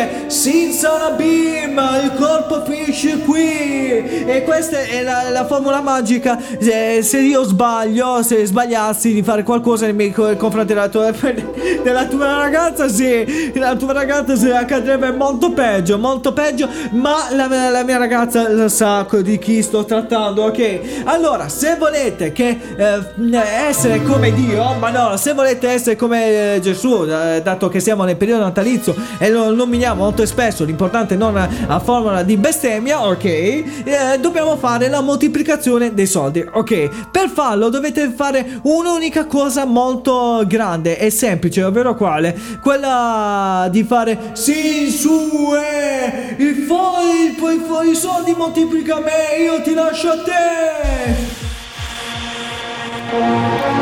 insieme, 0.00 0.30
senza 0.30 0.94
una 0.94 1.10
beam, 1.10 1.78
il 2.02 2.12
corpo 2.16 2.64
finisce 2.64 3.18
qui. 3.18 4.24
E 4.26 4.42
questa 4.44 4.80
è 4.80 5.02
la, 5.02 5.28
la 5.30 5.46
formula 5.46 5.80
magica. 5.80 6.38
Eh, 6.58 7.00
se 7.02 7.20
io 7.20 7.42
sbaglio, 7.42 8.22
se 8.22 8.44
sbagliassi 8.46 9.12
di 9.12 9.22
fare 9.22 9.42
qualcosa 9.42 9.86
nei 9.86 9.94
miei 9.94 10.12
co- 10.12 10.34
confronti 10.36 10.72
della 10.72 10.88
tua, 10.88 11.10
della 11.82 12.06
tua 12.06 12.36
ragazza, 12.36 12.88
sì, 12.88 13.52
la 13.54 13.74
tua 13.76 13.92
ragazza 13.92 14.36
si 14.36 14.50
accadrebbe 14.50 15.12
molto 15.12 15.50
peggio, 15.52 15.98
molto 15.98 16.32
peggio. 16.32 16.68
Ma 16.90 17.28
la, 17.32 17.70
la 17.70 17.84
mia 17.84 17.98
ragazza 17.98 18.48
lo 18.50 18.68
sa 18.68 19.06
di 19.22 19.38
chi 19.38 19.62
sto 19.62 19.84
trattando, 19.84 20.44
ok? 20.44 21.02
Allora, 21.04 21.48
se 21.48 21.76
volete 21.76 22.32
che 22.32 22.58
eh, 22.76 23.38
essere 23.68 24.02
come 24.02 24.32
Dio, 24.32 24.74
ma 24.74 24.90
no, 24.90 25.16
se 25.16 25.32
volete 25.32 25.68
essere 25.68 25.96
come 25.96 26.54
eh, 26.54 26.60
Gesù, 26.60 27.04
eh, 27.08 27.40
dato 27.42 27.68
che 27.68 27.80
siamo 27.80 28.04
nel 28.04 28.16
periodo 28.16 28.44
natalizio 28.44 28.94
e 29.18 29.30
lo 29.30 29.52
nominiamo 29.54 29.89
molto 29.94 30.24
spesso, 30.26 30.64
l'importante 30.64 31.16
non 31.16 31.36
a, 31.36 31.80
formula 31.80 32.22
di 32.22 32.36
bestemmia, 32.36 33.06
ok? 33.06 33.24
Eh, 33.24 33.64
dobbiamo 34.20 34.56
fare 34.56 34.88
la 34.88 35.00
moltiplicazione 35.00 35.94
dei 35.94 36.06
soldi, 36.06 36.44
ok? 36.50 37.08
Per 37.10 37.28
farlo 37.28 37.68
dovete 37.68 38.12
fare 38.14 38.60
un'unica 38.62 39.26
cosa 39.26 39.64
molto 39.64 40.44
grande 40.46 40.98
e 40.98 41.10
semplice, 41.10 41.62
ovvero 41.62 41.94
quale? 41.94 42.38
Quella 42.62 43.68
di 43.70 43.84
fare 43.84 44.30
sì, 44.32 44.90
su, 44.90 45.52
eh, 45.54 46.34
i, 46.42 46.52
fo- 46.66 46.98
poi 47.38 47.90
i 47.90 47.94
soldi 47.94 48.34
moltiplica 48.36 48.98
me, 49.00 49.42
io 49.42 49.62
ti 49.62 49.74
lascio 49.74 50.10
a 50.10 50.22
te. 50.22 51.38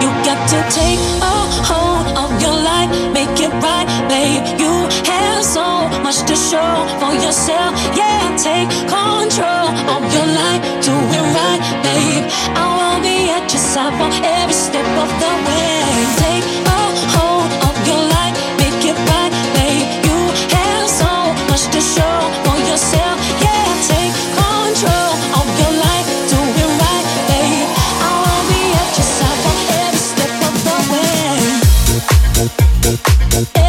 You 0.00 0.08
got 0.24 0.48
to 0.48 0.56
take 0.70 0.98
a 1.20 1.34
hold 1.68 2.16
of 2.16 2.40
your 2.40 2.54
life, 2.54 2.90
make 3.12 3.40
it 3.40 3.52
right, 3.62 3.86
babe. 4.08 4.60
You 4.60 4.77
so 5.42 5.88
much 6.02 6.22
to 6.26 6.34
show 6.34 6.86
for 6.98 7.14
yourself. 7.14 7.72
Yeah, 7.94 8.36
take 8.36 8.68
control 8.88 9.68
of 9.94 10.02
your 10.12 10.26
life, 10.26 10.62
do 10.82 10.92
it 10.92 11.24
right, 11.36 11.60
babe. 11.84 12.24
I 12.56 12.64
will 12.76 13.00
be 13.02 13.30
at 13.30 13.46
your 13.52 13.62
side 13.62 13.94
for 13.98 14.10
every 14.24 14.54
step 14.54 14.86
of 14.98 15.08
the 15.22 15.32
way. 15.46 15.84
Take 16.18 16.44
a 16.66 16.80
hold 17.14 17.50
of 17.68 17.74
your 17.86 18.02
life, 18.16 18.34
make 18.58 18.82
it 18.82 18.98
right, 19.10 19.32
babe. 19.54 19.86
You 20.08 20.18
have 20.56 20.88
so 20.90 21.12
much 21.50 21.64
to 21.74 21.80
show 21.80 22.18
for 22.44 22.56
yourself. 22.70 23.16
Yeah, 23.44 23.68
take 23.86 24.14
control 24.34 25.12
of 25.38 25.46
your 25.60 25.74
life, 25.86 26.06
do 26.30 26.38
it 26.62 26.70
right, 26.82 27.06
babe. 27.30 27.68
I 28.02 28.10
will 28.22 28.44
be 28.50 28.62
at 28.80 28.90
your 28.98 29.08
side 29.16 29.38
for 29.44 29.56
every 29.86 30.02
step 30.02 30.34
of 30.48 30.54
the 30.66 30.76
way. 33.62 33.67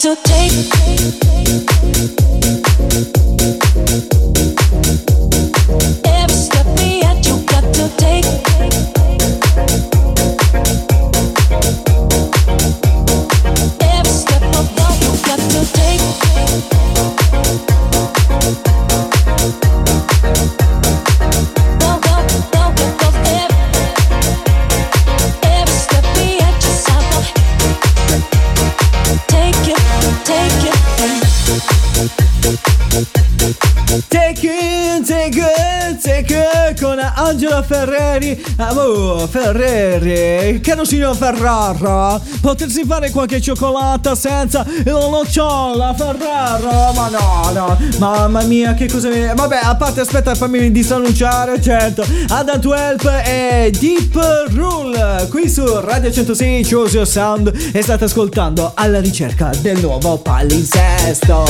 To 0.00 0.16
take 0.24 1.29
Angela 37.20 37.62
Ferreri. 37.62 38.42
Oh, 38.58 39.26
Ferreri, 39.26 40.60
caro 40.60 40.84
signor 40.84 41.14
Ferrara, 41.14 42.20
potersi 42.40 42.84
fare 42.84 43.10
qualche 43.10 43.40
cioccolata 43.40 44.14
senza 44.14 44.64
il 44.66 44.84
nocciola, 44.84 45.94
Ferrara? 45.94 46.92
Ma 46.92 47.08
no, 47.08 47.50
no, 47.52 47.78
mamma 47.98 48.42
mia, 48.42 48.74
che 48.74 48.88
cosa 48.88 49.08
mi... 49.08 49.26
Vabbè, 49.34 49.60
a 49.62 49.76
parte, 49.76 50.00
aspetta, 50.00 50.34
fammi 50.34 50.70
disannunciare, 50.72 51.60
certo. 51.60 52.04
Adam 52.28 52.56
12 52.56 53.06
e 53.24 53.72
Deep 53.78 54.48
Rule, 54.54 55.26
qui 55.28 55.48
su 55.48 55.64
Radio 55.80 56.10
106 56.10 56.66
Choose 56.66 56.96
Your 56.96 57.06
Sound 57.06 57.52
e 57.72 57.82
state 57.82 58.04
ascoltando 58.04 58.72
alla 58.74 59.00
ricerca 59.00 59.50
del 59.60 59.78
nuovo 59.80 60.18
palinsesto. 60.18 61.44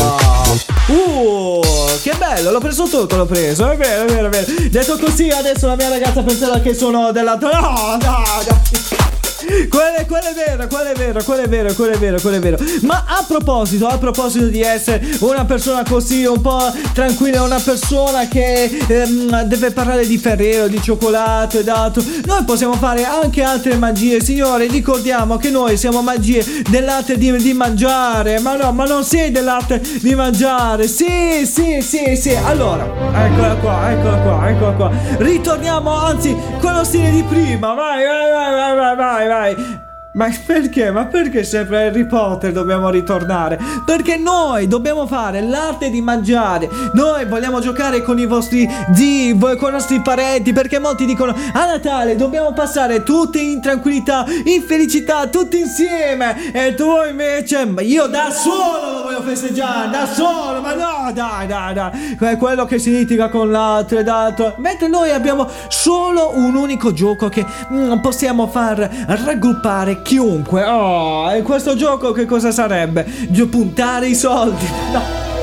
Uh, 0.86 1.60
che 2.02 2.12
bello, 2.18 2.50
l'ho 2.50 2.58
preso 2.58 2.84
tutto, 2.84 3.16
l'ho 3.16 3.26
preso, 3.26 3.70
è 3.70 3.76
vero, 3.76 4.04
è 4.04 4.06
vero, 4.06 4.26
è 4.26 4.30
vero. 4.30 4.68
Detto 4.68 4.98
così, 4.98 5.28
adesso 5.28 5.59
la 5.66 5.76
mia 5.76 5.88
ragazza 5.88 6.22
penserà 6.22 6.60
che 6.60 6.74
sono 6.74 7.12
dell'altro... 7.12 7.50
No, 7.52 7.98
no, 8.00 8.24
no. 8.48 9.19
Quello 9.68 9.96
è, 9.96 10.06
quello 10.06 10.28
è 10.28 10.34
vero, 10.34 10.66
quello 10.66 10.90
è 10.90 10.94
vero, 10.94 11.22
quello 11.22 11.42
è 11.42 11.48
vero, 11.48 11.72
quello 11.74 11.92
è 11.92 11.98
vero, 11.98 12.20
quello 12.20 12.36
è 12.36 12.40
vero. 12.40 12.58
Ma 12.82 13.04
a 13.06 13.24
proposito, 13.26 13.86
a 13.86 13.98
proposito 13.98 14.46
di 14.46 14.60
essere 14.60 15.00
una 15.20 15.44
persona 15.44 15.82
così 15.88 16.24
un 16.24 16.40
po' 16.40 16.72
tranquilla, 16.92 17.42
una 17.42 17.60
persona 17.60 18.28
che 18.28 18.64
ehm, 18.86 19.42
deve 19.42 19.70
parlare 19.70 20.06
di 20.06 20.18
Ferrero, 20.18 20.68
di 20.68 20.80
cioccolato 20.82 21.58
ed 21.58 21.68
altro, 21.68 22.02
noi 22.24 22.44
possiamo 22.44 22.74
fare 22.74 23.04
anche 23.04 23.42
altre 23.42 23.76
magie, 23.76 24.22
signore. 24.22 24.66
Ricordiamo 24.66 25.36
che 25.36 25.50
noi 25.50 25.76
siamo 25.76 26.02
magie 26.02 26.44
dell'arte 26.68 27.16
di, 27.16 27.36
di 27.38 27.52
mangiare. 27.52 28.38
Ma 28.40 28.56
no, 28.56 28.72
ma 28.72 28.84
non 28.84 29.04
sei 29.04 29.30
dell'arte 29.30 29.80
di 30.00 30.14
mangiare. 30.14 30.86
Sì, 30.86 31.46
sì, 31.46 31.80
sì, 31.80 32.16
sì. 32.16 32.34
Allora, 32.34 32.84
eccola 32.84 33.54
qua, 33.56 33.90
eccola 33.90 34.16
qua, 34.18 34.48
eccola 34.48 34.72
qua. 34.72 34.90
Ritorniamo, 35.18 35.92
anzi, 35.92 36.36
con 36.60 36.74
lo 36.74 36.84
stile 36.84 37.10
di 37.10 37.22
prima. 37.22 37.74
Vai, 37.74 38.04
vai, 38.04 38.30
vai, 38.30 38.54
vai, 38.54 38.76
vai, 38.76 38.96
vai, 38.96 39.28
vai. 39.30 39.79
Ma 40.12 40.28
perché? 40.44 40.90
Ma 40.90 41.06
perché 41.06 41.44
sempre 41.44 41.86
Harry 41.86 42.04
Potter 42.04 42.50
dobbiamo 42.50 42.90
ritornare? 42.90 43.60
Perché 43.84 44.16
noi 44.16 44.66
dobbiamo 44.66 45.06
fare 45.06 45.40
l'arte 45.40 45.88
di 45.88 46.00
mangiare. 46.00 46.68
Noi 46.94 47.26
vogliamo 47.26 47.60
giocare 47.60 48.02
con 48.02 48.18
i 48.18 48.26
vostri 48.26 48.68
zii, 48.92 49.38
con 49.38 49.68
i 49.68 49.72
nostri 49.72 50.00
parenti. 50.00 50.52
Perché 50.52 50.80
molti 50.80 51.04
dicono 51.04 51.32
a 51.52 51.64
Natale 51.64 52.16
dobbiamo 52.16 52.52
passare 52.52 53.04
tutti 53.04 53.52
in 53.52 53.60
tranquillità, 53.60 54.24
in 54.44 54.62
felicità, 54.62 55.28
tutti 55.28 55.60
insieme. 55.60 56.52
E 56.52 56.74
tu 56.74 56.88
invece, 57.08 57.64
ma 57.66 57.80
io 57.80 58.06
da 58.06 58.30
solo 58.30 58.96
lo 58.96 59.02
voglio 59.04 59.22
festeggiare, 59.22 59.90
da 59.90 60.06
solo. 60.06 60.60
Ma 60.60 60.74
no, 60.74 61.12
dai, 61.12 61.46
dai, 61.46 61.72
dai. 61.72 62.16
È 62.18 62.36
quello 62.36 62.64
che 62.64 62.80
si 62.80 62.90
litiga 62.90 63.28
con 63.28 63.48
l'altro 63.48 63.98
ed 63.98 64.08
altro. 64.08 64.54
Mentre 64.58 64.88
noi 64.88 65.12
abbiamo 65.12 65.48
solo 65.68 66.32
un 66.34 66.56
unico 66.56 66.92
gioco 66.92 67.28
che 67.28 67.46
mm, 67.72 67.98
possiamo 68.00 68.48
far 68.48 68.78
raggruppare 69.06 69.98
chiunque. 70.02 70.62
Oh, 70.64 71.30
e 71.32 71.42
questo 71.42 71.74
gioco 71.76 72.12
che 72.12 72.26
cosa 72.26 72.50
sarebbe? 72.50 73.06
Puntare 73.50 74.06
i 74.08 74.14
soldi. 74.14 74.66
No. 74.92 75.39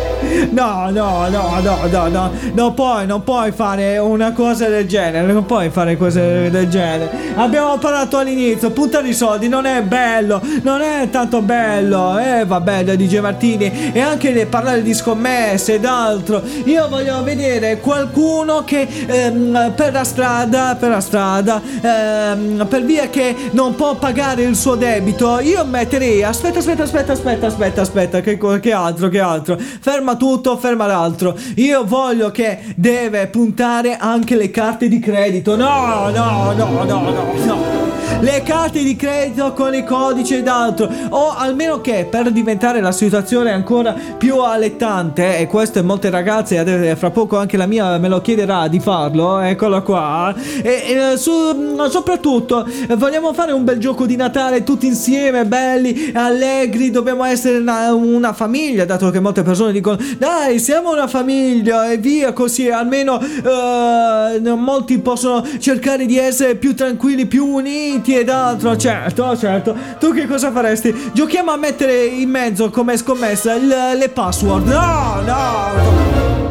No, 0.50 0.90
no, 0.90 1.28
no, 1.30 1.60
no, 1.62 1.80
no, 1.90 2.08
no, 2.08 2.32
non 2.54 2.74
puoi, 2.74 3.06
non 3.06 3.24
puoi 3.24 3.52
fare 3.52 3.98
una 3.98 4.32
cosa 4.34 4.68
del 4.68 4.88
genere, 4.88 5.32
non 5.32 5.46
puoi 5.46 5.70
fare 5.70 5.98
cose 5.98 6.50
del 6.50 6.68
genere. 6.70 7.10
Abbiamo 7.36 7.78
parlato 7.78 8.18
all'inizio, 8.18 8.72
puntare 8.72 9.08
i 9.10 9.14
soldi 9.14 9.48
non 9.48 9.66
è 9.66 9.82
bello, 9.84 10.42
non 10.64 10.82
è 10.82 11.10
tanto 11.10 11.42
bello, 11.42 12.18
eh 12.18 12.46
vabbè, 12.46 12.84
da 12.84 12.96
DJ 12.96 13.20
Martini, 13.20 13.92
e 13.94 14.00
anche 14.00 14.46
parlare 14.46 14.82
di 14.82 14.94
scommesse 14.94 15.76
ed 15.76 15.86
altro. 15.86 16.42
Io 16.66 16.88
voglio 16.90 17.22
vedere 17.24 17.80
qualcuno 17.80 18.64
che 18.64 18.88
ehm, 19.06 19.74
per 19.76 19.92
la 19.92 20.04
strada, 20.04 20.76
per 20.80 20.90
la 20.90 21.02
strada, 21.02 21.62
ehm, 21.82 22.66
per 22.68 22.84
via 22.84 23.10
che 23.10 23.36
non 23.52 23.76
può 23.76 23.96
pagare 23.96 24.44
il 24.44 24.56
suo 24.56 24.76
debito, 24.76 25.40
io 25.40 25.64
metterei, 25.66 26.24
aspetta, 26.24 26.60
aspetta, 26.60 26.84
aspetta, 26.84 27.12
aspetta, 27.14 27.48
aspetta, 27.48 27.82
aspetta, 27.82 28.22
che, 28.22 28.38
che 28.60 28.72
altro, 28.72 29.10
che 29.10 29.20
altro, 29.20 29.58
ferma 29.58 30.07
tutto, 30.16 30.58
ferma 30.58 30.86
l'altro. 30.86 31.36
Io 31.56 31.84
voglio 31.86 32.32
che 32.32 32.60
deve 32.76 33.28
puntare 33.28 33.98
anche 33.98 34.36
le 34.36 34.50
carte 34.52 34.88
di 34.88 35.00
credito. 35.00 35.56
No, 35.56 36.10
no, 36.14 36.54
no, 36.54 36.84
no, 36.84 36.84
no, 36.84 37.12
no. 37.46 37.86
Le 38.20 38.42
carte 38.42 38.82
di 38.82 38.96
credito 38.96 39.54
con 39.54 39.76
i 39.76 39.84
codici 39.84 40.36
ed 40.36 40.48
altro. 40.48 40.90
O 41.10 41.36
almeno 41.36 41.82
che 41.82 42.08
per 42.10 42.32
diventare 42.32 42.82
la 42.82 42.92
situazione 42.92 43.52
ancora 43.52 43.94
più 44.18 44.40
allettante, 44.40 45.38
e 45.38 45.46
questo 45.46 45.84
molte 45.84 46.10
ragazze, 46.10 46.96
fra 46.96 47.12
poco 47.12 47.38
anche 47.38 47.58
la 47.58 47.68
mia 47.68 47.98
me 47.98 48.08
lo 48.08 48.22
chiederà 48.22 48.68
di 48.68 48.80
farlo, 48.80 49.40
eccolo 49.40 49.84
qua. 49.84 50.34
E, 50.64 51.12
e, 51.14 51.18
su- 51.18 51.76
soprattutto 51.90 52.68
vogliamo 52.96 53.34
fare 53.34 53.52
un 53.52 53.64
bel 53.64 53.78
gioco 53.78 54.06
di 54.06 54.16
Natale 54.16 54.64
tutti 54.64 54.88
insieme, 54.88 55.46
belli, 55.46 56.12
allegri, 56.14 56.90
dobbiamo 56.90 57.24
essere 57.24 57.58
una, 57.58 57.94
una 57.94 58.34
famiglia, 58.34 58.86
dato 58.86 59.12
che 59.12 59.20
molte 59.20 59.44
persone 59.44 59.72
dicono 59.72 59.97
dai 60.18 60.60
siamo 60.60 60.92
una 60.92 61.08
famiglia 61.08 61.90
e 61.92 61.98
via 61.98 62.34
così 62.34 62.70
almeno 62.70 63.20
eh, 63.22 64.40
molti 64.56 65.00
possono 65.00 65.46
cercare 65.60 66.06
di 66.06 66.18
essere 66.18 66.56
più 66.56 66.76
tranquilli, 66.76 67.26
più 67.26 67.46
uniti 67.46 68.16
ed 68.16 68.30
altro. 68.30 68.76
Certo, 68.78 69.38
certo. 69.38 69.76
Tu 70.00 70.14
che 70.14 70.28
cosa 70.28 70.52
faresti? 70.52 70.94
Giochiamo 71.14 71.52
a 71.52 71.58
mettere 71.58 72.06
in 72.06 72.30
mezzo 72.30 72.70
come 72.70 72.98
scommessa 72.98 73.54
il- 73.54 73.68
le 73.98 74.10
password. 74.10 74.68
No, 74.68 75.22
no. 75.26 76.47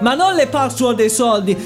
Ma 0.00 0.14
non 0.14 0.34
le 0.34 0.46
password 0.46 0.96
dei 0.96 1.10
soldi. 1.10 1.56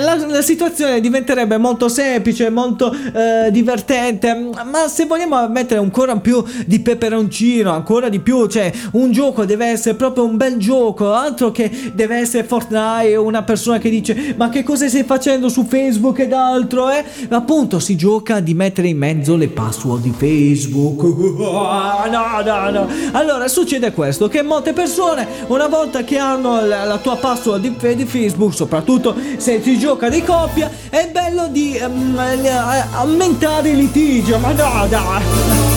La, 0.00 0.16
la 0.16 0.42
situazione 0.42 1.00
diventerebbe 1.00 1.56
molto 1.56 1.88
semplice, 1.88 2.48
molto 2.50 2.92
eh, 2.92 3.50
divertente. 3.50 4.50
Ma 4.64 4.88
se 4.88 5.06
vogliamo 5.06 5.48
mettere 5.48 5.80
ancora 5.80 6.16
più 6.16 6.42
di 6.66 6.80
peperoncino, 6.80 7.72
ancora 7.72 8.08
di 8.08 8.20
più, 8.20 8.46
cioè 8.46 8.72
un 8.92 9.10
gioco 9.10 9.44
deve 9.44 9.66
essere 9.66 9.94
proprio 9.94 10.24
un 10.24 10.36
bel 10.36 10.56
gioco. 10.58 11.12
Altro 11.12 11.50
che 11.50 11.70
deve 11.94 12.16
essere 12.16 12.44
Fortnite, 12.44 13.16
una 13.16 13.42
persona 13.42 13.78
che 13.78 13.90
dice: 13.90 14.34
Ma 14.36 14.48
che 14.48 14.62
cosa 14.62 14.88
stai 14.88 15.04
facendo 15.04 15.48
su 15.48 15.64
Facebook 15.64 16.20
ed 16.20 16.32
altro? 16.32 16.88
Eh? 16.90 17.04
Appunto, 17.30 17.80
si 17.80 17.96
gioca 17.96 18.40
di 18.40 18.54
mettere 18.54 18.88
in 18.88 18.98
mezzo 18.98 19.36
le 19.36 19.48
password 19.48 20.02
di 20.02 20.14
Facebook. 20.16 21.50
No, 22.12 22.42
no, 22.44 22.70
no. 22.70 22.88
Allora 23.12 23.48
succede 23.48 23.92
questo: 23.92 24.28
che 24.28 24.42
molte 24.42 24.72
persone, 24.72 25.26
una 25.48 25.66
volta 25.66 26.04
che 26.04 26.18
hanno 26.18 26.64
la, 26.64 26.84
la 26.84 26.98
tua 26.98 27.16
password 27.16 27.60
di, 27.60 27.71
di 27.76 28.04
Facebook, 28.04 28.54
soprattutto 28.54 29.14
se 29.36 29.60
si 29.62 29.78
gioca 29.78 30.08
di 30.08 30.22
coppia, 30.22 30.70
è 30.88 31.08
bello 31.12 31.48
di 31.48 31.74
eh, 31.76 32.48
aumentare 32.92 33.70
il 33.70 33.78
litigio. 33.78 34.38
Ma 34.38 34.52
no, 34.52 34.86
dai. 34.88 35.71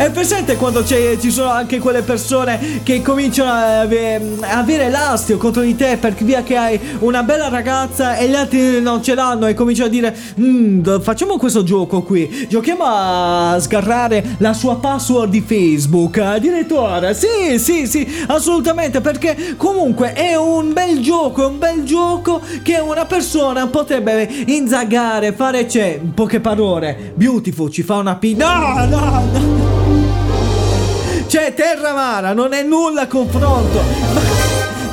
È 0.00 0.10
presente 0.10 0.56
quando 0.56 0.82
ci 0.82 1.30
sono 1.30 1.50
anche 1.50 1.78
quelle 1.78 2.00
persone 2.00 2.80
che 2.82 3.02
cominciano 3.02 3.50
a 3.50 3.80
ave- 3.80 4.38
a 4.40 4.56
avere 4.56 4.88
l'astio 4.88 5.36
contro 5.36 5.60
di 5.60 5.76
te 5.76 5.98
per 6.00 6.14
via 6.14 6.42
che 6.42 6.56
hai 6.56 6.80
una 7.00 7.22
bella 7.22 7.50
ragazza 7.50 8.16
e 8.16 8.26
gli 8.26 8.34
altri 8.34 8.80
non 8.80 9.02
ce 9.02 9.14
l'hanno 9.14 9.46
e 9.46 9.52
cominciano 9.52 9.88
a 9.88 9.90
dire 9.90 10.16
"Mm, 10.40 11.00
facciamo 11.02 11.36
questo 11.36 11.64
gioco 11.64 12.00
qui, 12.00 12.46
giochiamo 12.48 12.82
a 12.82 13.58
sgarrare 13.60 14.36
la 14.38 14.54
sua 14.54 14.76
password 14.78 15.28
di 15.28 15.42
Facebook 15.46 16.16
addirittura 16.16 17.12
sì 17.12 17.58
sì 17.58 17.86
sì 17.86 18.24
assolutamente 18.28 19.02
perché 19.02 19.54
comunque 19.58 20.14
è 20.14 20.34
un 20.34 20.72
bel 20.72 21.00
gioco 21.00 21.42
è 21.42 21.46
un 21.46 21.58
bel 21.58 21.84
gioco 21.84 22.40
che 22.62 22.78
una 22.78 23.04
persona 23.04 23.66
potrebbe 23.66 24.26
inzagare 24.46 25.34
fare 25.34 25.66
c'è 25.66 25.98
in 26.02 26.14
poche 26.14 26.40
parole 26.40 27.12
beautiful 27.16 27.70
ci 27.70 27.82
fa 27.82 27.96
una 27.96 28.14
P 28.16 28.34
no 28.34 28.86
no 28.86 28.86
no 28.86 29.89
c'è 31.30 31.54
Terra 31.54 31.92
Mara, 31.92 32.32
non 32.32 32.52
è 32.54 32.64
nulla 32.64 33.02
a 33.02 33.06
confronto. 33.06 34.29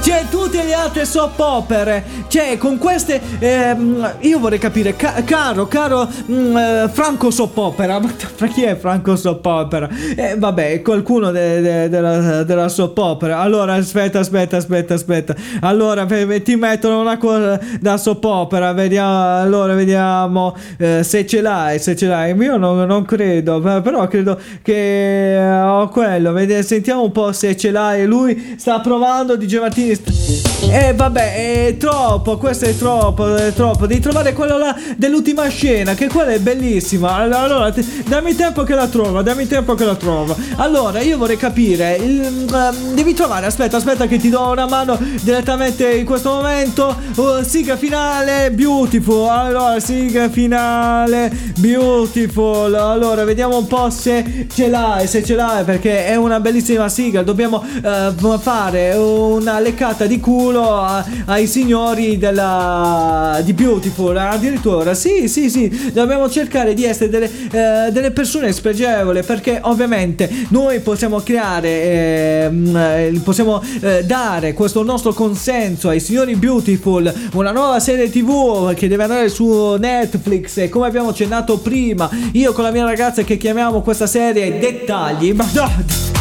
C'è 0.08 0.24
tutte 0.30 0.64
le 0.64 0.74
altre 0.74 1.04
soap 1.04 1.38
opere. 1.38 2.02
C'è 2.30 2.58
con 2.58 2.78
queste. 2.78 3.20
ehm, 3.40 4.14
io 4.22 4.40
vorrei 4.40 4.58
capire, 4.58 4.96
ca- 4.96 5.22
caro, 5.26 5.66
caro 5.68 6.08
mm, 6.32 6.56
eh, 6.56 6.90
Franco 6.94 7.30
Soap 7.30 7.58
Opera. 7.58 8.00
Ma 8.40 8.48
chi 8.48 8.64
è 8.64 8.78
Franco 8.78 9.18
Soap 9.18 9.46
Opera? 9.46 9.90
Eh, 10.16 10.36
vabbè, 10.38 10.82
qualcuno 10.82 11.32
de- 11.32 11.60
de- 11.60 11.90
della, 11.90 12.44
della 12.44 12.70
soap 12.70 12.98
opera. 13.00 13.40
Allora, 13.40 13.74
aspetta, 13.74 14.20
aspetta, 14.20 14.56
aspetta, 14.56 14.94
aspetta. 14.94 15.36
Allora, 15.60 16.06
ve- 16.06 16.42
ti 16.42 16.56
mettono 16.56 17.02
una 17.02 17.18
cosa 17.18 17.60
da 17.82 17.98
soap 17.98 18.24
opera. 18.24 18.72
Vediamo, 18.72 19.42
allora, 19.42 19.74
vediamo 19.74 20.56
eh, 20.78 21.04
se 21.04 21.26
ce 21.28 21.42
l'hai. 21.42 21.80
Se 21.80 21.98
ce 21.98 22.08
l'hai. 22.08 22.34
Io 22.34 22.56
non, 22.56 22.86
non 22.88 23.04
credo, 23.04 23.60
però 23.60 24.08
credo 24.08 24.40
che 24.62 25.36
eh, 25.36 25.62
ho 25.64 25.90
quello. 25.90 26.32
Vede- 26.32 26.64
sentiamo 26.64 27.04
un 27.04 27.12
po' 27.12 27.34
se 27.34 27.58
ce 27.58 27.72
l'hai. 27.72 28.06
Lui 28.06 28.56
sta 28.58 28.80
provando. 28.80 29.36
DJ 29.36 29.58
Martini 29.60 29.96
st- 30.04 30.70
eh 30.72 30.94
vabbè, 30.94 31.68
è 31.68 31.78
troppo, 31.78 32.38
questo 32.38 32.66
è 32.66 32.76
troppo, 32.76 33.36
è 33.36 33.54
troppo. 33.54 33.86
Devi 33.88 34.02
trovare 34.02 34.34
quello 34.34 34.58
là 34.58 34.76
dell'ultima 34.96 35.48
scena, 35.48 35.94
che 35.94 36.08
quella 36.08 36.32
è 36.32 36.40
bellissima. 36.40 37.16
Allora, 37.16 37.74
dammi 38.06 38.36
tempo 38.36 38.64
che 38.64 38.76
la 38.76 38.88
trova, 38.88 39.22
dammi 39.22 39.48
tempo 39.48 39.76
che 39.76 39.86
la 39.86 39.96
trova. 39.96 40.36
Allora, 40.58 41.00
io 41.02 41.18
vorrei 41.18 41.38
capire, 41.38 41.96
il- 41.96 42.22
ehm, 42.54 42.94
devi 42.94 43.14
trovare, 43.14 43.46
aspetta, 43.46 43.78
aspetta 43.78 44.08
che 44.08 44.18
ti 44.18 44.30
do 44.30 44.50
una 44.50 44.68
mano 44.68 45.00
direttamente 45.22 45.90
in 45.90 46.06
questo 46.06 46.32
momento. 46.34 46.96
Uh, 47.16 47.44
sigla 47.44 47.78
finale, 47.78 48.52
beautiful. 48.52 49.28
Allora, 49.28 49.80
sigla 49.80 50.30
finale, 50.30 51.32
beautiful. 51.58 52.74
Allora, 52.74 53.24
vediamo 53.24 53.58
un 53.58 53.68
po' 53.68 53.90
se 53.90 54.48
ce 54.54 54.68
l'hai, 54.68 55.08
se 55.08 55.24
ce 55.24 55.36
l'hai, 55.36 55.64
perché 55.64 56.06
è 56.06 56.16
una 56.16 56.40
bellissima 56.40 56.90
sigla. 56.90 57.24
Dobbiamo 57.24 57.64
eh, 57.84 58.12
fare 58.40 58.94
una 58.96 59.60
leccata 59.60 59.87
di 60.06 60.20
culo 60.20 60.82
a- 60.82 61.06
ai 61.26 61.48
signori 61.48 62.18
della 62.18 63.40
di 63.44 63.54
Beautiful. 63.54 64.16
Addirittura, 64.18 64.94
sì, 64.94 65.28
sì, 65.28 65.50
sì. 65.50 65.92
Dobbiamo 65.94 66.30
cercare 66.30 66.74
di 66.74 66.84
essere 66.84 67.10
delle, 67.10 67.30
eh, 67.52 67.92
delle 67.92 68.12
persone 68.12 68.52
spregevole, 68.52 69.24
perché 69.24 69.60
ovviamente 69.64 70.30
noi 70.50 70.80
possiamo 70.80 71.20
creare, 71.22 72.44
ehm, 72.44 72.76
eh, 72.76 73.22
possiamo 73.24 73.62
eh, 73.82 74.04
dare 74.04 74.54
questo 74.54 74.84
nostro 74.84 75.14
consenso 75.14 75.90
ai 75.90 76.00
signori 76.00 76.36
Beautiful, 76.36 77.12
una 77.34 77.52
nuova 77.52 77.80
serie 77.80 78.10
TV 78.10 78.74
che 78.74 78.88
deve 78.88 79.04
andare 79.04 79.30
su 79.30 79.76
Netflix. 79.80 80.58
E 80.58 80.70
come 80.70 80.88
abbiamo 80.88 81.10
accennato 81.10 81.58
prima, 81.60 82.10
io 82.34 82.52
con 82.54 82.64
la 82.64 82.72
mia 82.72 82.84
ragazza 82.86 83.24
che 83.24 83.38
chiamiamo 83.38 83.82
questa 83.82 84.08
serie 84.08 84.58
Dettagli. 84.60 85.32
Ma 85.34 85.48
no! 85.54 86.17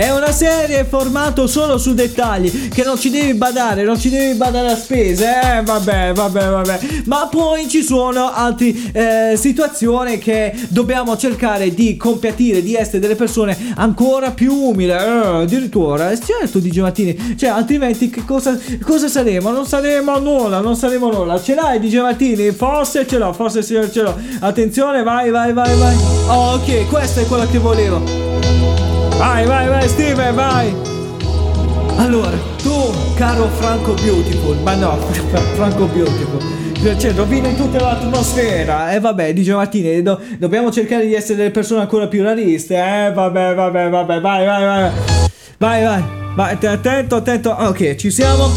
È 0.00 0.10
una 0.10 0.32
serie 0.32 0.86
formato 0.86 1.46
solo 1.46 1.76
su 1.76 1.92
dettagli 1.92 2.70
che 2.70 2.84
non 2.84 2.98
ci 2.98 3.10
devi 3.10 3.34
badare, 3.34 3.82
non 3.82 4.00
ci 4.00 4.08
devi 4.08 4.32
badare 4.32 4.68
a 4.68 4.74
spese. 4.74 5.26
Eh, 5.26 5.62
vabbè, 5.62 6.12
vabbè, 6.14 6.48
vabbè. 6.48 6.78
Ma 7.04 7.28
poi 7.30 7.68
ci 7.68 7.82
sono 7.82 8.32
altre 8.32 9.36
situazioni 9.36 10.16
che 10.16 10.54
dobbiamo 10.68 11.18
cercare 11.18 11.74
di 11.74 11.98
compiatire, 11.98 12.62
di 12.62 12.74
essere 12.76 12.98
delle 12.98 13.14
persone 13.14 13.54
ancora 13.74 14.30
più 14.30 14.54
umili. 14.54 14.90
Eh, 14.90 14.94
addirittura, 14.94 16.12
Eh, 16.12 16.18
certo, 16.18 16.60
DJ 16.60 16.78
Martini. 16.78 17.36
Cioè, 17.36 17.50
altrimenti 17.50 18.08
che 18.08 18.24
cosa, 18.24 18.58
cosa 18.82 19.06
saremo? 19.06 19.50
Non 19.50 19.66
saremo 19.66 20.18
nulla, 20.18 20.60
non 20.60 20.76
saremo 20.76 21.10
nulla. 21.12 21.38
Ce 21.42 21.54
l'hai, 21.54 21.78
DJ 21.78 21.98
Martini? 21.98 22.52
Forse 22.52 23.06
ce 23.06 23.18
l'ho, 23.18 23.34
forse 23.34 23.62
ce 23.62 24.00
l'ho. 24.00 24.16
Attenzione, 24.38 25.02
vai, 25.02 25.28
vai, 25.28 25.52
vai, 25.52 25.76
vai. 25.76 25.96
Oh, 26.28 26.54
ok, 26.54 26.86
questa 26.88 27.20
è 27.20 27.26
quella 27.26 27.46
che 27.46 27.58
volevo. 27.58 28.79
Vai, 29.20 29.44
vai, 29.46 29.68
vai, 29.68 29.86
Steven, 29.86 30.34
vai! 30.34 30.74
Allora, 31.98 32.38
tu, 32.62 32.90
caro 33.16 33.48
Franco 33.58 33.92
Beautiful, 33.92 34.56
ma 34.62 34.74
no, 34.76 34.96
Franco 35.56 35.84
Beautiful, 35.84 36.40
cioè 36.98 37.12
rovini 37.12 37.54
tutta 37.54 37.80
l'atmosfera. 37.82 38.90
E 38.92 38.94
eh, 38.94 39.00
vabbè, 39.00 39.34
dice 39.34 39.52
Martini, 39.52 40.00
do- 40.00 40.18
dobbiamo 40.38 40.72
cercare 40.72 41.04
di 41.06 41.12
essere 41.12 41.36
delle 41.36 41.50
persone 41.50 41.82
ancora 41.82 42.06
più 42.06 42.22
realiste. 42.22 42.76
Eh, 42.76 43.12
vabbè, 43.12 43.54
vabbè, 43.54 43.90
vabbè, 43.90 44.20
vai, 44.22 44.46
vai, 44.46 44.64
vai. 44.64 44.90
Vai, 45.58 45.84
vai, 45.84 46.04
vai, 46.34 46.58
t- 46.58 46.64
attento, 46.64 47.16
attento. 47.16 47.54
Ah, 47.54 47.68
Ok, 47.68 47.96
ci 47.96 48.10
siamo. 48.10 48.48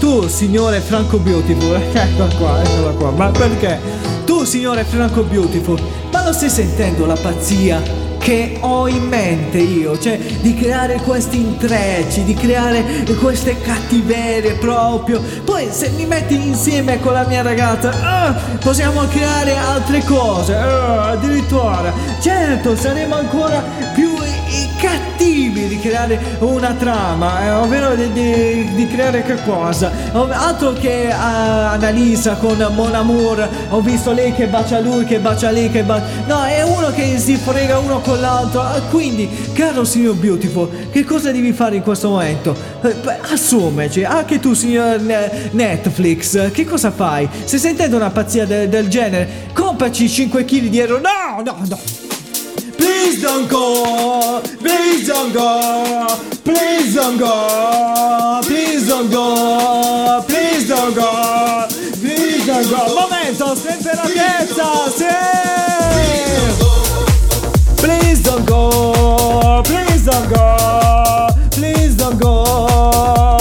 Tu, 0.00 0.26
signore 0.26 0.80
Franco 0.80 1.18
Beautiful, 1.18 1.76
eccola 1.94 2.34
qua, 2.36 2.60
eccola 2.64 2.90
qua. 2.90 3.10
Ma 3.12 3.30
perché? 3.30 3.78
Tu, 4.24 4.42
signore 4.42 4.82
Franco 4.82 5.22
Beautiful, 5.22 5.78
ma 6.10 6.24
non 6.24 6.32
stai 6.34 6.50
sentendo 6.50 7.06
la 7.06 7.14
pazzia? 7.14 8.07
Che 8.18 8.58
ho 8.60 8.88
in 8.88 9.06
mente 9.08 9.58
io, 9.58 9.98
cioè 9.98 10.18
di 10.18 10.54
creare 10.54 10.96
questi 10.96 11.38
intrecci, 11.38 12.24
di 12.24 12.34
creare 12.34 12.84
queste 13.20 13.60
cattiverie 13.60 14.54
proprio. 14.54 15.20
Poi 15.44 15.68
se 15.70 15.90
mi 15.90 16.06
metti 16.06 16.34
insieme 16.34 17.00
con 17.00 17.12
la 17.12 17.24
mia 17.26 17.42
ragazza, 17.42 17.90
ah, 18.02 18.32
possiamo 18.60 19.06
creare 19.06 19.56
altre 19.56 20.02
cose, 20.04 20.54
ah, 20.54 21.10
addirittura. 21.10 21.92
Certo, 22.20 22.76
saremo 22.76 23.14
ancora 23.14 23.62
più 23.94 24.17
cattivi 24.76 25.68
di 25.68 25.78
creare 25.80 26.18
una 26.40 26.74
trama, 26.78 27.44
eh, 27.44 27.50
ovvero 27.50 27.94
di, 27.94 28.12
di- 28.12 28.74
di 28.74 28.86
creare 28.88 29.22
che 29.22 29.36
cosa? 29.44 29.90
Ov- 30.12 30.30
Altro 30.30 30.72
che 30.72 31.10
ah, 31.10 31.70
Annalisa 31.72 32.34
con 32.36 32.56
Mon 32.74 32.94
Amour, 32.94 33.48
ho 33.70 33.80
visto 33.80 34.12
lei 34.12 34.32
che 34.34 34.46
bacia 34.46 34.80
lui, 34.80 35.04
che 35.04 35.18
bacia 35.18 35.50
lei, 35.50 35.70
che 35.70 35.82
bacia... 35.82 36.04
No, 36.26 36.44
è 36.44 36.62
uno 36.62 36.90
che 36.90 37.18
si 37.18 37.36
frega 37.36 37.78
uno 37.78 38.00
con 38.00 38.20
l'altro. 38.20 38.60
Ah, 38.60 38.80
Quindi, 38.90 39.28
caro 39.52 39.84
signor 39.84 40.14
Beautiful, 40.14 40.68
che 40.90 41.04
cosa 41.04 41.30
devi 41.32 41.52
fare 41.52 41.76
in 41.76 41.82
questo 41.82 42.08
momento? 42.10 42.56
Eh, 42.82 42.94
Assumeci, 43.32 44.04
anche 44.04 44.38
tu 44.40 44.54
signor 44.54 45.00
Ne- 45.00 45.50
Netflix, 45.52 46.50
che 46.52 46.64
cosa 46.64 46.90
fai? 46.90 47.28
Se 47.44 47.58
sentendo 47.58 47.96
una 47.96 48.10
pazzia 48.10 48.44
de- 48.46 48.68
del 48.68 48.88
genere, 48.88 49.46
compraci 49.52 50.08
5 50.08 50.44
kg 50.44 50.60
di 50.68 50.78
euro. 50.78 50.98
No, 51.00 51.42
no, 51.44 51.56
no. 51.68 51.78
Please 53.08 53.22
don't 53.22 53.48
go, 53.48 54.42
please 54.60 55.06
don't 55.08 55.32
go, 55.32 56.06
please 56.44 56.94
don't 56.94 57.16
go, 57.16 58.38
please 58.44 58.86
don't 58.86 59.10
go, 59.10 60.22
please 60.28 60.68
don't 60.68 60.94
go, 60.94 61.66
please 62.02 62.44
don't 62.44 62.68
go. 62.68 62.94
Momento, 62.94 63.54
temperatezza, 63.54 64.90
sì! 64.94 65.06
Please 67.76 68.20
don't 68.20 68.44
go, 68.44 69.62
please 69.64 70.04
don't 70.04 70.28
go, 70.28 71.28
please 71.48 71.94
don't 71.96 72.18
go. 72.20 73.38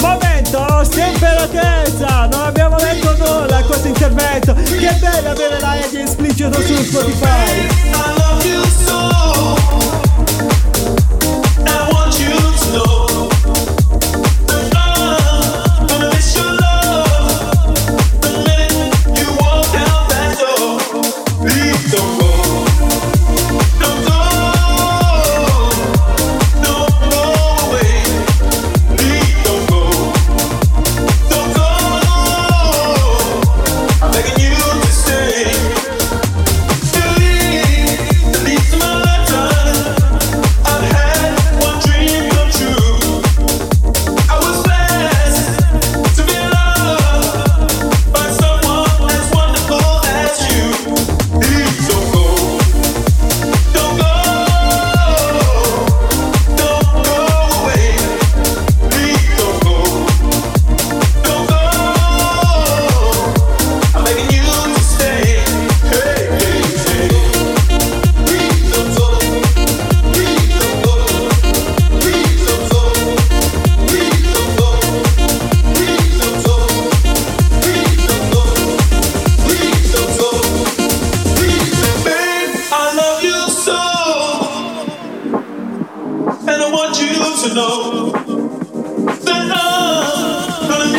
Momento, 0.00 0.82
temperatezza, 0.90 2.26
non 2.26 2.40
abbiamo 2.40 2.76
detto 2.78 3.14
nulla 3.18 3.58
a 3.58 3.62
questo 3.62 3.86
intervento. 3.86 4.52
Che 4.52 4.96
bello 4.98 5.30
avere 5.30 5.60
la 5.60 5.76
di 5.88 6.00
esplicito 6.00 6.60
su 6.60 6.74
Spotify. 6.74 8.23
you 8.44 8.62
so. 8.64 10.03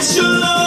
I'm 0.07 0.13
gonna 0.13 0.17
miss 0.17 0.17
your 0.17 0.39
love. 0.39 0.64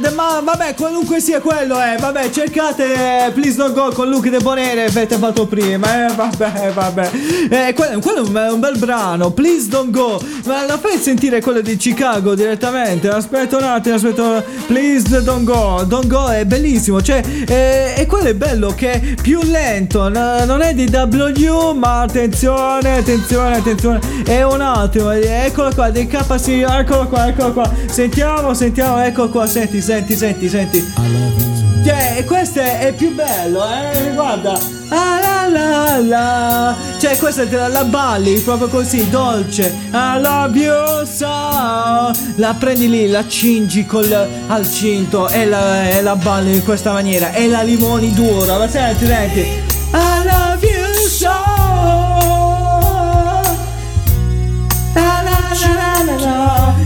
De- 0.00 0.10
ma 0.10 0.40
vabbè, 0.42 0.74
qualunque 0.74 1.20
sia 1.20 1.40
quello, 1.40 1.78
eh. 1.80 1.96
Vabbè, 1.98 2.30
cercate 2.30 3.30
Don't 3.64 3.74
Go 3.74 3.92
con 3.94 4.10
Luke 4.10 4.28
De 4.28 4.40
Bonere. 4.40 4.84
Avete 4.84 5.16
fatto 5.16 5.46
prima, 5.46 6.06
eh. 6.06 6.14
Vabbè, 6.14 6.72
vabbè. 6.74 7.10
Eh, 7.48 7.72
quello, 7.72 7.98
quello 7.98 8.18
è 8.18 8.50
un, 8.50 8.60
bel 8.60 8.76
brano. 8.76 9.30
Please 9.30 9.68
Don't 9.68 9.90
Go. 9.90 10.20
Ma 10.44 10.66
la 10.66 10.76
fai 10.76 10.98
sentire 10.98 11.40
quello 11.40 11.62
di 11.62 11.76
Chicago 11.76 12.34
direttamente? 12.34 13.08
Aspetta 13.08 13.56
un 13.56 13.62
attimo, 13.62 13.94
aspetta. 13.94 14.44
Please 14.66 15.22
Don't 15.22 15.44
Go. 15.44 15.82
Don't 15.84 16.06
Go 16.08 16.28
è 16.28 16.44
bellissimo. 16.44 17.00
Cioè, 17.00 17.22
eh, 17.46 17.94
e 17.96 18.06
quello 18.06 18.28
è 18.28 18.34
bello 18.34 18.74
che 18.76 18.92
è 18.92 19.14
più 19.22 19.40
lento. 19.42 20.08
n- 20.10 20.44
non 20.46 20.60
è 20.60 20.74
di 20.74 20.84
W, 20.84 21.70
ma 21.74 22.02
attenzione, 22.02 22.98
attenzione, 22.98 23.56
attenzione. 23.56 24.00
È 24.24 24.42
un 24.42 24.60
attimo. 24.60 25.10
Eccolo 25.10 25.72
qua, 25.72 25.90
dei 25.90 26.06
KC. 26.06 26.66
Eccolo 26.68 27.06
qua, 27.08 27.28
eccolo 27.28 27.52
qua. 27.52 27.72
Sentiamo, 27.86 28.52
sentiamo. 28.52 29.00
Eccolo 29.00 29.30
qua. 29.30 29.46
Senti, 29.46 29.80
senti, 29.80 30.14
senti, 30.14 30.48
senti. 30.50 31.43
Cioè, 31.84 32.24
questo 32.24 32.60
è, 32.60 32.78
è 32.78 32.92
più 32.94 33.14
bello, 33.14 33.62
eh? 33.68 34.12
Guarda. 34.14 34.58
Ah 34.88 35.20
la 35.20 35.48
la 35.48 35.98
la. 35.98 36.74
Cioè, 36.98 37.16
questa 37.18 37.46
te 37.46 37.56
la, 37.56 37.68
la 37.68 37.84
balli 37.84 38.38
proprio 38.40 38.68
così, 38.68 39.08
dolce. 39.10 39.74
I 39.92 40.18
love 40.20 40.58
you 40.58 41.04
so. 41.04 42.10
La 42.36 42.54
prendi 42.58 42.88
lì, 42.88 43.08
la 43.08 43.26
cingi 43.28 43.84
col, 43.84 44.10
al 44.46 44.70
cinto 44.70 45.28
e 45.28 45.44
la, 45.44 45.90
e 45.90 46.00
la 46.00 46.16
balli 46.16 46.54
in 46.54 46.64
questa 46.64 46.92
maniera. 46.92 47.32
E 47.32 47.48
la 47.48 47.60
limoni 47.60 48.14
dura. 48.14 48.56
Ma 48.56 48.66
senti, 48.66 49.04
senti. 49.04 49.40
I 49.40 50.22
love 50.24 50.63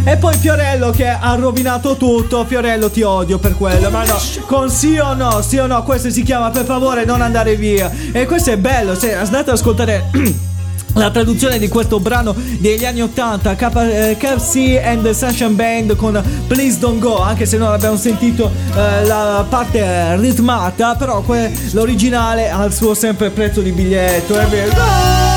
E 0.05 0.17
poi 0.17 0.35
Fiorello 0.37 0.91
che 0.91 1.09
ha 1.09 1.35
rovinato 1.35 1.97
tutto. 1.97 2.45
Fiorello 2.47 2.91
ti 2.91 3.03
odio 3.03 3.39
per 3.39 3.57
quello. 3.57 3.91
Ma 3.91 4.05
no, 4.05 4.19
con 4.47 4.71
sì 4.71 4.99
o 4.99 5.15
no, 5.15 5.43
sì 5.43 5.59
o 5.59 5.67
no, 5.67 5.83
questo 5.83 6.11
si 6.11 6.23
chiama 6.23 6.51
per 6.51 6.65
favore 6.65 7.05
non 7.05 7.21
andare 7.21 7.57
via. 7.57 7.91
E 8.13 8.27
questo 8.27 8.51
è 8.51 8.57
bello. 8.57 8.95
Se 8.95 9.15
andate 9.15 9.51
ad 9.51 9.57
ascoltare. 9.57 10.11
La 10.95 11.11
traduzione 11.11 11.59
di 11.59 11.69
questo 11.69 12.01
brano 12.01 12.35
degli 12.59 12.85
anni 12.85 13.03
80 13.03 13.55
K- 13.55 13.77
eh, 13.77 14.17
KFC 14.19 14.81
and 14.83 15.03
the 15.03 15.15
Sunshine 15.15 15.51
Band 15.51 15.95
con 15.95 16.21
Please 16.49 16.79
Don't 16.79 16.99
Go 16.99 17.21
anche 17.21 17.47
se 17.47 17.57
non 17.57 17.71
abbiamo 17.71 17.97
sentito 17.97 18.51
eh, 18.75 19.05
la 19.05 19.47
parte 19.49 20.17
ritmata 20.17 20.97
però 20.97 21.21
que- 21.21 21.53
l'originale 21.73 22.51
ha 22.51 22.65
il 22.65 22.73
suo 22.73 22.95
sempre 22.95 23.31
prezzo 23.31 23.61
di 23.61 23.71
biglietto 23.71 24.37
è 24.39 24.47
vero 24.47 25.28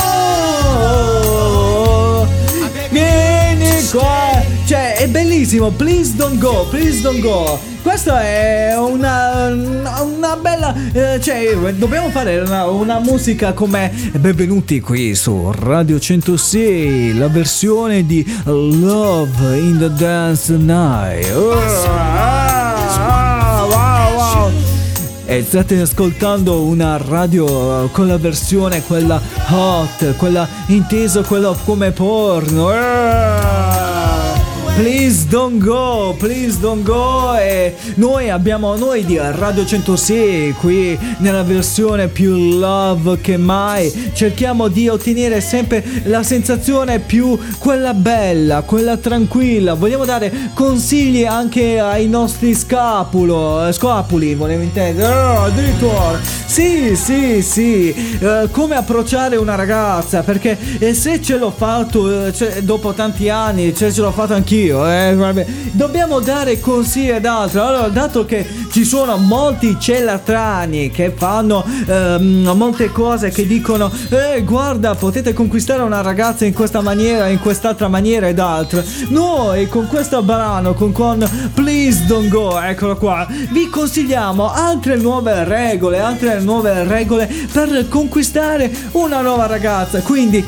Vieni 3.92 4.00
qua 4.00 4.42
Cioè 4.66 4.96
è 4.96 5.08
bellissimo. 5.08 5.70
Please 5.72 6.16
don't 6.16 6.38
go 6.40 6.66
Please 6.70 7.02
don't 7.02 7.20
go. 7.20 7.60
Questa 7.82 8.22
è 8.22 8.78
una, 8.78 9.48
una 9.48 10.38
bella 10.38 10.74
eh, 10.94 11.20
Cioè 11.20 11.56
dobbiamo 11.74 12.10
fare 12.10 12.40
una, 12.40 12.68
una 12.68 13.00
musica 13.00 13.54
come 13.54 13.92
Benvenuti 14.20 14.80
qui 14.80 15.16
su 15.16 15.52
Radio 15.52 16.00
106 16.00 17.18
La 17.18 17.28
versione 17.28 18.06
di 18.06 18.24
Love 18.46 19.58
in 19.58 19.78
the 19.80 19.92
Dance 19.92 20.56
Night. 20.56 21.32
Oh, 21.34 22.31
e 25.32 25.44
state 25.44 25.80
ascoltando 25.80 26.64
una 26.64 26.98
radio 26.98 27.86
eh, 27.86 27.92
con 27.92 28.06
la 28.06 28.18
versione 28.18 28.84
quella 28.84 29.22
hot, 29.50 30.18
quella 30.18 30.46
inteso 30.68 31.22
quella 31.22 31.56
come 31.64 31.92
porno. 31.92 32.68
Ah! 32.68 33.91
Please 34.82 35.28
don't 35.28 35.64
go, 35.64 36.16
please 36.18 36.60
don't 36.60 36.82
go. 36.82 37.36
E 37.38 37.76
noi 37.98 38.32
abbiamo 38.32 38.76
noi 38.76 39.06
di 39.06 39.16
Radio 39.16 39.64
106 39.64 40.54
qui 40.54 40.98
nella 41.18 41.44
versione 41.44 42.08
più 42.08 42.58
love 42.58 43.22
che 43.22 43.38
mai. 43.38 44.12
Cerchiamo 44.14 44.70
di 44.70 44.88
ottenere 44.88 45.40
sempre 45.40 45.84
la 46.06 46.24
sensazione 46.24 46.98
più 46.98 47.38
quella 47.60 47.94
bella, 47.94 48.64
quella 48.64 48.98
tranquilla. 48.98 49.76
Vogliamo 49.76 50.04
dare 50.04 50.50
consigli 50.56 51.26
anche 51.26 51.80
ai 51.80 52.08
nostri 52.08 52.56
scapulo, 52.56 53.68
eh, 53.68 53.74
scapuli, 53.74 54.34
volevo 54.34 54.64
intendere. 54.64 55.14
Oh, 55.14 55.44
addirittura. 55.44 56.20
Sì, 56.52 56.98
sì, 56.98 57.42
sì. 57.42 57.94
Eh, 58.20 58.50
come 58.52 58.76
approcciare 58.76 59.38
una 59.38 59.56
ragazza? 59.56 60.22
Perché 60.22 60.58
eh, 60.80 60.94
se 60.94 61.22
ce 61.22 61.38
l'ho 61.38 61.50
fatto 61.50 62.34
cioè, 62.34 62.62
dopo 62.62 62.92
tanti 62.92 63.30
anni, 63.30 63.74
cioè, 63.74 63.90
ce 63.90 64.02
l'ho 64.02 64.12
fatto 64.12 64.34
anch'io, 64.34 64.71
eh, 64.80 65.14
vabbè. 65.16 65.46
dobbiamo 65.72 66.20
dare 66.20 66.60
consigli 66.60 67.10
ed 67.10 67.26
altro. 67.26 67.64
Allora, 67.64 67.88
dato 67.88 68.26
che 68.26 68.48
ci 68.72 68.86
sono 68.86 69.18
molti 69.18 69.78
celatrani 69.80 70.90
che 70.92 71.14
fanno 71.16 71.64
ehm, 71.86 72.52
molte 72.56 72.92
cose 72.92 73.30
che 73.30 73.46
dicono, 73.46 73.92
eh, 74.10 74.42
guarda, 74.44 74.96
potete 74.96 75.34
conquistare 75.34 75.82
una 75.82 76.02
ragazza 76.02 76.46
in 76.46 76.54
questa 76.54 76.82
maniera, 76.82 77.28
in 77.28 77.40
quest'altra 77.40 77.88
maniera 77.88 78.28
ed 78.28 78.40
altre. 78.40 78.86
Noi 79.10 79.68
con 79.68 79.88
questo 79.88 80.22
brano, 80.24 80.74
con, 80.74 80.92
con 80.92 81.28
Please 81.54 82.06
Don't 82.06 82.30
Go, 82.30 82.60
eccolo 82.60 82.96
qua, 82.98 83.28
vi 83.52 83.68
consigliamo 83.70 84.52
altre 84.52 84.96
nuove 84.96 85.44
regole, 85.44 86.00
altre 86.00 86.40
nuove 86.40 86.84
regole 86.84 87.30
per 87.52 87.88
conquistare 87.90 88.72
una 88.92 89.22
nuova 89.22 89.48
ragazza. 89.48 90.02
Quindi 90.02 90.44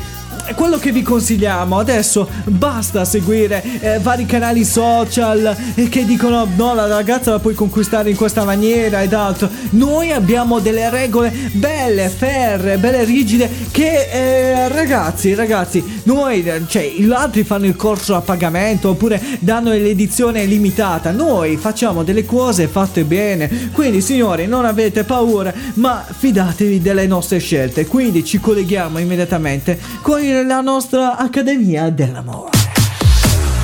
quello 0.54 0.78
che 0.78 0.92
vi 0.92 1.02
consigliamo. 1.02 1.78
Adesso 1.78 2.28
basta 2.44 3.04
seguire 3.04 3.62
eh, 3.80 3.98
vari 3.98 4.26
canali 4.26 4.64
social 4.64 5.56
eh, 5.74 5.88
che 5.88 6.04
dicono 6.04 6.46
no 6.56 6.74
la 6.74 6.86
ragazza 6.86 7.30
la 7.30 7.38
puoi 7.38 7.54
conquistare 7.54 8.10
in 8.10 8.16
questa 8.16 8.44
maniera 8.44 9.02
ed 9.02 9.12
altro. 9.12 9.48
Noi 9.70 10.12
abbiamo 10.12 10.58
delle 10.58 10.90
regole 10.90 11.32
belle 11.52 12.08
ferre 12.08 12.78
belle 12.78 13.04
rigide 13.04 13.48
che 13.70 14.08
eh, 14.10 14.68
ragazzi 14.68 15.34
ragazzi 15.34 16.00
noi 16.04 16.44
cioè 16.66 16.92
gli 16.96 17.10
altri 17.10 17.44
fanno 17.44 17.66
il 17.66 17.76
corso 17.76 18.14
a 18.14 18.20
pagamento 18.20 18.90
oppure 18.90 19.20
danno 19.38 19.70
l'edizione 19.70 20.44
limitata. 20.44 21.10
Noi 21.10 21.56
facciamo 21.56 22.02
delle 22.02 22.24
cose 22.24 22.68
fatte 22.68 23.04
bene. 23.04 23.70
Quindi 23.72 24.00
signori 24.00 24.46
non 24.46 24.64
avete 24.64 25.04
paura 25.04 25.52
ma 25.74 26.04
fidatevi 26.06 26.80
delle 26.80 27.06
nostre 27.06 27.38
scelte. 27.38 27.86
Quindi 27.86 28.24
ci 28.24 28.38
colleghiamo 28.38 28.98
immediatamente 28.98 29.78
con 30.02 30.20
la 30.42 30.60
nostra 30.60 31.16
Accademia 31.16 31.90
dell'Amore. 31.90 32.50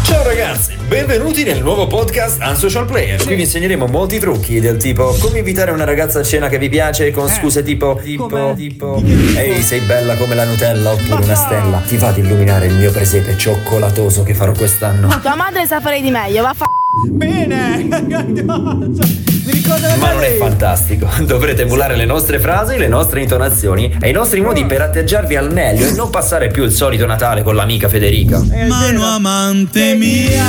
Ciao 0.04 0.24
ragazzi, 0.24 0.74
benvenuti 0.88 1.44
nel 1.44 1.62
nuovo 1.62 1.86
podcast 1.86 2.42
Unsocial 2.42 2.84
Player. 2.84 3.22
Qui 3.24 3.34
vi 3.34 3.42
insegneremo 3.42 3.86
molti 3.86 4.18
trucchi 4.18 4.60
del 4.60 4.76
tipo 4.76 5.16
come 5.20 5.38
invitare 5.38 5.70
una 5.70 5.84
ragazza 5.84 6.20
a 6.20 6.22
cena 6.22 6.48
che 6.48 6.58
vi 6.58 6.68
piace 6.68 7.10
con 7.12 7.28
scuse 7.28 7.62
tipo 7.62 8.00
tipo 8.02 8.52
tipo 8.56 9.02
Ehi, 9.36 9.62
sei 9.62 9.80
bella 9.80 10.16
come 10.16 10.34
la 10.34 10.44
Nutella 10.44 10.90
oppure 10.90 11.22
una 11.22 11.34
stella. 11.34 11.82
Ti 11.86 11.96
va 11.96 12.10
di 12.10 12.20
illuminare 12.20 12.66
il 12.66 12.74
mio 12.74 12.90
presepe 12.90 13.36
cioccolatoso 13.36 14.22
che 14.22 14.34
farò 14.34 14.52
quest'anno. 14.52 15.08
Tua 15.20 15.36
madre 15.36 15.66
sa 15.66 15.80
fare 15.80 16.00
di 16.00 16.10
meglio, 16.10 16.42
va 16.42 16.50
a 16.50 16.54
fa... 16.54 16.66
Bene! 16.92 17.76
Mi 17.86 19.52
ricordo 19.52 19.86
la 19.86 19.96
Ma 19.96 20.12
non 20.12 20.24
è 20.24 20.36
fantastico. 20.36 21.08
Dovrete 21.24 21.62
emulare 21.62 21.94
le 21.94 22.04
nostre 22.04 22.40
frasi, 22.40 22.76
le 22.78 22.88
nostre 22.88 23.22
intonazioni 23.22 23.96
e 24.00 24.08
i 24.08 24.12
nostri 24.12 24.40
modi 24.40 24.64
per 24.64 24.80
atteggiarvi 24.82 25.36
al 25.36 25.52
meglio 25.52 25.86
e 25.86 25.92
non 25.92 26.10
passare 26.10 26.48
più 26.48 26.64
il 26.64 26.72
solito 26.72 27.06
Natale 27.06 27.44
con 27.44 27.54
l'amica 27.54 27.88
Federica. 27.88 28.40
È 28.40 28.66
vero. 28.66 29.02
amante 29.04 29.94
mia, 29.94 30.44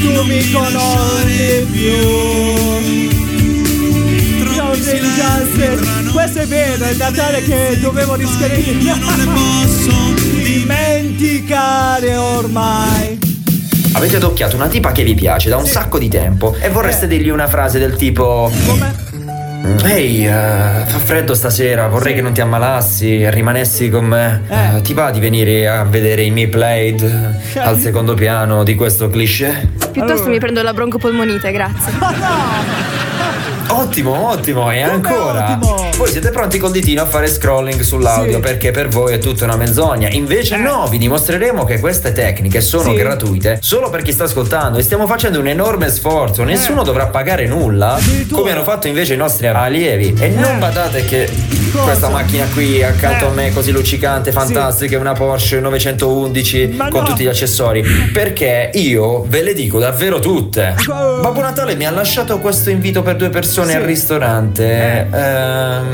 tu 0.00 0.22
mi 0.22 0.50
conosci 0.52 1.66
più. 1.72 3.08
Ciao 4.54 4.74
Giants, 4.74 6.12
questo 6.12 6.38
è 6.38 6.46
vero, 6.46 6.84
è 6.84 6.90
il 6.90 6.96
Natale 6.96 7.42
che 7.42 7.78
dovevo 7.80 8.14
rischiare 8.14 8.62
dimenticare 10.42 12.16
ormai. 12.16 13.29
Avete 13.92 14.16
adocchiato 14.16 14.56
una 14.56 14.68
tipa 14.68 14.92
che 14.92 15.02
vi 15.02 15.14
piace 15.14 15.48
da 15.48 15.56
un 15.56 15.66
sacco 15.66 15.98
di 15.98 16.08
tempo 16.08 16.54
e 16.60 16.68
vorreste 16.68 17.06
dirgli 17.06 17.28
una 17.28 17.46
frase 17.48 17.78
del 17.78 17.96
tipo 17.96 18.50
Come? 18.66 19.08
Ehi, 19.84 20.26
eh, 20.26 20.30
fa 20.30 20.98
freddo 20.98 21.34
stasera, 21.34 21.88
vorrei 21.88 22.14
che 22.14 22.22
non 22.22 22.32
ti 22.32 22.40
ammalassi 22.40 23.20
e 23.22 23.30
rimanessi 23.30 23.88
con 23.90 24.04
me. 24.06 24.42
Eh. 24.48 24.76
Eh, 24.76 24.80
ti 24.82 24.94
va 24.94 25.10
di 25.10 25.20
venire 25.20 25.68
a 25.68 25.84
vedere 25.84 26.22
i 26.22 26.30
miei 26.30 26.48
played 26.48 27.02
al 27.56 27.78
secondo 27.78 28.14
piano 28.14 28.62
di 28.64 28.74
questo 28.74 29.08
cliché? 29.08 29.68
Piuttosto 29.90 30.28
mi 30.28 30.38
prendo 30.38 30.62
la 30.62 30.72
broncopolmonite, 30.72 31.50
grazie. 31.52 31.92
Ottimo, 33.68 34.28
ottimo, 34.30 34.70
e 34.70 34.82
Come 34.82 34.92
ancora. 34.92 35.52
ottimo? 35.52 35.89
Voi 36.00 36.08
siete 36.10 36.30
pronti 36.30 36.56
col 36.56 36.70
ditino 36.70 37.02
a 37.02 37.06
fare 37.06 37.26
scrolling 37.28 37.78
sull'audio 37.82 38.36
Sì. 38.36 38.40
perché 38.40 38.70
per 38.70 38.88
voi 38.88 39.12
è 39.12 39.18
tutta 39.18 39.44
una 39.44 39.56
menzogna. 39.56 40.08
Invece 40.08 40.56
no, 40.56 40.86
vi 40.88 40.96
dimostreremo 40.96 41.64
che 41.64 41.78
queste 41.78 42.12
tecniche 42.12 42.62
sono 42.62 42.84
Sì. 42.92 42.94
gratuite 42.96 43.58
solo 43.60 43.90
per 43.90 44.00
chi 44.00 44.10
sta 44.10 44.24
ascoltando 44.24 44.78
e 44.78 44.82
stiamo 44.82 45.06
facendo 45.06 45.38
un 45.40 45.46
enorme 45.48 45.90
sforzo. 45.90 46.42
Nessuno 46.42 46.84
dovrà 46.84 47.08
pagare 47.08 47.46
nulla, 47.46 47.98
come 48.32 48.52
hanno 48.52 48.62
fatto 48.62 48.86
invece 48.88 49.12
i 49.12 49.16
nostri 49.18 49.46
allievi. 49.48 50.14
E 50.18 50.28
non 50.28 50.58
badate 50.58 51.04
che 51.04 51.28
Cosa? 51.70 51.84
questa 51.84 52.08
macchina 52.08 52.46
qui 52.54 52.82
accanto 52.82 53.26
Eh. 53.26 53.28
a 53.28 53.32
me, 53.32 53.52
così 53.52 53.70
luccicante, 53.70 54.32
fantastica, 54.32 54.96
è 54.96 54.98
una 54.98 55.12
Porsche 55.12 55.60
911 55.60 56.68
Ma 56.78 56.88
con 56.88 57.02
no. 57.02 57.08
tutti 57.08 57.24
gli 57.24 57.28
accessori. 57.28 57.84
Perché 58.10 58.70
io 58.72 59.22
ve 59.28 59.42
le 59.42 59.52
dico 59.52 59.78
davvero 59.78 60.18
tutte. 60.18 60.76
Babbo 60.86 61.40
Natale 61.42 61.74
mi 61.76 61.84
ha 61.84 61.90
lasciato 61.90 62.38
questo 62.38 62.70
invito 62.70 63.02
per 63.02 63.16
due 63.16 63.28
persone 63.28 63.72
Sì. 63.72 63.76
al 63.76 63.82
ristorante. 63.82 65.06
Ehm, 65.12 65.88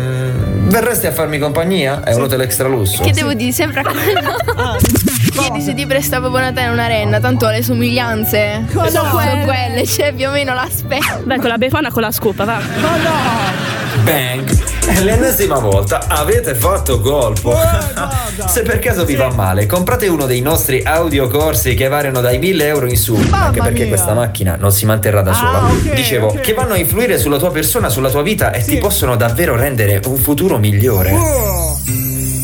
verresti 0.68 1.06
a 1.06 1.12
farmi 1.12 1.38
compagnia? 1.38 2.02
È 2.02 2.14
un 2.14 2.22
hotel 2.22 2.40
extra 2.42 2.68
lusso. 2.68 3.02
Che 3.02 3.12
devo 3.12 3.32
dire, 3.34 3.52
sembra 3.52 3.82
quello. 3.82 4.36
Ah, 4.56 4.76
Chiedi 5.36 5.60
se 5.60 5.74
ti 5.74 5.86
presta 5.86 6.20
Babbo 6.20 6.38
Natale 6.38 6.68
una 6.68 6.86
renna, 6.86 7.20
tanto 7.20 7.48
le 7.48 7.62
somiglianze 7.62 8.64
Ma 8.72 8.88
sono 8.88 9.08
no. 9.08 9.10
quelle, 9.14 9.44
quelle, 9.44 9.86
cioè 9.86 10.12
più 10.14 10.28
o 10.28 10.30
meno 10.30 10.54
l'aspetto. 10.54 11.22
Dai, 11.24 11.38
con 11.38 11.48
la 11.48 11.58
befana 11.58 11.90
con 11.90 12.02
la 12.02 12.10
scopa, 12.10 12.44
va. 12.44 12.58
ma 12.80 12.96
no! 12.96 14.02
Bang! 14.02 14.65
È 14.88 15.00
l'ennesima 15.00 15.58
volta 15.58 16.04
avete 16.08 16.54
fatto 16.54 17.00
colpo. 17.00 17.50
guarda. 17.50 18.46
Se 18.46 18.62
per 18.62 18.78
caso 18.78 19.04
vi 19.04 19.14
va 19.16 19.30
male, 19.32 19.66
comprate 19.66 20.06
uno 20.06 20.26
dei 20.26 20.40
nostri 20.40 20.82
audiocorsi 20.84 21.74
che 21.74 21.88
variano 21.88 22.20
dai 22.20 22.38
1000 22.38 22.66
euro 22.66 22.86
in 22.86 22.96
su. 22.96 23.14
anche 23.30 23.60
perché 23.60 23.80
mia. 23.80 23.88
questa 23.88 24.14
macchina 24.14 24.56
non 24.58 24.72
si 24.72 24.86
manterrà 24.86 25.22
da 25.22 25.30
Ah, 25.30 25.34
sola. 25.34 25.58
ok, 25.64 25.92
Dicevo, 25.94 26.26
ok. 26.28 26.40
che 26.40 26.54
vanno 26.54 26.74
a 26.74 26.76
influire 26.78 27.18
sulla 27.18 27.38
tua 27.38 27.50
persona, 27.50 27.88
sulla 27.88 28.10
tua 28.10 28.22
vita 28.22 28.52
e 28.52 28.62
Sì. 28.62 28.70
ti 28.72 28.78
possono 28.78 29.16
davvero 29.16 29.56
rendere 29.56 30.00
un 30.06 30.16
futuro 30.16 30.58
migliore. 30.58 31.12
Oh. 31.12 31.55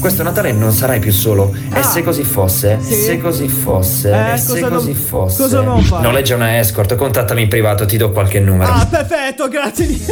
Questo 0.02 0.24
Natale 0.24 0.50
non 0.50 0.72
sarai 0.72 0.98
più 0.98 1.12
solo. 1.12 1.54
E 1.72 1.78
Ah. 1.78 1.82
se 1.84 2.02
così 2.02 2.24
fosse? 2.24 2.78
Sì. 2.80 2.92
Se 3.02 3.20
così 3.20 3.46
fosse? 3.46 4.10
Eh, 4.10 4.32
e 4.32 4.36
se 4.36 4.58
così 4.60 4.86
non- 4.92 4.94
fosse? 4.96 5.42
cosa 5.42 5.60
non 5.60 5.80
fare? 5.80 6.02
Noleggia 6.02 6.34
una 6.34 6.58
escort, 6.58 6.96
contattami 6.96 7.42
in 7.42 7.48
privato, 7.48 7.86
ti 7.86 7.96
do 7.96 8.10
qualche 8.10 8.40
numero. 8.40 8.72
Ah, 8.72 8.84
perfetto, 8.84 9.46
grazie 9.48 9.86
di... 9.86 10.04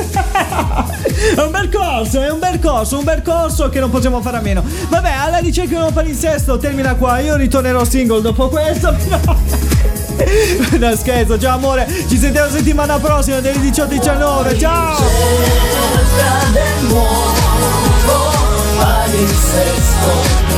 È 1.34 1.40
un 1.42 1.50
bel 1.50 1.68
corso, 1.70 2.22
è 2.22 2.30
un 2.30 2.38
bel 2.38 2.60
corso, 2.60 2.98
un 2.98 3.04
bel 3.04 3.20
corso 3.22 3.68
che 3.68 3.80
non 3.80 3.90
possiamo 3.90 4.20
fare 4.22 4.36
a 4.36 4.40
meno. 4.40 4.62
Vabbè, 4.88 5.10
alla 5.10 5.38
ricerca 5.38 5.76
di 5.76 5.82
un 5.82 5.92
palinsesto 5.92 6.56
termina 6.58 6.94
qua. 6.94 7.18
Io 7.18 7.34
ritornerò 7.36 7.84
single 7.84 8.20
dopo 8.22 8.48
questo. 8.48 8.94
No, 10.78 10.94
scherzo, 10.96 11.38
ciao 11.38 11.56
amore. 11.56 11.86
Ci 12.06 12.16
sentiamo 12.18 12.50
settimana 12.50 12.98
prossima 12.98 13.40
dalle 13.40 13.56
18-19. 13.58 14.58
Ciao! 14.58 14.96
Del 19.20 19.26
nuovo 19.26 19.36
palinsesto 19.36 20.49